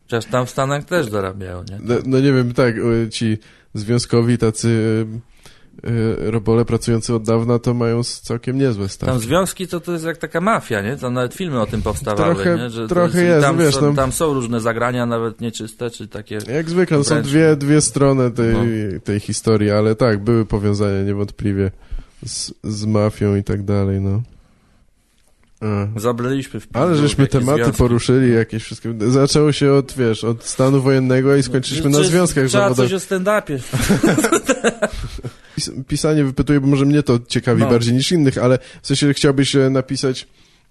[0.03, 1.79] Chociaż tam w Stanach też zarabiają, nie?
[1.83, 3.39] No, no nie wiem, tak, y, ci
[3.75, 5.34] związkowi tacy y,
[6.19, 9.21] robole pracujący od dawna to mają całkiem niezłe Tam stawki.
[9.27, 10.97] związki to, to jest jak taka mafia, nie?
[10.97, 12.71] Tam nawet filmy o tym powstawały, Trochę- nie?
[12.71, 13.95] Że trochę jest, tam, wiesz, są, no.
[13.95, 16.39] tam są różne zagrania, nawet nieczyste, czy takie...
[16.53, 19.01] Jak zwykle, no są dwie, dwie strony tej, No.
[19.05, 21.71] tej historii, ale tak, były powiązania niewątpliwie
[22.27, 24.23] z, z mafią i tak dalej, no.
[25.97, 27.79] Zabraliśmy w Ale żeśmy tematy związki.
[27.79, 28.95] poruszyli, jakieś wszystkie.
[29.09, 32.91] Zaczęło się od, wiesz, od stanu wojennego i skończyliśmy na Czy- związkach Trzeba zawodowych.
[32.91, 33.59] coś o stand-upie.
[35.57, 37.71] Pis pisanie wypytuje, bo może mnie to ciekawi No.
[37.71, 40.27] bardziej niż innych, ale w sensie chciałbyś e, napisać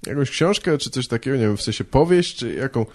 [0.07, 2.85] jakąś książkę, czy coś takiego, nie wiem, w sensie powieść, czy jaką?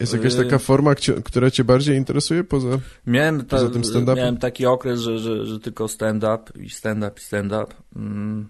[0.00, 2.68] Jest jakaś Y- taka forma, która cię bardziej interesuje poza...
[3.06, 4.16] Miałem, ta, Poza tym stand-upem?
[4.16, 7.66] miałem taki okres, że, że, że tylko stand-up i stand-up i stand-up.
[7.96, 8.48] Mm.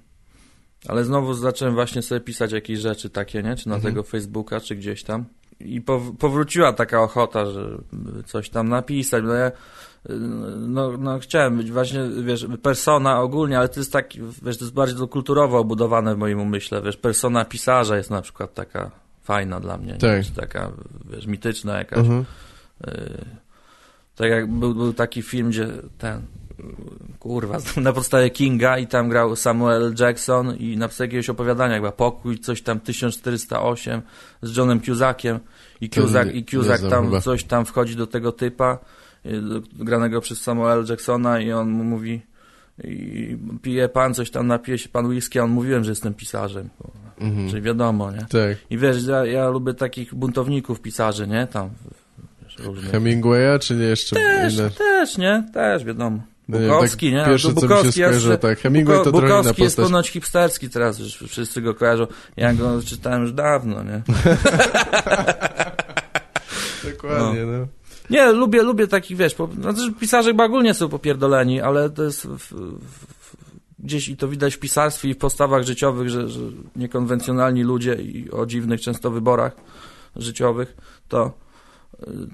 [0.88, 3.56] Ale znowu zacząłem właśnie sobie pisać jakieś rzeczy takie, nie?
[3.56, 3.94] Czy na Mhm.
[3.94, 5.24] tego Facebooka, czy gdzieś tam.
[5.60, 7.78] I pow- powróciła taka ochota, że
[8.26, 9.24] coś tam napisać.
[9.26, 9.52] No ja
[10.58, 14.74] no, no chciałem być właśnie, wiesz, persona ogólnie, ale to jest taki, wiesz, to jest
[14.74, 18.90] bardziej to kulturowo obudowane w moim umyśle, wiesz, persona pisarza jest na przykład taka
[19.22, 20.28] fajna dla mnie, Tak.
[20.28, 20.34] nie?
[20.36, 20.72] Taka,
[21.10, 21.98] wiesz, mityczna jakaś.
[21.98, 22.24] Mhm.
[22.88, 23.24] Y,
[24.16, 26.22] Tak jak był, był taki film, gdzie ten
[27.18, 29.94] kurwa, na podstawie Kinga i tam grał Samuel.
[29.98, 34.02] Jackson i na podstawie jakiegoś opowiadania chyba Pokój, coś tam 1408
[34.42, 35.40] z Johnem Cusackiem
[35.80, 38.78] i Cusack, i Cusack tam coś tam wchodzi do tego typa
[39.72, 40.84] granego przez Samuela L.
[40.88, 42.22] Jacksona i on mu mówi
[42.84, 46.68] i pije pan coś tam, napije się pan whisky, a on mówiłem, że jestem pisarzem.
[47.20, 47.50] Mhm.
[47.50, 48.18] Czyli wiadomo, nie?
[48.18, 48.56] Tak.
[48.70, 51.46] I wiesz, ja, ja lubię takich buntowników pisarzy, nie?
[51.46, 51.70] Tam
[52.42, 52.90] wiesz, różnych.
[52.90, 54.70] Hemingwaya, czy nie jeszcze Też, inne?
[54.70, 55.44] też, nie?
[55.54, 56.18] Też, wiadomo.
[56.48, 57.26] No nie, Bukowski, tak nie?
[57.26, 59.62] pierwsze, No, co mi się Bukowski, ja skojarzyło, jeszcze- tak, Hemingway to Buko- trochę Bukowski
[59.62, 62.06] jest ponoć hipsterski teraz, już wszyscy go kojarzą.
[62.36, 64.02] Ja go czytałem już dawno, nie?
[66.92, 67.66] Dokładnie, no.
[68.12, 72.26] Nie, lubię, lubię takich, wiesz, po, znaczy pisarze chyba ogólnie są popierdoleni, ale to jest
[72.26, 73.36] w, w, w,
[73.78, 76.40] gdzieś i to widać w pisarstwie i w postawach życiowych, że, że
[76.76, 79.56] niekonwencjonalni ludzie i o dziwnych często wyborach
[80.16, 80.76] życiowych,
[81.08, 81.32] to,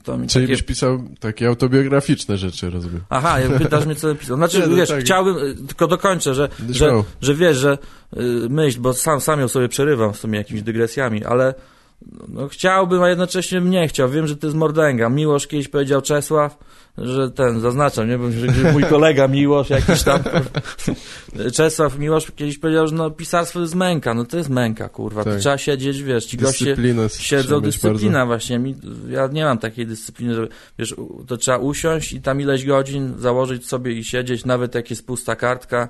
[0.05, 3.01] to mi Czyli takie byś pisał takie autobiograficzne rzeczy, rozumiem.
[3.09, 4.37] Aha, jak pytasz mnie, co bym pisał.
[4.37, 5.01] Znaczy, Nie, no wiesz, tak.
[5.01, 7.79] chciałbym, y, tylko dokończę, że, że, że wiesz, że
[8.17, 8.21] y,
[8.51, 11.55] myśl, bo sam, sam ją sobie przerywam z tymi jakimiś dygresjami, ale
[12.29, 14.11] no, chciałbym, a jednocześnie nie chciał.
[14.11, 15.09] Wiem, że to jest mordęga.
[15.09, 16.59] Miłosz kiedyś powiedział Czesław,
[16.99, 18.19] że ten, zaznaczam, nie?
[18.19, 20.21] Bo że mój kolega Miłosz jakiś tam,
[21.57, 24.15] Czesław Miłosz kiedyś powiedział, że no pisarstwo to jest męka.
[24.15, 25.25] No to jest męka, kurwa.
[25.25, 25.41] To Tak.
[25.41, 26.77] trzeba siedzieć, wiesz, ci goście
[27.19, 28.59] siedzą dyscyplina właśnie.
[28.59, 28.75] Mi,
[29.09, 30.95] ja nie mam takiej dyscypliny, że wiesz,
[31.27, 35.37] to trzeba usiąść i tam ileś godzin założyć sobie i siedzieć, nawet jak jest pusta
[35.37, 35.89] kartka,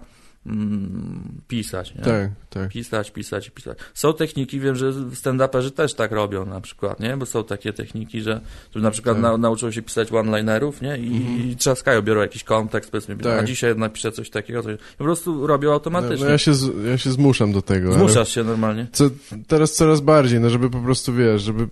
[1.49, 1.95] pisać.
[1.95, 2.01] Nie?
[2.03, 2.69] Tak, tak.
[2.69, 3.79] Pisać, pisać i pisać.
[3.95, 7.17] Są techniki, wiem, że stand-uperzy też tak robią na przykład, nie?
[7.17, 8.41] Bo są takie techniki, że,
[8.75, 9.23] że na przykład Tak.
[9.23, 10.99] na, nauczą się pisać one-linerów, nie?
[10.99, 11.51] I, Mhm.
[11.51, 13.41] i trzaskają, biorą jakiś kontekst, powiedzmy, Tak.
[13.43, 14.77] a dzisiaj napiszę coś takiego, coś.
[14.99, 16.25] Po prostu robią No, automatycznie.
[16.25, 16.53] no ja, się,
[16.91, 17.93] ja się zmuszam do tego.
[17.93, 18.87] Zmuszasz się normalnie.
[18.93, 19.05] Co,
[19.47, 21.69] teraz coraz bardziej, no żeby po prostu, wiesz, żeby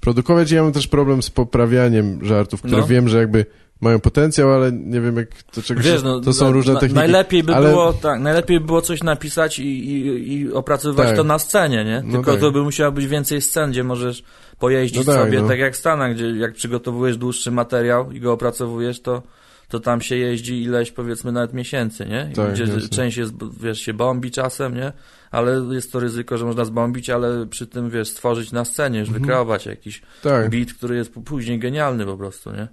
[0.00, 0.50] produkować.
[0.50, 2.86] Ja mam też problem z poprawianiem żartów, które No.
[2.86, 3.46] wiem, że jakby
[3.80, 5.84] mają potencjał, ale nie wiem, jak to czegoś...
[5.84, 6.94] Wiesz, no, to są różne techniki.
[6.94, 11.16] Najlepiej by, ale- było, tak, najlepiej by było coś napisać i, i, i opracowywać Tak.
[11.16, 12.02] to na scenie, nie?
[12.04, 12.40] No Tylko tak.
[12.40, 14.22] to by musiało być więcej scen, gdzie możesz
[14.58, 15.48] pojeździć No tak, sobie, no.
[15.48, 19.22] tak jak w Stanach, gdzie jak przygotowujesz dłuższy materiał i go opracowujesz, to,
[19.68, 22.30] to tam się jeździ ileś, powiedzmy, nawet miesięcy, nie?
[22.34, 22.88] Tak, gdzie jasne.
[22.88, 24.92] część jest, wiesz, się bombi czasem, nie?
[25.30, 29.08] Ale jest to ryzyko, że można zbombić, ale przy tym, wiesz, stworzyć na scenie, już
[29.08, 29.22] Mhm.
[29.22, 32.68] wykreować jakiś Tak, beat, który jest później genialny po prostu, nie?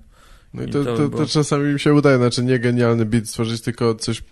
[0.53, 3.27] No i i to, to to, to czasami mi się udaje, znaczy nie genialny beat
[3.27, 4.23] stworzyć, tylko coś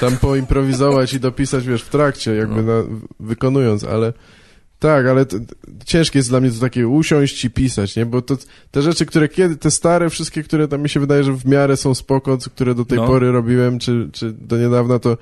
[0.00, 2.72] tam poimprowizować i dopisać, wiesz, w trakcie, jakby No.
[2.82, 2.88] na,
[3.20, 4.12] wykonując, ale
[4.78, 5.36] tak, ale to,
[5.86, 8.36] ciężkie jest dla mnie to takie usiąść i pisać, nie, bo to
[8.70, 11.76] te rzeczy, które kiedy, te stare wszystkie, które tam mi się wydaje, że w miarę
[11.76, 13.06] są spoko, które do tej No.
[13.06, 15.18] pory robiłem, czy, czy do niedawna, to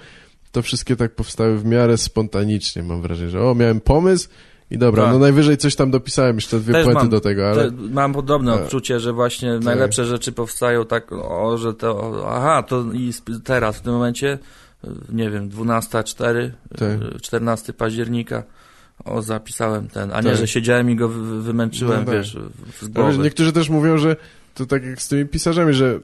[0.52, 4.28] to wszystkie tak powstały w miarę spontanicznie, mam wrażenie, że o, miałem pomysł
[4.70, 5.12] i dobra, Tak.
[5.12, 7.70] no najwyżej coś tam dopisałem, jeszcze dwie Też mam do tego, ale...
[7.70, 8.62] Te, mam podobne Tak.
[8.62, 9.64] odczucie, że właśnie Tak.
[9.64, 13.12] najlepsze rzeczy powstają tak, o, że to, o, aha, to i
[13.44, 14.38] teraz, w tym momencie,
[15.12, 17.14] nie wiem, 12.04, Tak.
[17.16, 18.42] y, 14 października,
[19.04, 20.38] o, zapisałem ten, a nie, Tak.
[20.38, 22.14] że siedziałem i go wy- wy- wymęczyłem, No tak.
[22.14, 23.18] wiesz, w- z głowy.
[23.18, 24.16] niektórzy też mówią, że
[24.54, 26.00] to tak jak z tymi pisarzami, że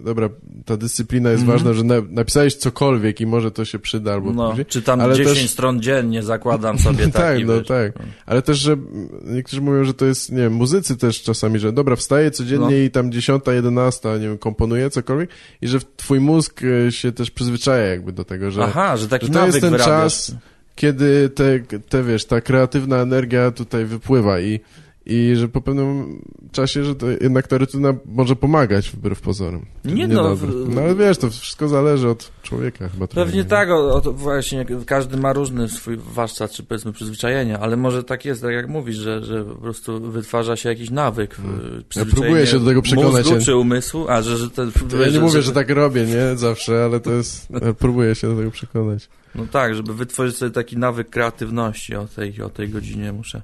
[0.00, 0.28] e, dobra,
[0.64, 1.58] ta dyscyplina jest Mhm.
[1.58, 4.66] ważna, że na, napisałeś cokolwiek i może to się przyda albo No, później.
[4.66, 7.66] czy tam ale 10 też- stron dziennie zakładam sobie Tak, taki, no wiesz.
[7.66, 7.92] tak.
[8.26, 11.72] Ale też, że mm, niektórzy mówią, że to jest, nie wiem, muzycy też czasami, że
[11.72, 12.70] dobra, wstaję codziennie No.
[12.76, 15.30] i tam dziesiąta, jedenasta, nie wiem, komponuję cokolwiek
[15.62, 19.26] i że twój mózg e, się też przyzwyczaja jakby do tego, że Aha, że taki
[19.26, 20.02] że to nawyk jest ten wyrabiasz.
[20.02, 20.34] czas,
[20.74, 24.60] kiedy te, te, wiesz, ta kreatywna energia tutaj wypływa i,
[25.06, 26.18] i że po pewnym
[26.52, 29.66] czasie, że to jednak ta rutyna może pomagać wbrew pozorom.
[29.84, 33.26] Nie no, w- No ale wiesz, to wszystko zależy od człowieka chyba trochę.
[33.26, 33.48] Pewnie nie?
[33.48, 38.24] tak, o, o, właśnie każdy ma różny swój warsztat, czy powiedzmy przyzwyczajenia, ale może tak
[38.24, 41.34] jest, tak jak mówisz, że, że po prostu wytwarza się jakiś nawyk.
[41.34, 41.84] Hmm.
[42.10, 44.72] próbuję się do tego przekonać, Mózgu ja- czy umysłu, a że, że ten...
[44.90, 46.36] To ja nie mówię, że tak robię, nie?
[46.36, 47.48] Zawsze, ale to jest...
[47.66, 49.08] ja Próbuję się do tego przekonać.
[49.34, 53.42] No tak, żeby wytworzyć sobie taki nawyk kreatywności o tej, o tej godzinie muszę.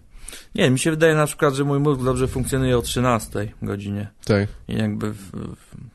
[0.55, 4.09] Nie, mi się wydaje na przykład, że mój mózg dobrze funkcjonuje o 13 godzinie.
[4.25, 4.49] Tak.
[4.69, 5.31] I jakby, w,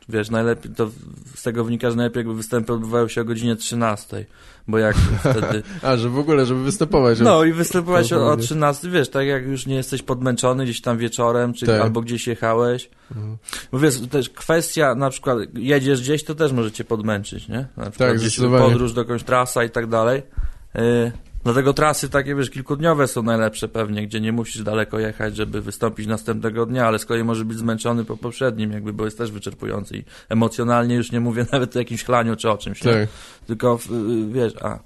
[0.09, 0.89] wiesz, najlepiej, to
[1.35, 4.25] z tego wynika, że najlepiej jakby występy odbywają się o godzinie 13,
[4.67, 5.63] bo jak wtedy...
[5.81, 7.19] A, że w ogóle, żeby występować.
[7.19, 8.45] No i występować o, o Dokładnie.
[8.45, 11.81] 13, wiesz, tak jak już nie jesteś podmęczony gdzieś tam wieczorem, czy Tak.
[11.81, 12.89] albo gdzieś jechałeś.
[13.11, 13.37] Mhm.
[13.71, 17.67] Bo wiesz, też kwestia, na przykład jedziesz gdzieś, to też może cię podmęczyć, nie?
[17.77, 20.21] Na przykład Tak, gdzieś podróż do jakąś trasa i tak dalej.
[20.75, 21.11] Yy,
[21.47, 26.07] Dlatego trasy takie, wiesz, kilkudniowe są najlepsze pewnie, gdzie nie musisz daleko jechać, żeby wystąpić
[26.07, 29.97] następnego dnia, ale z kolei może być zmęczony po poprzednim, jakby, bo jest też wyczerpujący
[29.97, 32.79] i emocjonalnie już nie mówię nawet o jakimś chlaniu czy o czymś?
[32.79, 33.09] Tak.
[33.47, 34.79] Tylko, y, wiesz, a...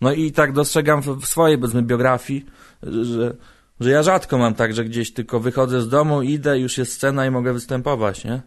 [0.00, 2.46] No i tak dostrzegam w, w swojej, powiedzmy, biografii,
[2.82, 3.36] że,
[3.80, 7.26] że ja rzadko mam tak, że gdzieś tylko wychodzę z domu, idę, już jest scena
[7.26, 8.42] i mogę występować, nie?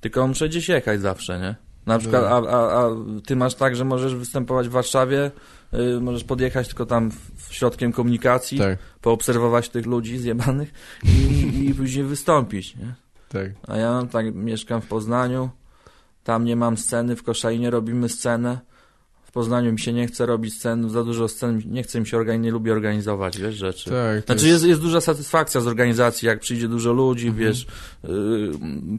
[0.00, 1.69] Tylko muszę gdzieś jechać zawsze, nie?
[1.86, 2.90] Na przykład, a, a, a
[3.26, 5.30] ty masz tak, że możesz występować w Warszawie,
[5.96, 10.72] y, możesz podjechać tylko tam w- środkiem komunikacji, Tak, poobserwować tych ludzi zjebanych
[11.04, 12.94] i, i później wystąpić, nie?
[13.28, 13.50] tak.
[13.68, 15.50] A ja mam tak, mieszkam w Poznaniu,
[16.24, 18.58] tam nie mam sceny, w Koszalinie robimy scenę.
[19.30, 22.16] W Poznaniu mi się nie chce robić scen, za dużo scen, nie chcę mi się
[22.16, 23.90] organizować, nie lubię organizować, wiesz, rzeczy.
[23.90, 27.66] Tak, Znaczy jest, jest duża satysfakcja z organizacji, jak przyjdzie dużo ludzi, wiesz,
[28.04, 28.50] yy,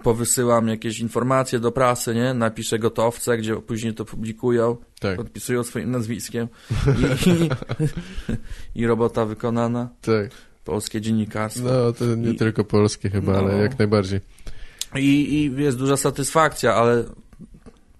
[0.03, 5.91] powysyłam jakieś informacje do prasy, nie, napiszę gotowce, gdzie później to publikują, Tak, podpisują swoim
[5.91, 6.47] nazwiskiem
[7.25, 7.49] i, i,
[8.81, 10.29] i robota wykonana, tak.
[10.65, 11.63] polskie dziennikarstwo.
[11.63, 13.39] No, to nie I- tylko polskie chyba, No.
[13.39, 14.19] ale jak najbardziej.
[14.95, 17.03] I, I jest duża satysfakcja, ale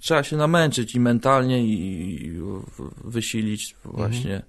[0.01, 2.41] trzeba się namęczyć i mentalnie i,
[3.03, 4.41] wysilić właśnie,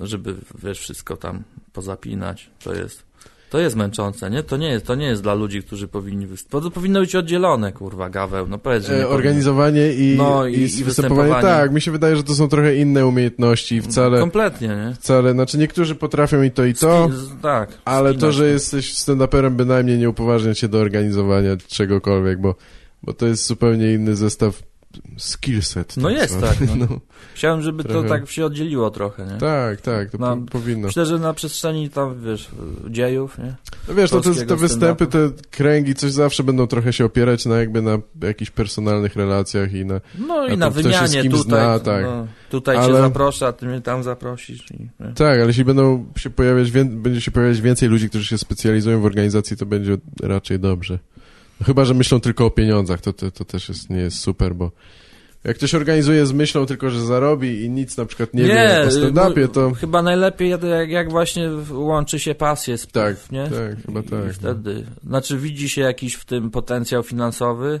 [0.00, 2.50] żeby wiesz, wszystko tam pozapinać.
[2.64, 3.02] To jest,
[3.50, 4.42] to jest męczące, nie?
[4.42, 6.64] To nie jest, to nie jest dla ludzi, którzy powinni występować.
[6.64, 8.46] To powinno być oddzielone, kurwa, gaweł.
[8.48, 11.42] No powiedz, E, organizowanie i, No, i- i, i występowanie.
[11.42, 14.94] Tak, mi się wydaje, że to są trochę inne umiejętności i wcale, Kompletnie, nie?
[14.94, 17.70] wcale, znaczy niektórzy potrafią i to i to, Ski- tak.
[17.84, 22.54] ale to, że jesteś stand-uperem bynajmniej nie upoważnia cię do organizowania czegokolwiek, bo,
[23.02, 24.62] bo to jest zupełnie inny zestaw
[25.16, 25.96] skillset.
[25.96, 26.76] No tak jest tak, no.
[26.90, 27.00] no.
[27.34, 28.02] Chciałem, żeby Trochę.
[28.02, 29.38] to tak się oddzieliło trochę, nie?
[29.38, 30.86] Tak, tak, to No, po, powinno.
[30.86, 32.48] Myślę, że na przestrzeni tam, wiesz,
[32.90, 33.54] dziejów, nie?
[33.88, 37.46] No wiesz, no to, te, te występy, te kręgi, coś zawsze będą trochę się opierać
[37.46, 40.00] na jakby na jakichś personalnych relacjach i na...
[40.18, 42.04] No i na z wymianie tutaj, zna, tak.
[42.04, 44.70] no, tutaj cię Ale- zaproszę, a ty mnie tam zaprosisz.
[44.70, 44.88] I?
[45.14, 49.04] Tak, ale jeśli będą się pojawiać, będzie się pojawiać więcej ludzi, którzy się specjalizują w
[49.04, 50.98] organizacji, to będzie raczej dobrze.
[51.62, 54.54] No, chyba, że myślą tylko o pieniądzach, to, to, to też jest, nie jest super,
[54.54, 54.70] bo
[55.44, 58.90] jak ktoś organizuje z myślą tylko, że zarobi i nic na przykład nie, wie o
[58.90, 59.70] stand-upie, to...
[59.72, 63.44] Chyba najlepiej, jak- jak, właśnie łączy się pasję z Tak, nie?
[63.44, 64.32] tak, chyba tak, I no.
[64.32, 67.80] wtedy, znaczy widzi się jakiś w tym potencjał finansowy,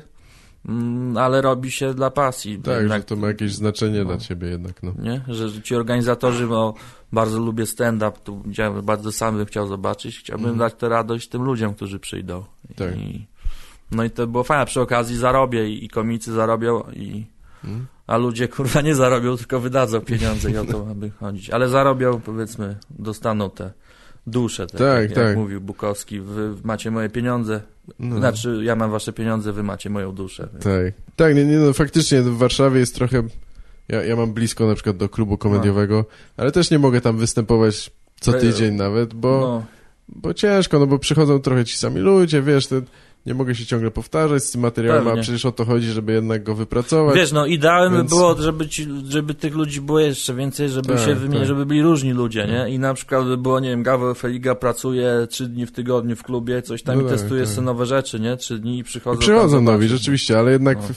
[0.68, 2.58] mm, ale robi się dla pasji.
[2.58, 4.04] Tak, jednak, że to ma jakieś znaczenie no.
[4.04, 4.92] dla ciebie jednak, no.
[4.98, 5.20] Nie?
[5.28, 6.74] Że ci organizatorzy, bo
[7.12, 8.42] bardzo lubię stand-up, tu
[8.82, 10.58] bardzo sam bym chciał zobaczyć, chciałbym Mhm.
[10.58, 12.44] dać tę radość tym ludziom, którzy przyjdą.
[12.76, 12.96] Tak.
[12.96, 13.26] I,
[13.92, 17.26] no i to było fajne, przy okazji zarobię i, i komicy zarobią, i,
[17.64, 17.86] Mm.
[18.06, 21.50] a ludzie kurwa nie zarobią, tylko wydadzą pieniądze i o to ma by chodzić.
[21.50, 23.70] Ale zarobią, powiedzmy, dostaną te
[24.26, 25.24] dusze, te, Tak, jak, tak.
[25.26, 27.60] jak mówił Bukowski, wy macie moje pieniądze,
[27.98, 28.16] no.
[28.18, 30.48] znaczy ja mam wasze pieniądze, wy macie moją duszę.
[30.60, 33.22] Tak, tak, nie, nie, no faktycznie w Warszawie jest trochę,
[33.88, 36.04] ja, ja mam blisko na przykład do klubu komediowego,
[36.36, 37.90] ale też nie mogę tam występować
[38.20, 39.64] co E, tydzień nawet, bo, No,
[40.08, 42.82] bo ciężko, no bo przychodzą trochę ci sami ludzie, wiesz, te,
[43.26, 45.22] nie mogę się ciągle powtarzać z tym materiałem, a Pewnie.
[45.22, 47.16] przecież o to chodzi, żeby jednak go wypracować.
[47.16, 50.88] Wiesz, no ideałem Więc- by było, żeby, ci, żeby tych ludzi było jeszcze więcej, żeby
[50.88, 51.46] Tak, się wymienić, tak.
[51.48, 52.70] żeby byli różni ludzie, nie?
[52.74, 56.22] I na przykład by było, nie wiem, Gaweł Feliga pracuje trzy dni w tygodniu w
[56.22, 57.52] klubie, coś tam No i tak, testuje tak.
[57.52, 58.36] sobie nowe rzeczy, nie?
[58.36, 59.16] Trzy dni i przychodzą.
[59.16, 60.94] I przychodzą nowi, rzeczywiście, ale jednak No.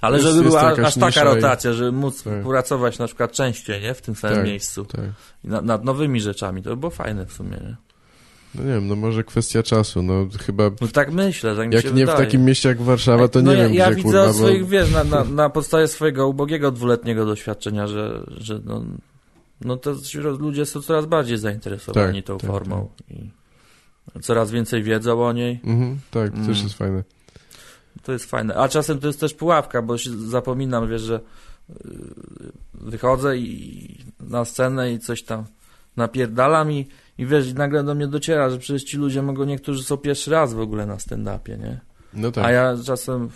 [0.00, 2.42] Ale jest- żeby była aż taka i- rotacja, żeby móc Tak.
[2.44, 3.94] pracować na przykład częściej, nie?
[3.94, 4.46] W tym samym Tak.
[4.46, 4.84] miejscu.
[4.84, 5.00] tak,
[5.44, 6.62] I na- nad nowymi rzeczami.
[6.62, 7.76] To by było fajne w sumie, nie?
[8.54, 11.84] No nie wiem, no może kwestia czasu, no chyba, No tak myślę, tak mi jak
[11.84, 12.18] nie w wydaje.
[12.18, 14.68] takim mieście jak Warszawa, to no nie ja, wiem, ja gdzie, widzę kurwa, swoich, bo...
[14.68, 18.84] wiesz, na, na, na podstawie swojego ubogiego dwuletniego doświadczenia, że, że no,
[19.60, 19.94] no to
[20.38, 23.30] ludzie są coraz bardziej zainteresowani Tak, tą tak, formą i
[24.20, 25.60] coraz więcej wiedzą o niej.
[25.64, 26.62] Mhm, tak, to też Mm.
[26.62, 27.04] jest fajne.
[28.02, 28.54] To jest fajne.
[28.54, 31.20] A czasem to jest też pułapka, bo się zapominam, wiesz, że
[31.68, 31.74] yy,
[32.74, 35.44] wychodzę i na scenę i coś tam
[35.98, 36.88] napierdalam i,
[37.18, 40.54] i wiesz, nagle do mnie dociera, że przecież ci ludzie mogą, niektórzy są pierwszy raz
[40.54, 41.80] w ogóle na stand-upie, nie?
[42.14, 43.28] No tak, A ja czasem,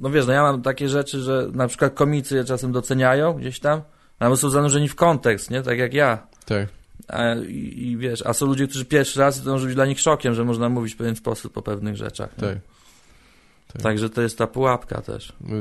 [0.00, 3.60] no wiesz, no ja mam takie rzeczy, że na przykład komicy je czasem doceniają gdzieś
[3.60, 3.82] tam,
[4.18, 5.62] albo są zanurzeni w kontekst, nie?
[5.62, 6.26] Tak jak ja.
[6.46, 6.68] tak.
[7.08, 10.00] A, i, I wiesz, a są ludzie, którzy pierwszy raz to może być dla nich
[10.00, 12.34] szokiem, że można mówić w pewien sposób o pewnych rzeczach.
[12.34, 12.58] Tak.
[13.72, 13.82] tak.
[13.82, 15.32] Także to jest ta pułapka też.
[15.40, 15.56] No,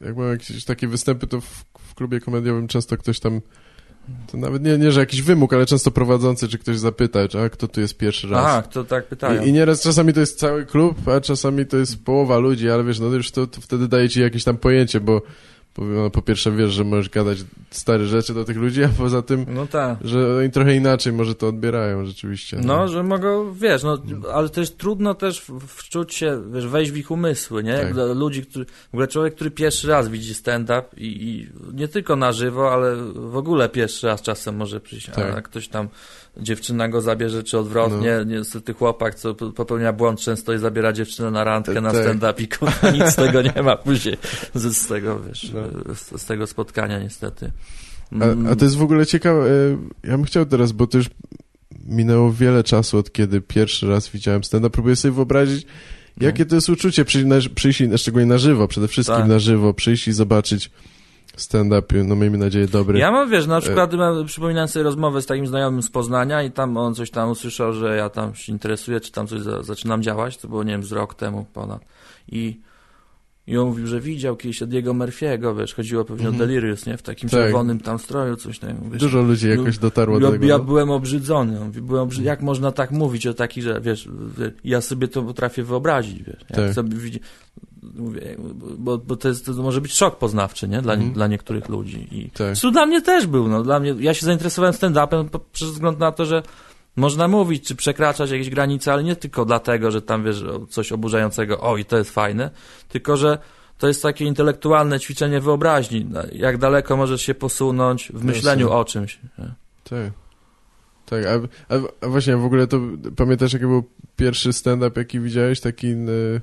[0.00, 3.40] jak mam jakieś takie występy, to w, w klubie komediowym często ktoś tam,
[4.32, 7.48] to nawet nie, nie, że jakiś wymóg, ale często prowadzący, czy ktoś zapyta, czy a
[7.48, 8.46] kto tu jest pierwszy raz.
[8.46, 9.42] Aha, to tak pytają.
[9.42, 12.84] I, I nieraz czasami to jest cały klub, a czasami to jest połowa ludzi, ale
[12.84, 15.22] wiesz, no już to, to wtedy daje ci jakieś tam pojęcie, bo
[16.12, 17.38] po pierwsze wiesz, że możesz gadać
[17.70, 19.98] stare rzeczy do tych ludzi, a poza tym, No tak.
[20.04, 22.60] że oni trochę inaczej może to odbierają rzeczywiście.
[22.64, 23.98] No, że mogą, wiesz, no,
[24.32, 27.78] ale to jest trudno też wczuć się, wiesz, wejść w ich umysły, nie?
[27.78, 27.94] Tak.
[28.14, 32.32] ludzi, który, w ogóle człowiek, który pierwszy raz widzi stand-up i, i nie tylko na
[32.32, 35.36] żywo, ale w ogóle pierwszy raz czasem może przyjść, Tak.
[35.36, 35.88] a ktoś tam,
[36.40, 38.24] dziewczyna go zabierze, czy odwrotnie, No.
[38.24, 42.02] niestety chłopak, co po- popełnia błąd często i zabiera dziewczynę na randkę, Tak, na tak.
[42.02, 44.16] stand-up i kurwa, nic z tego nie ma później,
[44.54, 45.94] z, z tego, wiesz, No.
[45.94, 47.50] z, z tego spotkania niestety.
[48.20, 49.76] A, a to jest w ogóle ciekawe, e,
[50.08, 51.06] ja bym chciał teraz, bo to już
[51.86, 55.66] minęło wiele czasu od kiedy pierwszy raz widziałem stand-up, próbuję sobie wyobrazić,
[56.20, 56.26] No.
[56.26, 59.28] jakie to jest uczucie przyjść, na, przyjść szczególnie na żywo, przede wszystkim Tak.
[59.28, 60.70] na żywo, przyjść i zobaczyć
[61.36, 62.98] stand-up, no miejmy nadzieję dobry.
[62.98, 66.42] Ja mam, E- wiesz, na przykład mam, przypominałem sobie rozmowę z takim znajomym z Poznania
[66.42, 69.62] i tam on coś tam usłyszał, że ja tam się interesuję, czy tam coś za,
[69.62, 71.84] zaczynam działać, to było, nie wiem, z rok temu ponad.
[72.28, 72.60] I,
[73.46, 76.42] i on mówił, że widział kiedyś Ediego Murphy'ego, wiesz, chodziło pewnie Mhm.
[76.42, 77.40] o Delirious, nie, w takim Tak.
[77.40, 79.00] czerwonym tam stroju, coś tam, wiesz.
[79.00, 80.46] Dużo ludzi jakoś dotarło do tego.
[80.46, 80.64] ja no.
[80.64, 81.60] byłem obrzydzony.
[81.60, 82.22] On mówi, byłem obrzy...
[82.22, 84.08] Jak można tak mówić o takich, że wiesz,
[84.38, 86.40] wie- ja sobie to potrafię wyobrazić, wiesz.
[86.50, 86.72] Jak Tak.
[86.74, 87.20] sobie widzi...
[87.94, 88.36] Mówię,
[88.78, 90.82] bo, bo to, jest, to może być szok poznawczy, nie?
[90.82, 91.12] Dla, Mhm.
[91.12, 92.08] dla niektórych ludzi.
[92.10, 92.72] I Tak.
[92.72, 93.62] Dla mnie też był, no.
[93.62, 96.42] Dla mnie, ja się zainteresowałem stand-upem przez wzgląd na to, że
[96.96, 101.60] można mówić, czy przekraczać jakieś granice, ale nie tylko dlatego, że tam wiesz coś oburzającego,
[101.60, 102.50] o i to jest fajne,
[102.88, 103.38] tylko że
[103.78, 106.04] to jest takie intelektualne ćwiczenie wyobraźni.
[106.04, 109.18] na- Jak daleko możesz się posunąć w myśleniu o czymś.
[109.38, 109.50] nie?
[109.84, 110.12] Tak.
[111.06, 112.80] Tak, a, a, właśnie w ogóle to
[113.16, 113.84] pamiętasz jaki był
[114.16, 116.40] pierwszy stand-up, jaki widziałeś, taki, y,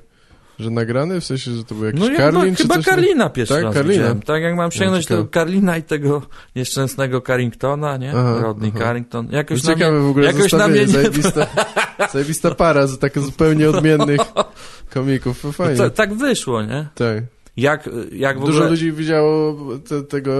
[0.58, 1.20] że nagrany?
[1.20, 2.56] W sensie, że to był jakiś No ja Karlin?
[2.56, 2.84] czy chyba coś?
[2.84, 3.94] Karlina pierwszy Tak, raz Karlina.
[3.94, 4.22] widziałem.
[4.22, 6.22] Tak jak mam sięgnąć tego Karlina i tego
[6.56, 8.10] nieszczęsnego Carringtona, nie?
[8.10, 8.84] Aha, Rodney aha.
[8.84, 9.28] Carrington.
[9.28, 11.46] To Jakoś mnie, ciekawe w ogóle jakoś na mnie nie- zajebista,
[12.12, 14.20] zajebista para z tak zupełnie odmiennych
[14.94, 15.76] komików, fajnie.
[15.76, 16.86] to, tak wyszło, nie?
[16.94, 17.24] tak.
[17.56, 18.70] Jak, jak Dużo ogóle...
[18.70, 19.56] ludzi widziało
[19.88, 20.30] te, tego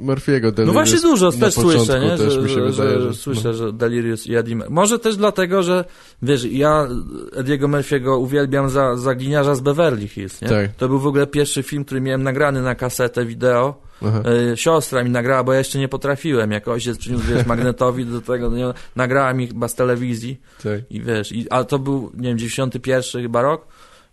[0.00, 0.66] Murphy'ego.
[0.66, 2.16] No właśnie dużo też początku słyszę, nie?
[2.18, 3.14] też że, wydaje, że, że- no.
[3.14, 5.84] słyszę, że Delirious i Eddie Może też dlatego, że
[6.22, 6.88] wiesz, ja
[7.36, 10.48] Ediego Murphy'ego uwielbiam za, za gliniarza z Beverly Hills, nie?
[10.48, 10.72] Tak.
[10.76, 13.82] To był w ogóle pierwszy film, który miałem nagrany na kasetę wideo.
[14.02, 14.22] Aha.
[14.52, 16.52] E, siostra mi nagrała, bo ja jeszcze nie potrafiłem.
[16.52, 18.66] Jak ojciec przyniósł, wiesz, magnetowi do tego, nie,
[18.96, 20.80] nagrała mi chyba z telewizji Tak.
[20.90, 23.66] i wiesz, i, ale to był, nie wiem, 91 chyba rok,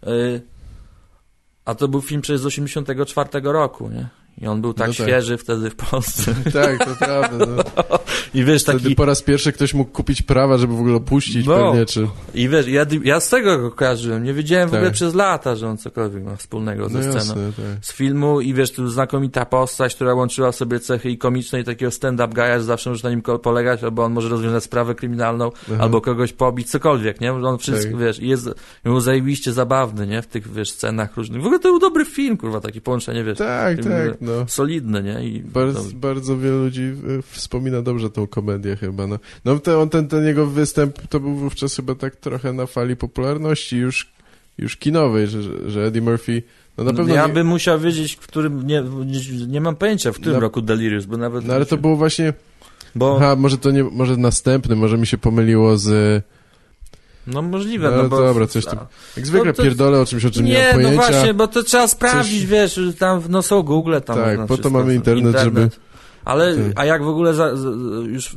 [0.04, 0.10] e,
[1.66, 4.08] a to był film przecież z 84 roku, nie?
[4.42, 5.08] I on był tak No tak.
[5.08, 6.36] świeży wtedy w Polsce.
[6.54, 7.46] Tak, to prawda.
[7.46, 7.64] No.
[8.34, 11.46] I wiesz, Wtedy taki, po raz pierwszy ktoś mógł kupić prawa, żeby w ogóle puścić
[11.48, 11.56] No.
[11.72, 12.08] pewnie, czy...
[12.34, 14.24] i wiesz, ja, ja z tego go kojarzyłem.
[14.24, 14.78] Nie wiedziałem w Tak.
[14.80, 17.16] ogóle przez lata, że on cokolwiek ma wspólnego ze No sceną.
[17.18, 17.86] jasne, tak.
[17.86, 21.64] z filmu i wiesz, tu znakomita postać, która łączyła w sobie cechy i komiczne i
[21.64, 25.52] takiego stand-up guy'a, że zawsze możesz na nim polegać, albo on może rozwiązać sprawę kryminalną,
[25.74, 25.84] Aha.
[25.84, 27.34] albo kogoś pobić, cokolwiek, nie?
[27.34, 28.00] On wszystko, Tak.
[28.02, 28.50] wiesz, jest
[28.84, 30.22] był zajebiście zabawny, nie?
[30.22, 31.42] W tych, wiesz, scenach różnych.
[31.42, 34.46] W ogóle to był dobry film, kurwa, takie połączenie, wiesz, Tak, tak, no.
[34.48, 35.26] solidny, nie?
[35.28, 39.20] I Bardzo, to- bardzo wielu ludzi y, wspomina dobrze tą komedię chyba, no.
[39.46, 43.78] No ten, ten, ten jego występ to był wówczas chyba tak trochę na fali popularności
[43.78, 44.12] już,
[44.58, 46.44] już kinowej, że, że- że Eddie Murphy,
[46.78, 50.12] no na pewno ja nie, bym musiał wiedzieć, w którym, nie, nie, nie mam pojęcia,
[50.12, 51.46] w którym Na- roku Delirious, bo nawet...
[51.46, 52.34] no ale to było właśnie,
[52.96, 56.24] Bo, aha, może to nie, może następny, może mi się pomyliło z,
[57.28, 58.22] no możliwe, No, no, bo...
[58.22, 58.80] dobra, coś tam-
[59.18, 61.12] jak zwykle to- pierdolę o czymś, o czym nie, Nie, mam no pojęcia.
[61.12, 64.70] właśnie, bo to trzeba sprawdzić, wiesz, że tam no są Google, tam Tak, po to
[64.70, 65.70] mamy internet, żeby-
[66.26, 66.64] Ale, Tak.
[66.76, 67.70] a jak w ogóle za, za,
[68.08, 68.36] już,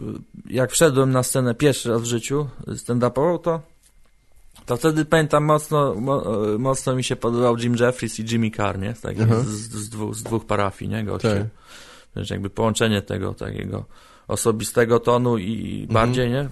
[0.50, 3.60] jak wszedłem na scenę pierwszy raz w życiu stand-upową, to
[4.66, 6.24] to wtedy pamiętam mocno, mo,
[6.58, 8.94] mocno mi się podobał Jim Jeffries i Jimmy Carr, nie?
[9.02, 11.04] Tak, z, z, dwóch, z dwóch parafii, nie?
[11.04, 11.34] Goście.
[11.34, 11.46] Tak.
[12.16, 13.84] Wiesz, jakby połączenie tego takiego
[14.28, 16.48] osobistego tonu i bardziej, nie?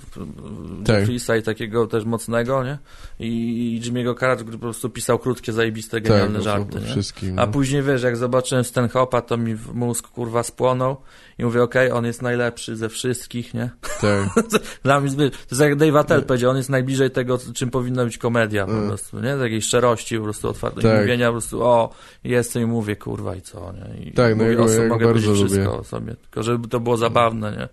[0.85, 0.99] Tak.
[0.99, 2.79] Jeffriesa i takiego też mocnego, nie?
[3.21, 6.87] I, Jimmy'ego Carra, który po prostu pisał krótkie, zajebiste, Tak, genialne o- żarty, nie?
[6.87, 7.39] wszystkim.
[7.39, 7.53] A no.
[7.53, 10.97] później, wiesz, jak zobaczyłem Stanhopa, to mi w mózg, kurwa, spłonął
[11.39, 13.71] i mówię, okej, on jest najlepszy ze wszystkich, nie?
[14.01, 14.45] Tak.
[14.85, 18.05] Dla mnie, zbyt- to jest jak Dave Attell powiedział, on jest najbliżej tego, czym powinna
[18.05, 18.89] być komedia, po Mm.
[18.89, 19.37] prostu, nie?
[19.37, 21.01] Takiej szczerości, po prostu otwartej Tak.
[21.01, 21.91] mówienia, po prostu, o,
[22.25, 24.05] jestem i mówię, kurwa, i co, nie?
[24.07, 25.71] I Tak, no mówię ja go- o sobie, ja go mogę bardzo wszystko lubię.
[25.71, 27.66] o sobie, tylko żeby to było zabawne, nie?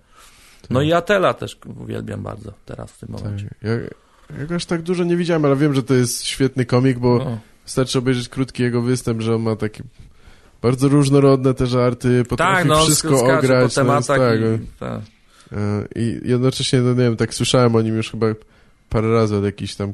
[0.69, 0.88] No Tak.
[0.88, 3.23] i Atela też uwielbiam bardzo teraz w tym Tak.
[3.23, 3.49] momencie.
[3.61, 3.72] Ja,
[4.49, 7.40] ja aż tak dużo nie widziałem, ale wiem, że to jest świetny komik, bo No.
[7.65, 9.84] wystarczy obejrzeć krótki jego występ, że on ma takie
[10.61, 13.41] bardzo różnorodne te żarty, potrafi Tak, no, wszystko ograć.
[13.48, 14.57] po no, tematach jest, tak, i, no.
[14.80, 15.02] tak.
[15.95, 18.27] I jednocześnie, no nie wiem, tak słyszałem o nim już chyba
[18.90, 19.94] parę razy od jakichś tam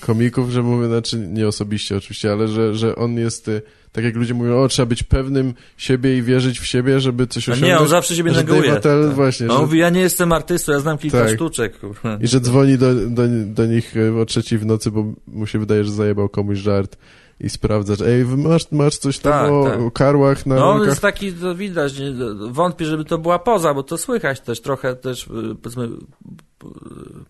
[0.00, 3.60] komików, że mówię, znaczy nie osobiście oczywiście, ale że, że on jest, e,
[3.94, 7.48] tak jak ludzie mówią, o, trzeba być pewnym siebie i wierzyć w siebie, żeby coś
[7.48, 7.70] osiągnąć.
[7.72, 8.76] nie, on zawsze siebie neguje.
[8.76, 9.14] Tak.
[9.14, 11.34] właśnie, on że, mówi, ja nie jestem artystą, ja znam kilka Tak.
[11.34, 12.18] sztuczek, kurwa.
[12.20, 15.58] i że dzwoni do, do, do nich e, o trzeciej w nocy, bo mu się
[15.58, 16.96] wydaje, że zajebał komuś żart.
[17.40, 19.80] I sprawdzasz, ej, masz, masz coś tam Tak, o, tak.
[19.80, 22.12] o karłach na No, on jest taki, to widać, nie,
[22.50, 25.88] wątpię, żeby to była poza, bo to słychać też trochę też, y, powiedzmy, y,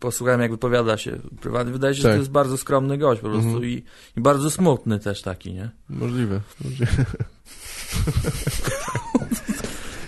[0.00, 2.14] posłuchałem jak wypowiada się prywatnie, wydaje się, że Tak.
[2.16, 3.64] to jest bardzo skromny gość po prostu Mhm.
[3.64, 3.82] i,
[4.16, 5.70] i bardzo smutny też taki, nie?
[5.88, 6.40] Możliwe.
[6.64, 6.86] możliwe.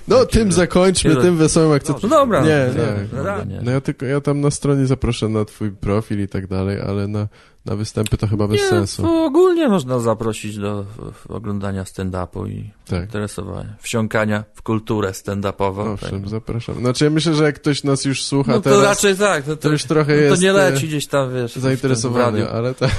[0.09, 2.11] No, tym zakończmy, Kiedy- tym wesołym akcentem.
[2.11, 2.41] No dobra.
[2.45, 3.25] Nie, no, nie.
[3.25, 3.61] no, nie.
[3.63, 7.09] No ja tylko, ja tam na stronie zaproszę na twój profil i tak dalej, ale
[7.09, 7.29] na,
[7.65, 9.03] na występy to chyba bez nie, sensu.
[9.03, 10.85] to ogólnie można zaprosić do
[11.29, 13.03] oglądania stand-upu i Tak.
[13.03, 15.93] interesowania, wsiąkania w kulturę stand-upową.
[15.93, 16.29] Owszem, tak.
[16.29, 16.75] zapraszam.
[16.75, 19.57] Znaczy ja myślę, że jak ktoś nas już słucha No to teraz, raczej tak, to,
[19.57, 22.75] to to, już trochę no to jest nie e, leci gdzieś tam, wiesz, zainteresowanie, ale
[22.75, 22.91] tak.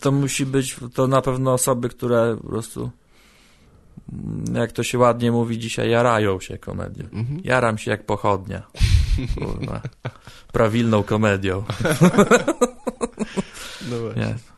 [0.00, 2.90] To musi być, to na pewno osoby, które po prostu,
[4.54, 7.04] jak to się ładnie mówi dzisiaj, jarają się komedią.
[7.12, 7.40] Mhm.
[7.44, 8.62] Jaram się jak pochodnia.
[9.38, 9.82] Kurwa.
[10.52, 11.64] Prawilną komedią.
[13.90, 14.22] No właśnie.
[14.22, 14.53] Nie.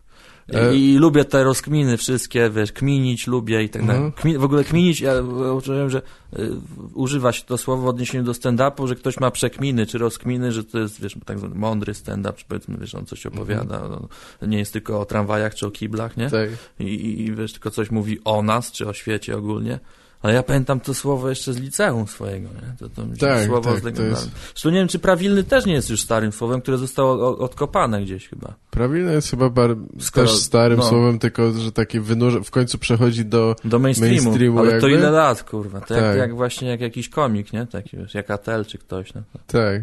[0.55, 4.03] E- I, I lubię te rozkminy wszystkie, wiesz, kminić lubię i tak dalej.
[4.03, 4.13] Mhm.
[4.13, 5.13] Kmin, w ogóle kminić, ja
[5.57, 6.03] uczyłem, że
[6.39, 6.51] y,
[6.95, 10.65] używa się to słowo w odniesieniu do stand-upu, że ktoś ma przekminy czy rozkminy, że
[10.65, 14.09] to jest, wiesz, tak zwany mądry stand-up, czy powiedzmy, wiesz, on coś opowiada, no,
[14.47, 16.31] nie jest tylko o tramwajach czy o kiblach, nie?
[16.31, 16.51] Tak.
[16.81, 19.79] I, i wiesz, tylko coś mówi o nas, czy o świecie ogólnie.
[20.27, 22.77] Ale ja pamiętam to słowo jeszcze z liceum swojego, nie?
[22.79, 24.11] To, to Tak, słowo tak, z to legendarne.
[24.11, 28.03] jest- Zresztą nie wiem, czy prawilny też nie jest już starym słowem, które zostało odkopane
[28.03, 28.55] gdzieś chyba.
[28.71, 29.77] Prawilne jest chyba bar...
[29.99, 30.85] Skoro- też starym no.
[30.89, 32.41] słowem, tylko że takie wynurza...
[32.41, 33.57] w końcu przechodzi do...
[33.65, 35.03] Do mainstreamu, Mainstreamu ale to jakby?
[35.03, 35.81] ile lat, kurwa.
[35.81, 36.17] To jak, Tak.
[36.17, 37.67] jak właśnie jak jakiś komik, nie?
[37.67, 39.15] Taki, wiesz, jak Atel czy ktoś.
[39.15, 39.23] No.
[39.47, 39.83] Tak.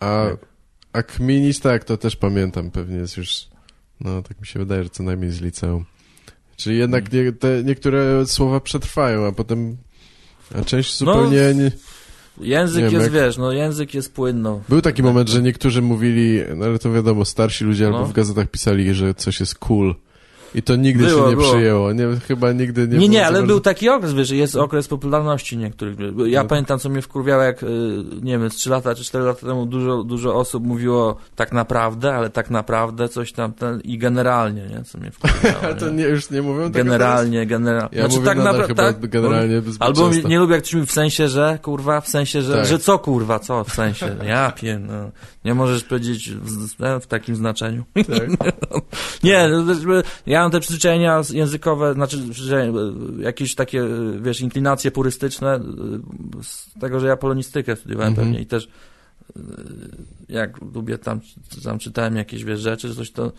[0.00, 0.38] A, Tak.
[0.92, 3.48] a kminić, tak, to też pamiętam, pewnie jest już...
[4.00, 5.84] No, tak mi się wydaje, że co najmniej z liceum.
[6.58, 7.24] Czyli jednak Mm.
[7.26, 9.76] nie, te niektóre słowa przetrwają, a potem...
[10.58, 11.54] A część No, zupełnie...
[11.54, 11.70] nie...
[12.40, 14.62] Język Nie wiem, jest, jak- wiesz, no język jest płynną.
[14.68, 18.06] Był taki moment, że niektórzy mówili, no ale to wiadomo, starsi ludzie albo No.
[18.06, 19.94] w gazetach pisali, że coś jest cool.
[20.54, 21.52] I to nigdy Było, się nie było.
[21.52, 21.92] przyjęło.
[21.92, 25.56] Nie, chyba nigdy nie Nie, nie, ale bardzo- był taki okres, wiesz, jest okres popularności
[25.56, 25.96] niektórych.
[26.26, 26.48] Ja No.
[26.48, 27.66] pamiętam, co mnie wkurwiało, jak, y,
[28.22, 32.14] nie wiem, z 3 lata czy 4 lata temu dużo, dużo osób mówiło tak naprawdę,
[32.14, 35.56] ale tak naprawdę coś tam, ten, i generalnie, nie, co mnie wkurwiało.
[35.64, 36.04] Ale to nie?
[36.04, 37.98] już nie mówią Generalnie, generalnie.
[37.98, 41.28] Ja mówię nadal chyba generalnie zbyt Albo mi- nie lubię, jak ktoś mówi w sensie,
[41.28, 42.66] że, kurwa, w sensie, że, Tak.
[42.66, 45.10] że co, kurwa, co, w sensie, ja pie, no,
[45.44, 47.84] nie możesz powiedzieć w, w takim znaczeniu.
[47.94, 48.52] Tak.
[49.22, 50.02] Nie, no, e,
[50.38, 52.16] ja mam te przyzwyczajenia językowe, znaczy
[52.56, 52.72] e,
[53.22, 53.88] jakieś takie, e,
[54.20, 55.60] wiesz, inklinacje purystyczne e,
[56.42, 58.26] z tego, że ja polonistykę studiowałem Mhm.
[58.26, 58.68] pewnie i też
[60.28, 61.20] jak lubię tam,
[61.64, 63.32] tam czytałem jakieś, wiesz, rzeczy, coś to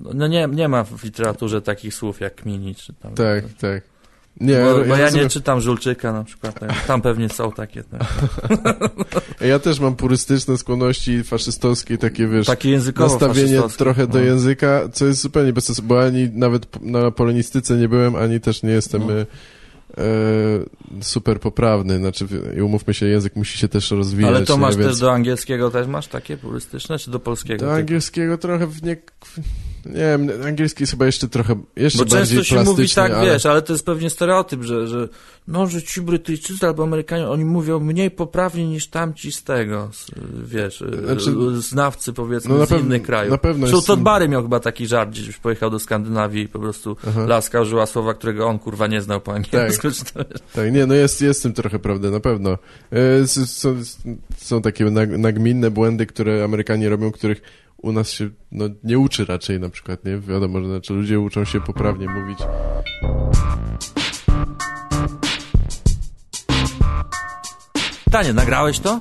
[0.00, 3.14] no nie, nie ma w literaturze takich słów jak kminić, czy tam.
[3.14, 3.82] Tak, tak.
[4.40, 5.28] Nie, Bo, bo ja, nie rozumiem.
[5.28, 6.84] czytam Żulczyka na przykład, tak.
[6.86, 8.02] tam pewnie są takie, tak.
[9.50, 14.24] ja też mam purystyczne skłonności faszystowskie, takie wiesz, takie językowo nastawienie trochę do No.
[14.24, 18.62] języka, co jest zupełnie bez sensu, bo ani nawet na polonistyce nie byłem, ani też
[18.62, 19.12] nie jestem No.
[19.12, 19.20] e,
[19.98, 20.04] e,
[21.00, 21.98] super poprawny.
[21.98, 22.26] Znaczy,
[22.64, 24.34] umówmy się, język musi się też rozwijać.
[24.34, 24.60] Ale to nie?
[24.60, 27.66] masz Więc też do angielskiego też masz takie purystyczne, czy do polskiego?
[27.66, 28.96] Do angielskiego trochę w nie...
[29.86, 33.30] Nie wiem, angielski jest chyba jeszcze trochę, jeszcze Bo bardziej często się mówi tak, ale...
[33.32, 35.08] wiesz, ale to jest pewnie stereotyp, że, że
[35.48, 40.06] no, że ci Brytyjczycy albo Amerykanie, oni mówią mniej poprawnie niż tamci z tego, z,
[40.44, 43.30] wiesz, Znaczy- znawcy powiedzmy No z pewno- innych krajów.
[43.30, 46.48] na pewno Zresztą jest- Todd Barry miał chyba taki żart, gdzieś pojechał do Skandynawii i
[46.48, 47.26] po prostu Aha.
[47.26, 49.88] laska użyła słowa, którego on kurwa nie znał po angielsku.
[49.88, 50.00] wiesz.
[50.54, 52.58] Tak, nie, no jest, jest tym trochę prawdy, na pewno.
[52.92, 53.76] E, Są,
[54.36, 57.42] są takie nag, nagminne błędy, które Amerykanie robią, których
[57.76, 60.18] u nas się no, nie uczy raczej na przykład, nie?
[60.18, 62.38] Wiadomo, że znaczy ludzie uczą się poprawnie mówić.
[68.04, 68.98] Pytanie, nagrałeś to?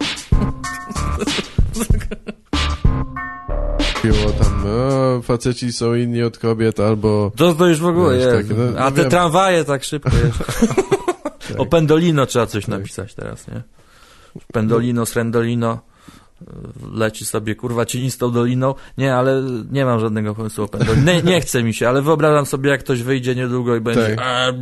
[4.03, 7.31] Było tam, o, faceci są inni od kobiet, albo...
[7.35, 9.09] To, to już w ogóle Wiesz, takie, no- A no te wiem.
[9.11, 10.43] tramwaje tak szybko jeszcze.
[11.47, 11.59] Tak.
[11.59, 12.69] O Pendolino trzeba coś Tak.
[12.79, 13.61] napisać teraz, nie?
[14.53, 15.79] Pendolino, Srendolino
[16.93, 18.75] leci sobie, kurwa, cienistą doliną.
[18.97, 21.11] Nie, ale nie mam żadnego pomysłu o Pendolino.
[21.11, 24.55] Nie, nie chce mi się, ale wyobrażam sobie, jak ktoś wyjdzie niedługo i będzie Tak.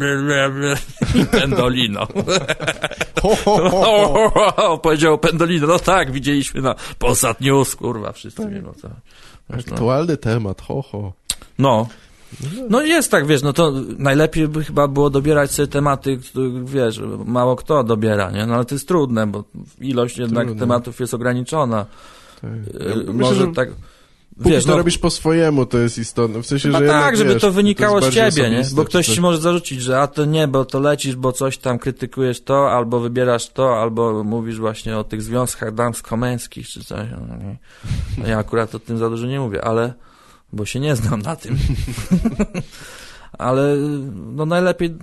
[1.32, 2.08] Pendolino.
[3.24, 4.78] Ho, ho, ho, ho.
[4.84, 5.68] Powiedział Pendolino.
[5.68, 8.54] No tak, widzieliśmy na Polsat News, kurwa, wszyscy Tak.
[8.54, 8.90] wiemy o co.
[9.50, 9.56] No.
[9.60, 11.14] Aktualny temat, ho, ho.
[11.60, 11.88] No.
[12.70, 17.02] No jest tak, wiesz, no to najlepiej by chyba było dobierać sobie tematy, których, wiesz,
[17.26, 18.46] mało kto dobiera, nie?
[18.46, 19.44] No ale to jest trudne, bo
[19.80, 20.60] ilość jednak Trudne.
[20.60, 21.86] tematów jest ograniczona.
[22.42, 22.52] Tak.
[22.52, 23.70] Yy, Ja myślę, Może że tak...
[24.38, 26.44] Póki Wiesz, to no, robisz po swojemu, to jest istotne.
[26.44, 28.64] W sensie, że tak, jednak, żeby wiesz, to wynikało jest z ciebie, nie?
[28.74, 31.80] Bo ktoś ci może zarzucić, że a to nie, bo to lecisz, bo coś tam
[31.80, 37.08] krytykujesz to, albo wybierasz to, albo mówisz właśnie o tych związkach damsko-męskich, czy coś.
[38.18, 39.94] No, ja akurat o tym za dużo nie mówię, ale...
[40.54, 41.58] Bo się nie znam na tym.
[43.38, 43.76] ale
[44.36, 44.96] no najlepiej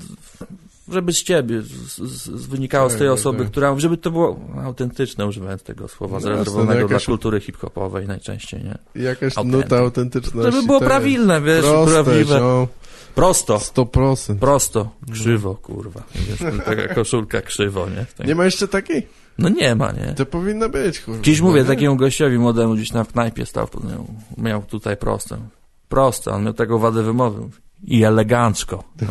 [0.92, 1.68] żeby z ciebie z,
[1.98, 3.48] z, z wynikało z Tak, tej tak, osoby, tak.
[3.50, 8.06] która, żeby to było autentyczne, używając tego słowa, No zarezerwowanego jasne, no dla kultury hip-hopowej
[8.06, 9.02] najczęściej, nie?
[9.02, 10.52] Jakaś nuta autentyczności.
[10.52, 10.88] Żeby było tak.
[10.88, 12.40] prawilne, wiesz, Proste, prawdziwe.
[12.40, 12.68] no,
[13.14, 14.38] Prosto, 100%.
[14.38, 16.02] prosto, krzywo, kurwa.
[16.14, 18.06] Wiesz, taka koszulka krzywo, nie?
[18.16, 18.26] Tak.
[18.26, 19.06] Nie ma jeszcze takiej?
[19.40, 20.14] No nie ma, nie?
[20.16, 21.22] To powinna być, kurwa.
[21.22, 21.66] Dziś No mówię nie?
[21.66, 23.68] takiemu gościowi młodemu gdzieś w knajpie stał,
[24.38, 25.36] miał, tutaj proste.
[25.88, 27.48] Proste, on miał taką wadę wymowy.
[27.84, 28.84] I elegancko.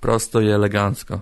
[0.00, 1.20] Prosto i elegancko.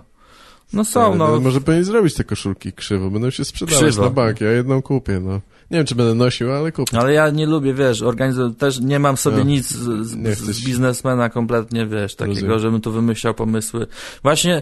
[0.73, 1.39] No są, Tak, no.
[1.39, 4.03] Może powinien zrobić te koszulki krzywo, będą się sprzedawać Krzywo.
[4.03, 5.31] na bank, ja jedną kupię, no.
[5.71, 6.99] Nie wiem, czy będę nosił, ale kupię.
[6.99, 9.43] Ale ja nie lubię, wiesz, organizować, też nie mam sobie No.
[9.43, 12.59] nic z, z, z biznesmena kompletnie, wiesz, takiego, Rozumiem.
[12.59, 13.87] żebym tu wymyślał pomysły.
[14.23, 14.61] Właśnie,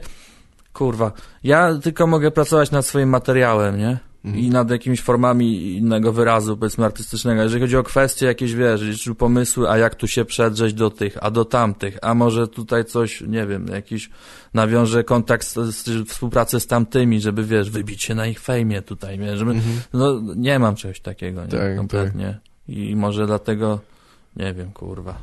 [0.74, 1.12] kurwa,
[1.44, 3.98] ja tylko mogę pracować nad swoim materiałem, nie?
[4.26, 4.44] Mhm.
[4.46, 7.44] I nad jakimiś formami innego wyrazu, powiedzmy, artystycznego.
[7.44, 11.18] Jeżeli chodzi o kwestie jakieś, wiesz, czy pomysły, a jak tu się przedrzeć do tych,
[11.22, 14.10] a do tamtych, a może tutaj coś, nie wiem, jakiś
[14.54, 19.20] nawiąże kontakt, z, z, współpracę z tamtymi, żeby, wiesz, wybić się na ich fejmie tutaj,
[19.20, 19.80] wiesz, żeby, Mhm.
[19.94, 21.52] no, nie mam czegoś takiego, nie?
[21.52, 22.40] Tak, kompletnie.
[22.68, 23.80] I może dlatego,
[24.36, 25.18] nie wiem, kurwa,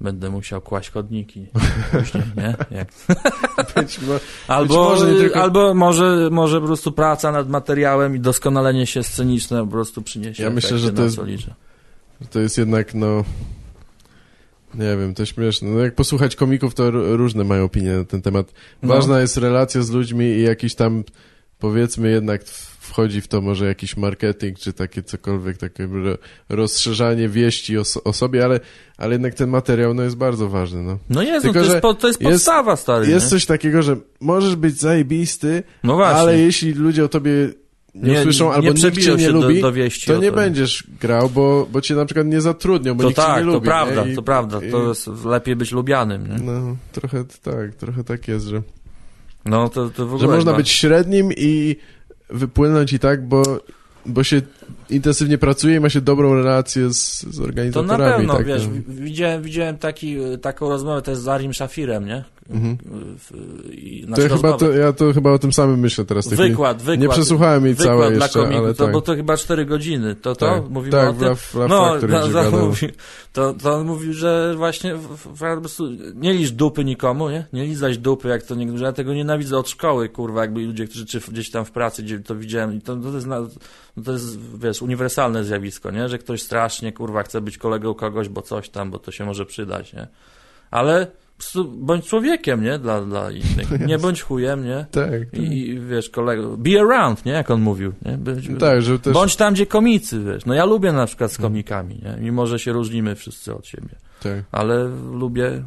[0.00, 1.46] będę musiał kłaść chodniki
[1.92, 2.54] później, nie?
[2.70, 2.88] Jak...
[3.76, 4.14] Być mo-
[4.48, 9.02] Albo, może nie tylko- albo może, może po prostu praca nad materiałem i doskonalenie się
[9.02, 11.54] sceniczne po prostu przyniesie Ja myślę, że to jest- liczę.
[12.30, 13.24] To jest jednak, no...
[14.74, 15.68] Nie wiem, to śmieszne.
[15.70, 18.52] No jak posłuchać komików, to różne mają opinie na ten temat.
[18.82, 18.88] No.
[18.94, 21.04] Ważna jest relacja z ludźmi i jakiś tam,
[21.58, 22.44] powiedzmy, jednak
[22.80, 26.18] wchodzi w to może jakiś marketing, czy takie cokolwiek, takie ro-
[26.48, 28.60] rozszerzanie wieści o, o sobie, ale,
[28.98, 30.98] ale jednak ten materiał, no jest bardzo ważny, no.
[31.10, 33.30] No jest, Tylko, no, to, jest po, to jest jest- podstawa, stary, Jest nie?
[33.30, 37.30] coś takiego, że możesz być zajebisty, No ale jeśli ludzie o tobie
[37.94, 41.68] nie, usłyszą albo nie nikt cię nie lubi, do, do to nie będziesz grał, bo,
[41.72, 43.58] bo cię na przykład nie zatrudnią, bo To nikt cię tak, nie lubi.
[43.58, 44.12] to prawda, nie?
[44.12, 44.60] I- to prawda.
[44.64, 46.38] i- To jest lepiej być lubianym, nie?
[46.52, 48.62] No, trochę tak, trochę tak jest, że,
[49.46, 50.20] No to, to w ogóle...
[50.20, 51.76] że można chyba- być średnim i
[52.30, 53.60] wypłynąć i tak, bo,
[54.06, 54.42] bo się
[54.90, 58.02] intensywnie pracuje i ma się dobrą relację z, z To organizatorami.
[58.04, 58.72] na pewno, tak, wiesz, no.
[58.72, 62.24] wi- widziałem, widziałem taki, taką rozmowę też z Arim Szafirem, nie?
[62.50, 62.76] Mhm.
[63.18, 63.30] W-
[64.14, 66.28] To ja, chyba to, ja to chyba o tym samym myślę teraz.
[66.28, 66.98] tak nie- Wykład, wykład.
[67.00, 68.92] Nie przesłuchałem jej Wykład całej dla jeszcze, komików, ale to, tak.
[68.92, 70.14] bo to chyba 4 godziny.
[70.14, 70.46] To to?
[70.46, 71.28] tak, Mówimy tak, o tym?
[71.68, 72.86] No, to, to, mówi,
[73.32, 74.94] to, to on mówił, że właśnie
[75.38, 77.46] po prostu nie liż dupy nikomu, nie?
[77.52, 78.84] Nie lizać dupy, jak to niektórzy.
[78.84, 82.18] Ja tego nienawidzę od szkoły, kurwa, jakby ludzie, którzy czy gdzieś tam w pracy, gdzie
[82.20, 83.40] to widziałem i to, to jest, na,
[84.04, 86.08] to jest, wiesz, uniwersalne zjawisko, nie?
[86.08, 89.46] Że ktoś strasznie, kurwa, chce być kolegą kogoś, bo coś tam, bo to się może
[89.46, 90.06] przydać, nie?
[90.70, 91.06] Ale
[91.68, 92.78] bądź człowiekiem, nie?
[92.78, 93.80] Dla, dla innych.
[93.88, 94.86] Nie bądź chujem, nie?
[94.90, 95.40] Tak, tak.
[95.40, 97.32] I, wiesz, kolego, be around, nie?
[97.32, 98.18] Jak on mówił, nie?
[98.18, 99.14] Bądź, tak, że też...
[99.14, 100.46] bądź tam, gdzie komicy, wiesz.
[100.46, 102.16] No ja lubię na przykład z komikami, nie?
[102.20, 103.88] Mimo, że się różnimy wszyscy od siebie.
[104.22, 104.44] Tak.
[104.52, 105.62] Ale lubię,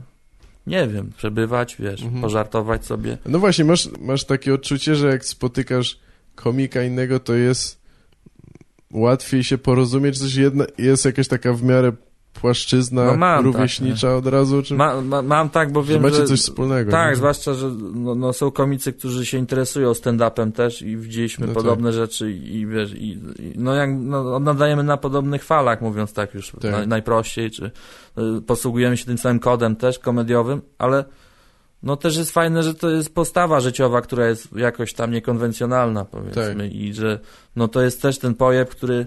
[0.67, 2.21] nie wiem, przebywać, wiesz, Mhm.
[2.21, 3.17] pożartować sobie.
[3.25, 5.99] No właśnie, masz, masz takie odczucie, że jak spotykasz
[6.35, 7.78] komika innego, to jest
[8.93, 11.91] łatwiej się porozumieć, coś jedna, jest jakaś taka w miarę
[12.33, 16.15] płaszczyzna No mam, rówieśnicza od razu, czy Ma, ma, mam tak, bo że wiem, macie
[16.15, 16.25] że...
[16.25, 16.91] coś wspólnego?
[16.91, 17.15] Tak, nie?
[17.15, 21.93] zwłaszcza, że no, no, są komicy, którzy się interesują stand-upem też i widzieliśmy No podobne
[21.93, 23.09] rzeczy i, i wiesz, i,
[23.39, 26.71] i, no jak no, nadajemy na podobnych falach, mówiąc tak już Tak.
[26.71, 27.71] naj, najprościej, czy
[28.37, 31.05] y, posługujemy się tym samym kodem też komediowym, ale
[31.83, 36.55] no też jest fajne, że to jest postawa życiowa, która jest jakoś tam niekonwencjonalna, powiedzmy,
[36.55, 36.73] Tak.
[36.75, 37.19] i że
[37.55, 39.05] no to jest też ten pojeb, który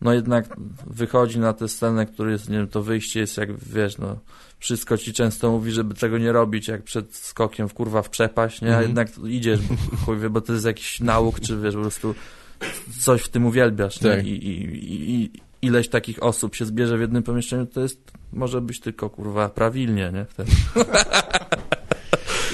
[0.00, 3.98] no jednak wychodzi na tę scenę, który jest, nie wiem, to wyjście jest jak, wiesz,
[3.98, 4.16] no
[4.58, 8.60] wszystko ci często mówi, żeby tego nie robić, jak przed skokiem w kurwa w przepaść,
[8.62, 8.68] nie?
[8.68, 8.86] A Mhm.
[8.86, 9.60] jednak idziesz,
[10.06, 12.14] bo, bo to jest jakiś nauk, czy wiesz, po prostu
[13.00, 14.10] coś w tym uwielbiasz, nie?
[14.10, 14.26] Tak.
[14.26, 15.30] I, i, i, I
[15.62, 20.10] ileś takich osób się zbierze w jednym pomieszczeniu, to jest, może być tylko kurwa prawilnie,
[20.14, 20.24] nie?
[20.24, 20.50] Wtedy.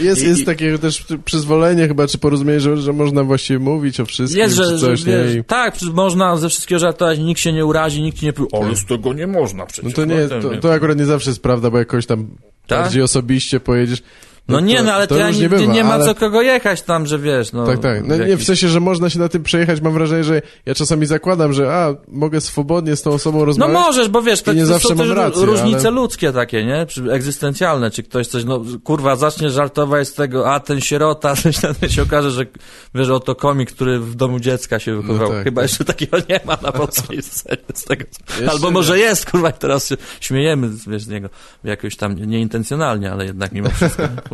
[0.01, 4.01] Jest, I- jest i- takie też przyzwolenie chyba, czy porozumienie, że, że można właściwie mówić
[4.01, 5.41] o wszystkim, Jest, że, coś, że wiesz, nie?
[5.41, 8.85] I, tak, można ze wszystkiego żartować, nikt się nie urazi, nikt nie powie, ale z
[8.87, 9.85] tego nie można przecież.
[9.85, 12.27] no to nie, ten, to, to akurat nie zawsze jest prawda, bo jakoś tam
[12.67, 12.79] Tak?
[12.83, 14.03] bardziej osobiście pojedziesz.
[14.49, 16.83] No nie, to- no ale to, ja nigdy bywa, nie ma ale- co kogo jechać
[16.83, 17.67] tam, że wiesz, no.
[17.67, 18.07] Tak, tak.
[18.09, 19.81] No nie, w jakiś- sensie, że można się na tym przejechać.
[19.81, 23.75] Mam wrażenie, że ja czasami zakładam, że a, mogę swobodnie z tą osobą No rozmawiać.
[23.75, 26.87] możesz, bo wiesz, to, nie zawsze są też rację, różnice ale- ludzkie takie, nie?
[27.13, 31.75] Egzystencjalne, czy ktoś coś, no kurwa, zacznie żartować z tego, a ten sierota, coś tam
[31.89, 32.47] się okaże, że
[32.95, 35.29] wiesz, oto komik, który w domu dziecka się wychował.
[35.29, 35.71] tak, Chyba tak.
[35.71, 38.05] jeszcze takiego nie ma na polskiej scenie z tego.
[38.29, 38.73] Jeszcze Albo nie.
[38.73, 41.29] może jest, kurwa, i teraz się śmiejemy wiesz, z niego
[41.65, 44.03] jakoś tam nieintencjonalnie, ale jednak mimo wszystko.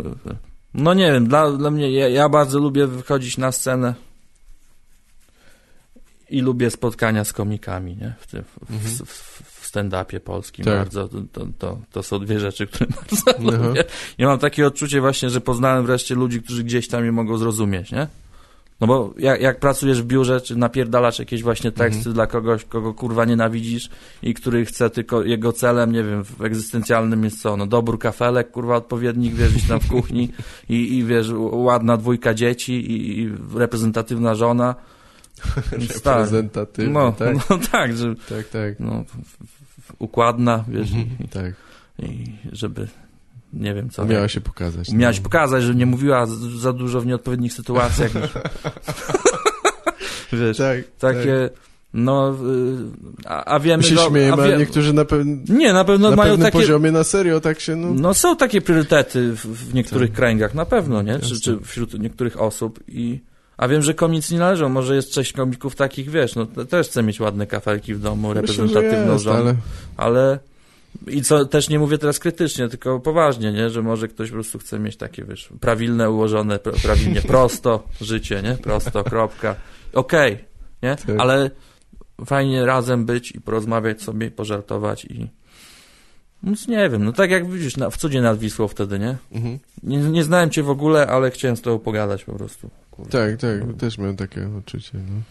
[0.75, 3.95] No nie wiem, dla, dla mnie, ja, ja bardzo lubię wychodzić na scenę
[6.31, 8.15] i lubię spotkania z komikami, nie?
[8.21, 9.07] W, tym- w, Mhm.
[9.07, 10.75] w, w, stand-upie polskim Tak.
[10.79, 11.09] bardzo.
[11.09, 13.23] To, to, to, są dwie rzeczy, które bardzo
[13.55, 13.67] Aha.
[13.69, 13.85] lubię.
[14.19, 17.93] I mam takie odczucie właśnie, że poznałem wreszcie ludzi, którzy gdzieś tam mnie mogą zrozumieć,
[17.93, 18.07] nie?
[18.81, 22.15] No bo jak, jak pracujesz w biurze, czy napierdalasz jakieś właśnie teksty Mhm.
[22.15, 23.89] dla kogoś, kogo kurwa nienawidzisz
[24.23, 28.51] i który chce tylko, jego celem, nie wiem, w egzystencjalnym jest co, no dobór kafelek,
[28.51, 30.29] kurwa odpowiednik, wiesz, gdzieś tam w kuchni
[30.69, 34.75] i, i wiesz, ładna dwójka dzieci i, i reprezentatywna żona.
[36.05, 36.17] Tak.
[36.19, 37.37] Reprezentatywny, No, tak?
[37.51, 38.81] no tak, że Tak, tak.
[38.81, 39.05] no,
[39.99, 41.55] układna, wiesz, Mhm, i, tak.
[41.99, 42.89] i żeby,
[43.53, 44.03] nie wiem co.
[44.03, 44.89] Umiała się pokazać.
[44.89, 44.95] no.
[44.95, 46.27] Umiałaś pokazać, że nie mówiła
[46.59, 48.11] za, dużo w nieodpowiednich sytuacjach.
[50.33, 51.51] Wiesz, Tak, takie,
[51.95, 55.27] no, y, a, a wiemy, My się śmiejemy, a niektórzy na, pew...
[55.49, 57.95] Nie, na pewno na mają takie, poziomie na serio tak się, no...
[57.95, 60.17] no są takie priorytety w, w niektórych Tak.
[60.17, 61.19] kręgach, na pewno, nie?
[61.19, 63.21] Czy, czy wśród niektórych osób i,
[63.57, 66.89] a wiem, że komicy nie należą, może jest sześć komików takich, wiesz, no te- też
[66.89, 69.55] chcę mieć ładne kafelki w domu, Myślę, reprezentatywną jest, żonę, ale...
[69.97, 70.39] ale
[71.07, 73.71] i co też nie mówię teraz krytycznie, tylko poważnie, nie?
[73.71, 78.43] Że może ktoś po prostu chce mieć takie, wiesz, prawilne, ułożone, pra, prawilnie, prosto życie,
[78.43, 78.55] nie?
[78.55, 79.57] Prosto, kropka.
[79.93, 80.39] Okej,
[80.83, 80.97] nie?
[80.97, 81.17] Tak.
[81.19, 81.51] Ale
[82.27, 85.29] fajnie razem być i porozmawiać sobie, pożartować i
[86.43, 89.17] nic nie wiem, no tak jak widzisz, na, w cudzie nad Wisłą wtedy, nie?
[89.33, 89.59] Mhm.
[89.83, 89.99] nie?
[89.99, 92.71] Nie znałem cię w ogóle, ale chciałem z tobą pogadać po prostu.
[92.91, 93.11] Kurde.
[93.11, 95.23] Tak, tak, też miałem takie odczucie, no.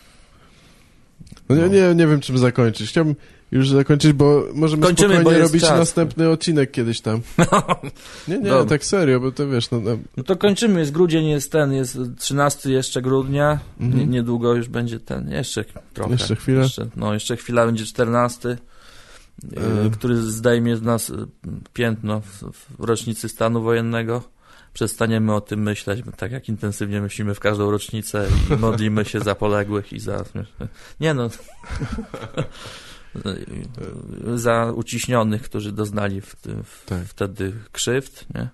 [1.49, 2.89] No nie, nie, nie wiem, czym zakończyć.
[2.89, 3.15] Chciałbym
[3.51, 5.79] już zakończyć, bo możemy Kończymy, bo spokojnie jest robić czas.
[5.79, 7.21] następny odcinek kiedyś tam.
[8.27, 8.65] Nie, nie, Dobra.
[8.65, 11.97] tak serio, bo to wiesz, no, no No to kończymy, jest grudzień, jest ten, jest
[12.17, 13.99] 13 jeszcze grudnia, Mhm.
[13.99, 16.11] Nie, niedługo już będzie ten, jeszcze trochę.
[16.11, 16.61] Jeszcze chwilę.
[16.61, 18.57] Jeszcze, no, jeszcze chwila będzie 14,
[19.57, 19.85] E.
[19.85, 21.13] y, który zdejmie z nas y,
[21.73, 22.43] piętno w,
[22.79, 24.23] w rocznicy stanu wojennego.
[24.73, 29.19] Przestaniemy o tym myśleć, bo tak jak intensywnie myślimy w każdą rocznicę i modlimy się
[29.19, 30.23] za poległych i za...
[30.99, 31.29] Nie no...
[34.35, 37.03] za uciśnionych, którzy doznali w, w, Tak.
[37.05, 38.49] wtedy krzywd, nie?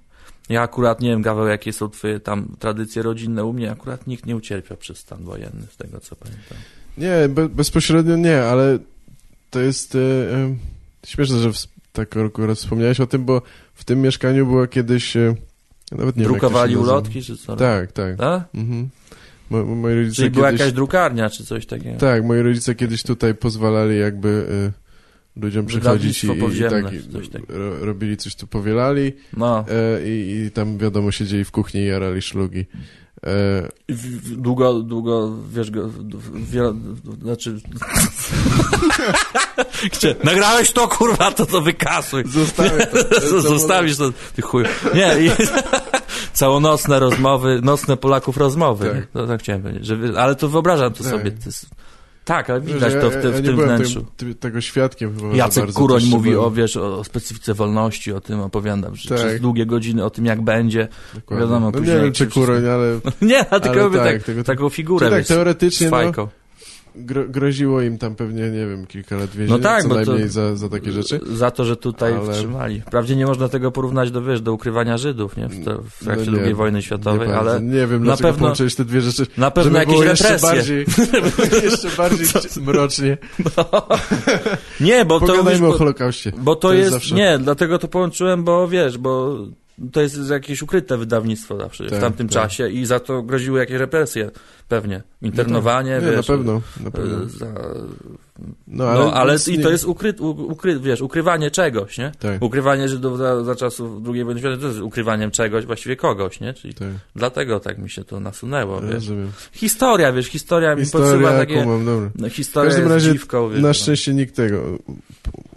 [0.49, 4.25] Ja akurat nie wiem, Gaweł, jakie są twoje tam tradycje rodzinne u mnie, akurat nikt
[4.25, 6.57] nie ucierpiał przez stan wojenny, z tego co pamiętam.
[6.97, 8.79] Nie, be, bezpośrednio nie, ale
[9.51, 10.55] to jest e, e,
[11.05, 11.57] śmieszne, że w,
[11.93, 13.41] tak akurat wspomniałeś o tym, bo
[13.73, 15.35] w tym mieszkaniu była kiedyś, e,
[15.91, 17.55] nawet nie Drukowali wiem, ulotki, czy co?
[17.55, 18.17] Tak, tak.
[18.17, 18.43] Tak?
[18.53, 18.89] Mhm.
[19.49, 21.97] Mo, moi rodzice Czyli była kiedyś, jakaś drukarnia, czy coś takiego?
[21.99, 24.47] Tak, moi rodzice kiedyś tutaj pozwalali jakby
[25.37, 29.65] e, ludziom przychodzić i, i, tak coś ro, robili coś tu powielali No.
[29.69, 32.65] e, i, tam wiadomo siedzieli w kuchni i jarali szlugi.
[33.89, 35.89] W- Długo, długo, wiesz, go,
[36.35, 36.73] wiele,
[37.21, 37.55] znaczy...
[39.93, 40.15] Gdzie?
[40.23, 42.23] Nagrałeś to, kurwa, to to wykasuj.
[42.27, 43.41] Zostawię to.
[43.41, 44.63] Zostawisz to, ty chuj.
[44.93, 45.29] Nie, i
[46.35, 48.85] całonocne rozmowy, nocne Polaków rozmowy.
[48.85, 48.95] Tak.
[48.95, 49.07] nie?
[49.13, 49.85] To, tak chciałem powiedzieć.
[49.85, 51.11] Że, ale to wyobrażam to Tak.
[51.11, 51.31] sobie.
[51.31, 51.65] To jest,
[52.25, 54.05] tak, ale widać ja- to w, te, ja w nie tym wnętrzu.
[54.17, 56.45] Tym, tego świadkiem chyba Jacek Kuroń mówi byłem.
[56.47, 59.17] o, wiesz, o specyfice wolności, o tym opowiadam, że Tak.
[59.17, 60.87] przez długie godziny o tym, jak będzie.
[61.13, 61.45] Dokładnie.
[61.45, 64.69] wiadomo, no, nie później wiem, czy Kuroń, ale Nie, a tylko tak, tak, tego- taką
[64.69, 66.27] figurę, tak wiesz, teoretycznie no.
[66.97, 70.29] Gro, groziło im tam pewnie, nie wiem, kilka lat więzienia, No tak, co to- najmniej
[70.29, 71.19] za, za takie rzeczy.
[71.33, 72.81] Za to, że tutaj Ale- wstrzymali.
[72.81, 75.47] Wprawdzie nie można tego porównać do, wiesz, do ukrywania Żydów, nie?
[75.49, 77.51] W, to, w trakcie No nie, II wojny Nie, światowej, bardzo.
[77.51, 79.27] ale nie wiem, na pewno- połączyłeś te dwie rzeczy.
[79.37, 80.37] na pewno jakieś represje.
[80.49, 80.85] bardziej,
[81.71, 82.27] jeszcze bardziej
[82.61, 83.17] mrocznie.
[84.79, 86.31] Nie, bo to, Pogadajmy o bo, Holokauście.
[86.37, 89.37] bo to, to jest jest, zawsze- nie, dlatego to połączyłem, bo wiesz, bo
[89.91, 92.33] to jest jakieś ukryte wydawnictwo zawsze w Tak, tamtym tak.
[92.33, 94.31] czasie i za to groziły jakieś represje,
[94.69, 95.03] pewnie.
[95.21, 96.27] Internowanie, Nie, wiesz.
[96.27, 97.23] na pewno, na pewno.
[97.23, 97.45] e, Za,
[98.67, 102.11] No, no, ale, ale nic i to jest ukry, ukry, wiesz, ukrywanie czegoś, nie?
[102.19, 106.39] Tak, Ukrywanie Żydów za, za czasów II wojny światowej to jest ukrywaniem czegoś, właściwie kogoś,
[106.39, 106.53] nie?
[106.53, 108.93] Czyli tak, dlatego tak mi się to nasunęło, wiesz.
[108.93, 109.31] rozumiem.
[109.51, 111.63] Historia, wiesz, historia, mi podsyła Historia, takie...
[111.63, 112.09] kumam, dobra.
[112.15, 113.73] No, historia W każdym razie dziwką, wiesz, Na no.
[113.73, 114.61] szczęście nikt tego,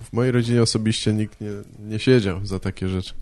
[0.03, 1.51] w mojej rodzinie osobiście nikt nie,
[1.81, 3.15] nie siedział za takie rzeczy.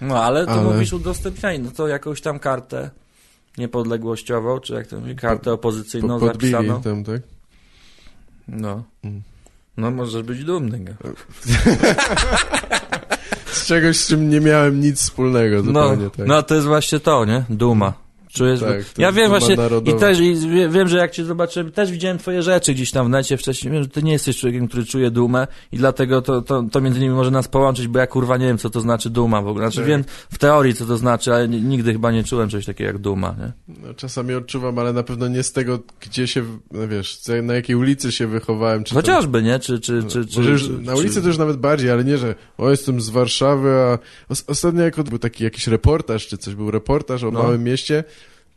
[0.00, 2.90] No, ale to Ale- mówisz udostępnianie, no to jakąś tam kartę
[3.58, 6.82] niepodległościową, czy jak to mówi, kartę Po, opozycyjną podbili zapisaną.
[6.82, 7.22] tam, tak?
[8.48, 8.84] No.
[9.04, 9.22] Mm.
[9.76, 10.78] No, możesz być dumny.
[10.80, 10.92] go.
[13.52, 16.26] Z czegoś, z czym nie miałem nic wspólnego No, zupełnie, tak.
[16.26, 17.44] no, to jest właśnie to, nie?
[17.50, 17.92] Duma.
[18.34, 19.96] Czujesz, Tak, ja wiem właśnie narodowa.
[19.96, 23.06] i też i wie, wiem, że jak cię zobaczyłem, też widziałem twoje rzeczy gdzieś tam
[23.06, 26.42] w necie wcześniej, wiem, że ty nie jesteś człowiekiem, który czuje dumę i dlatego to,
[26.42, 29.10] to, to między innymi może nas połączyć, bo ja kurwa nie wiem, co to znaczy
[29.10, 29.64] duma w ogóle.
[29.64, 29.86] Znaczy Tak.
[29.86, 32.98] wiem w teorii, co to znaczy, ale ni- nigdy chyba nie czułem czegoś takiego jak
[32.98, 33.52] duma, nie?
[33.82, 37.76] No, czasami odczuwam, ale na pewno nie z tego, gdzie się, no wiesz, na jakiej
[37.76, 38.84] ulicy się wychowałem.
[38.84, 39.58] Czy tam- Chociażby, nie?
[39.58, 42.34] Czy, czy, czy, czy, już czy, na ulicy to już nawet bardziej, ale nie, że
[42.58, 43.98] o, jestem z Warszawy, a
[44.28, 47.42] os ostatnio jak był taki jakiś reportaż, czy coś, był reportaż o No.
[47.42, 48.04] małym mieście,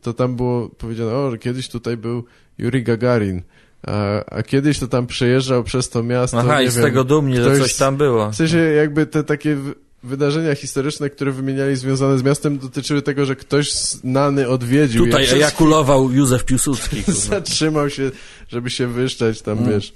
[0.04, 2.24] to tam było powiedziane, o, że kiedyś tutaj był
[2.58, 3.42] Yuri Gagarin.
[3.86, 7.36] A, a kiedyś to tam przejeżdżał przez to miasto, Aha, i z wiem, tego dumni,
[7.36, 8.30] że ktoś coś tam było.
[8.30, 9.56] W sensie jakby te takie
[10.02, 15.32] wydarzenia historyczne, które wymieniali związane z miastem, dotyczyły tego, że ktoś znany odwiedził Tutaj je
[15.32, 17.02] ejakulował Józef Piłsudski.
[17.30, 18.10] zatrzymał się,
[18.48, 19.70] żeby się wyszczać tam, Mm.
[19.70, 19.92] wiesz.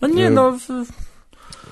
[0.00, 0.30] No nie, Nie.
[0.30, 1.11] no, w-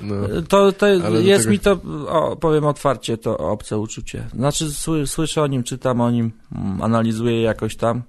[0.02, 0.43] No.
[0.48, 1.72] to, to jest tego- mi to,
[2.09, 4.27] o, powiem otwarcie, to obce uczucie.
[4.35, 8.02] Znaczy, sły, słyszę o nim, czytam o nim, mm, analizuję jakoś tam.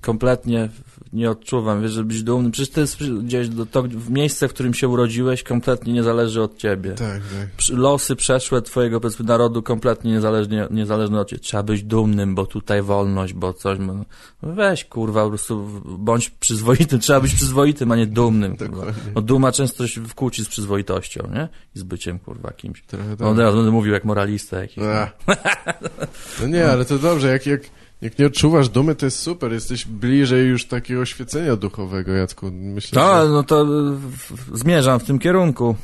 [0.00, 0.68] Kompletnie
[1.12, 2.50] nie odczuwam, wiesz, że być dumny.
[2.50, 6.42] Przecież to jest gdzieś, do, to w miejsce, w którym się urodziłeś, kompletnie nie zależy
[6.42, 6.90] od ciebie.
[6.90, 7.78] Tak, tak.
[7.78, 11.42] Losy przeszłe twojego, powiedzmy, narodu kompletnie niezależnie, niezależne od ciebie.
[11.42, 13.78] Trzeba być dumnym, bo tutaj wolność, bo coś.
[13.78, 14.04] No,
[14.42, 17.00] weź, kurwa, po prostu bądź przyzwoitym.
[17.10, 18.56] Trzeba być przyzwoitym, a nie dumnym.
[18.56, 18.84] Kurwa.
[19.14, 21.48] No duma często się wkłóci z przyzwoitością, nie?
[21.76, 22.82] I z byciem, kurwa, kimś.
[22.82, 23.20] Trochę tak.
[23.20, 24.84] No teraz będę mówił jak moralista jakiś.
[24.84, 25.10] A.
[26.40, 27.60] No nie, ale to dobrze, jak, jak,
[28.02, 32.50] jak nie odczuwasz dumy, to jest super, jesteś bliżej już takiego oświecenia duchowego, Jacku.
[32.52, 35.76] Myślę, No, że no to w- zmierzam w tym kierunku.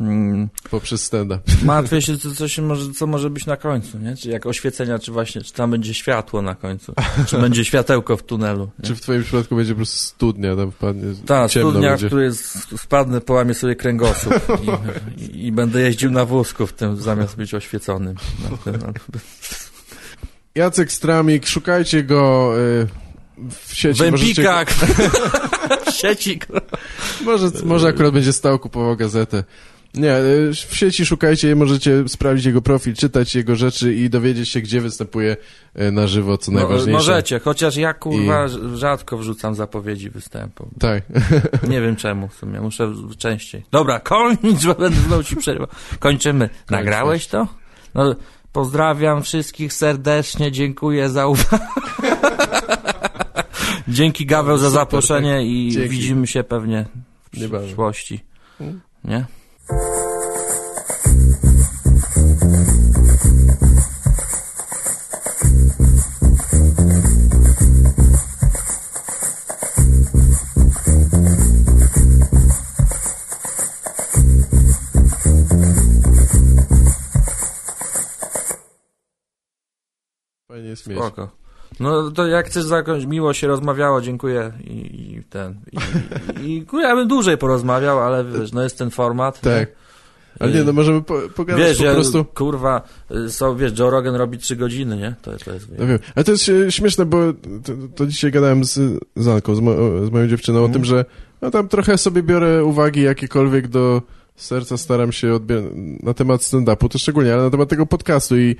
[0.00, 1.40] Mm, poprzez stand-up.
[1.64, 4.16] Martwię się, co, co, może, co może być na końcu, nie?
[4.16, 6.94] Czy jak oświecenia, czy właśnie, czy tam będzie światło na końcu,
[7.26, 8.70] czy będzie światełko w tunelu.
[8.78, 8.84] Nie?
[8.88, 12.06] Czy w twoim przypadku będzie po prostu studnia, tam wpadnie, Ta studnia, w będzie.
[12.06, 16.96] której s- spadnę, połamię sobie kręgosłup i, i, i będę jeździł na wózku w tym,
[16.96, 18.14] zamiast być oświeconym.
[18.50, 18.92] Na tym, na,
[20.54, 22.86] Jacek Stramik, szukajcie go y,
[23.66, 24.02] w sieci.
[24.02, 24.68] w Możecie, Empikach,
[25.86, 26.40] w sieci.
[27.24, 29.44] może, może akurat będzie stał, kupował gazetę.
[29.94, 34.60] Nie, y, w sieci szukajcie, możecie sprawdzić jego profil, czytać jego rzeczy i dowiedzieć się,
[34.60, 35.36] gdzie występuje
[35.80, 36.92] y, na żywo, co No, najważniejsze.
[36.92, 40.68] możecie, chociaż ja kurwa rzadko wrzucam zapowiedzi występu.
[40.80, 41.02] Tak.
[41.70, 43.62] Nie wiem czemu w sumie, muszę częściej.
[43.70, 45.68] Dobra, kończ, bo będę znowu ci przerywał.
[45.98, 46.48] Kończymy.
[46.70, 47.48] Nagrałeś to?
[47.94, 48.14] No,
[48.52, 51.66] pozdrawiam wszystkich serdecznie, dziękuję za uwagę.
[53.88, 55.88] Dzięki Gaweł za zaproszenie i Dzięki.
[55.88, 56.86] widzimy się pewnie
[57.22, 58.24] w przyszłości.
[58.60, 58.80] Mm.
[59.04, 59.26] Nie?
[80.72, 80.98] Jest mieć.
[80.98, 81.28] Spoko.
[81.80, 85.76] No to jak chcesz zakończyć, miło się rozmawiało, dziękuję i, i ten, i,
[86.46, 89.40] i, i ja bym dłużej porozmawiał, ale wiesz, no jest ten format.
[89.40, 89.68] Tak.
[90.40, 92.24] Ale nie, no możemy po, pogadać Wiesz, po ja, prostu.
[92.24, 92.82] kurwa,
[93.28, 95.14] są, wiesz, Joe Rogan robi trzy godziny, nie?
[95.22, 95.98] To, to jest, No wiem.
[96.14, 97.18] Ale to jest e, śmieszne, bo
[97.64, 98.80] to, to dzisiaj gadałem z,
[99.16, 99.72] z Anką, z, mo,
[100.06, 100.72] z moją dziewczyną o Mhm.
[100.72, 101.04] tym, że
[101.42, 104.02] no tam trochę sobie biorę uwagi jakiekolwiek do
[104.36, 105.64] serca, staram się odbierać
[106.02, 108.56] na temat stand-upu, to szczególnie, ale na temat tego podcastu i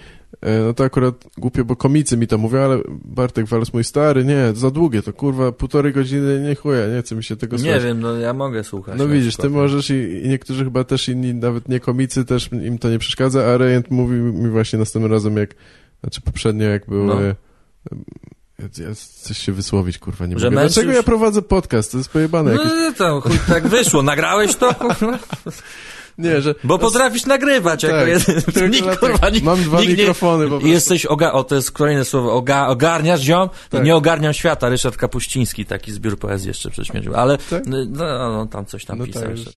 [0.67, 4.53] no to akurat głupio, bo komicy mi to mówią, ale Bartek Walos, mój stary, nie,
[4.55, 7.85] za długie, to kurwa półtorej godziny, nie chuja, nie chce mi się tego Nie słuchać.
[7.85, 8.99] wiem, no ja mogę słuchać.
[8.99, 12.79] No widzisz, ty możesz i, i niektórzy chyba też inni, nawet nie komicy, też im
[12.79, 15.55] to nie przeszkadza, a Rejent mówił mi właśnie następnym razem, jak,
[16.01, 17.05] znaczy poprzednio, jak był...
[17.05, 17.23] No.
[17.23, 17.35] E,
[18.59, 20.61] ja, ja coś się wysłowić, kurwa, nie Że mogę.
[20.61, 20.97] Dlaczego męczysz?
[20.97, 21.93] ja prowadzę podcast?
[21.93, 23.01] To jest pojebane No jakieś...
[23.01, 24.03] nie, chuj, tak wyszło.
[24.03, 24.75] Nagrałeś to?
[26.19, 26.55] Nie, że...
[26.65, 28.43] Bo potrafisz nagrywać jako Tak, jeden.
[28.43, 30.69] tylko Nikt, kurwa, nikt, Mam dwa nikt mikrofony po prostu.
[30.69, 31.33] Jesteś oga...
[31.33, 32.33] O, to jest kolejne słowo.
[32.33, 32.67] Oga...
[32.67, 33.49] Ogarniasz, ziom?
[33.71, 33.85] Tak.
[33.85, 34.69] Nie ogarniam świata.
[34.69, 37.15] Ryszard Kapuściński, taki zbiór poezji jeszcze przecież miał.
[37.15, 37.67] Ale Tak?
[37.67, 39.51] no, no, no, tam coś tam No pisał tak, jeszcze.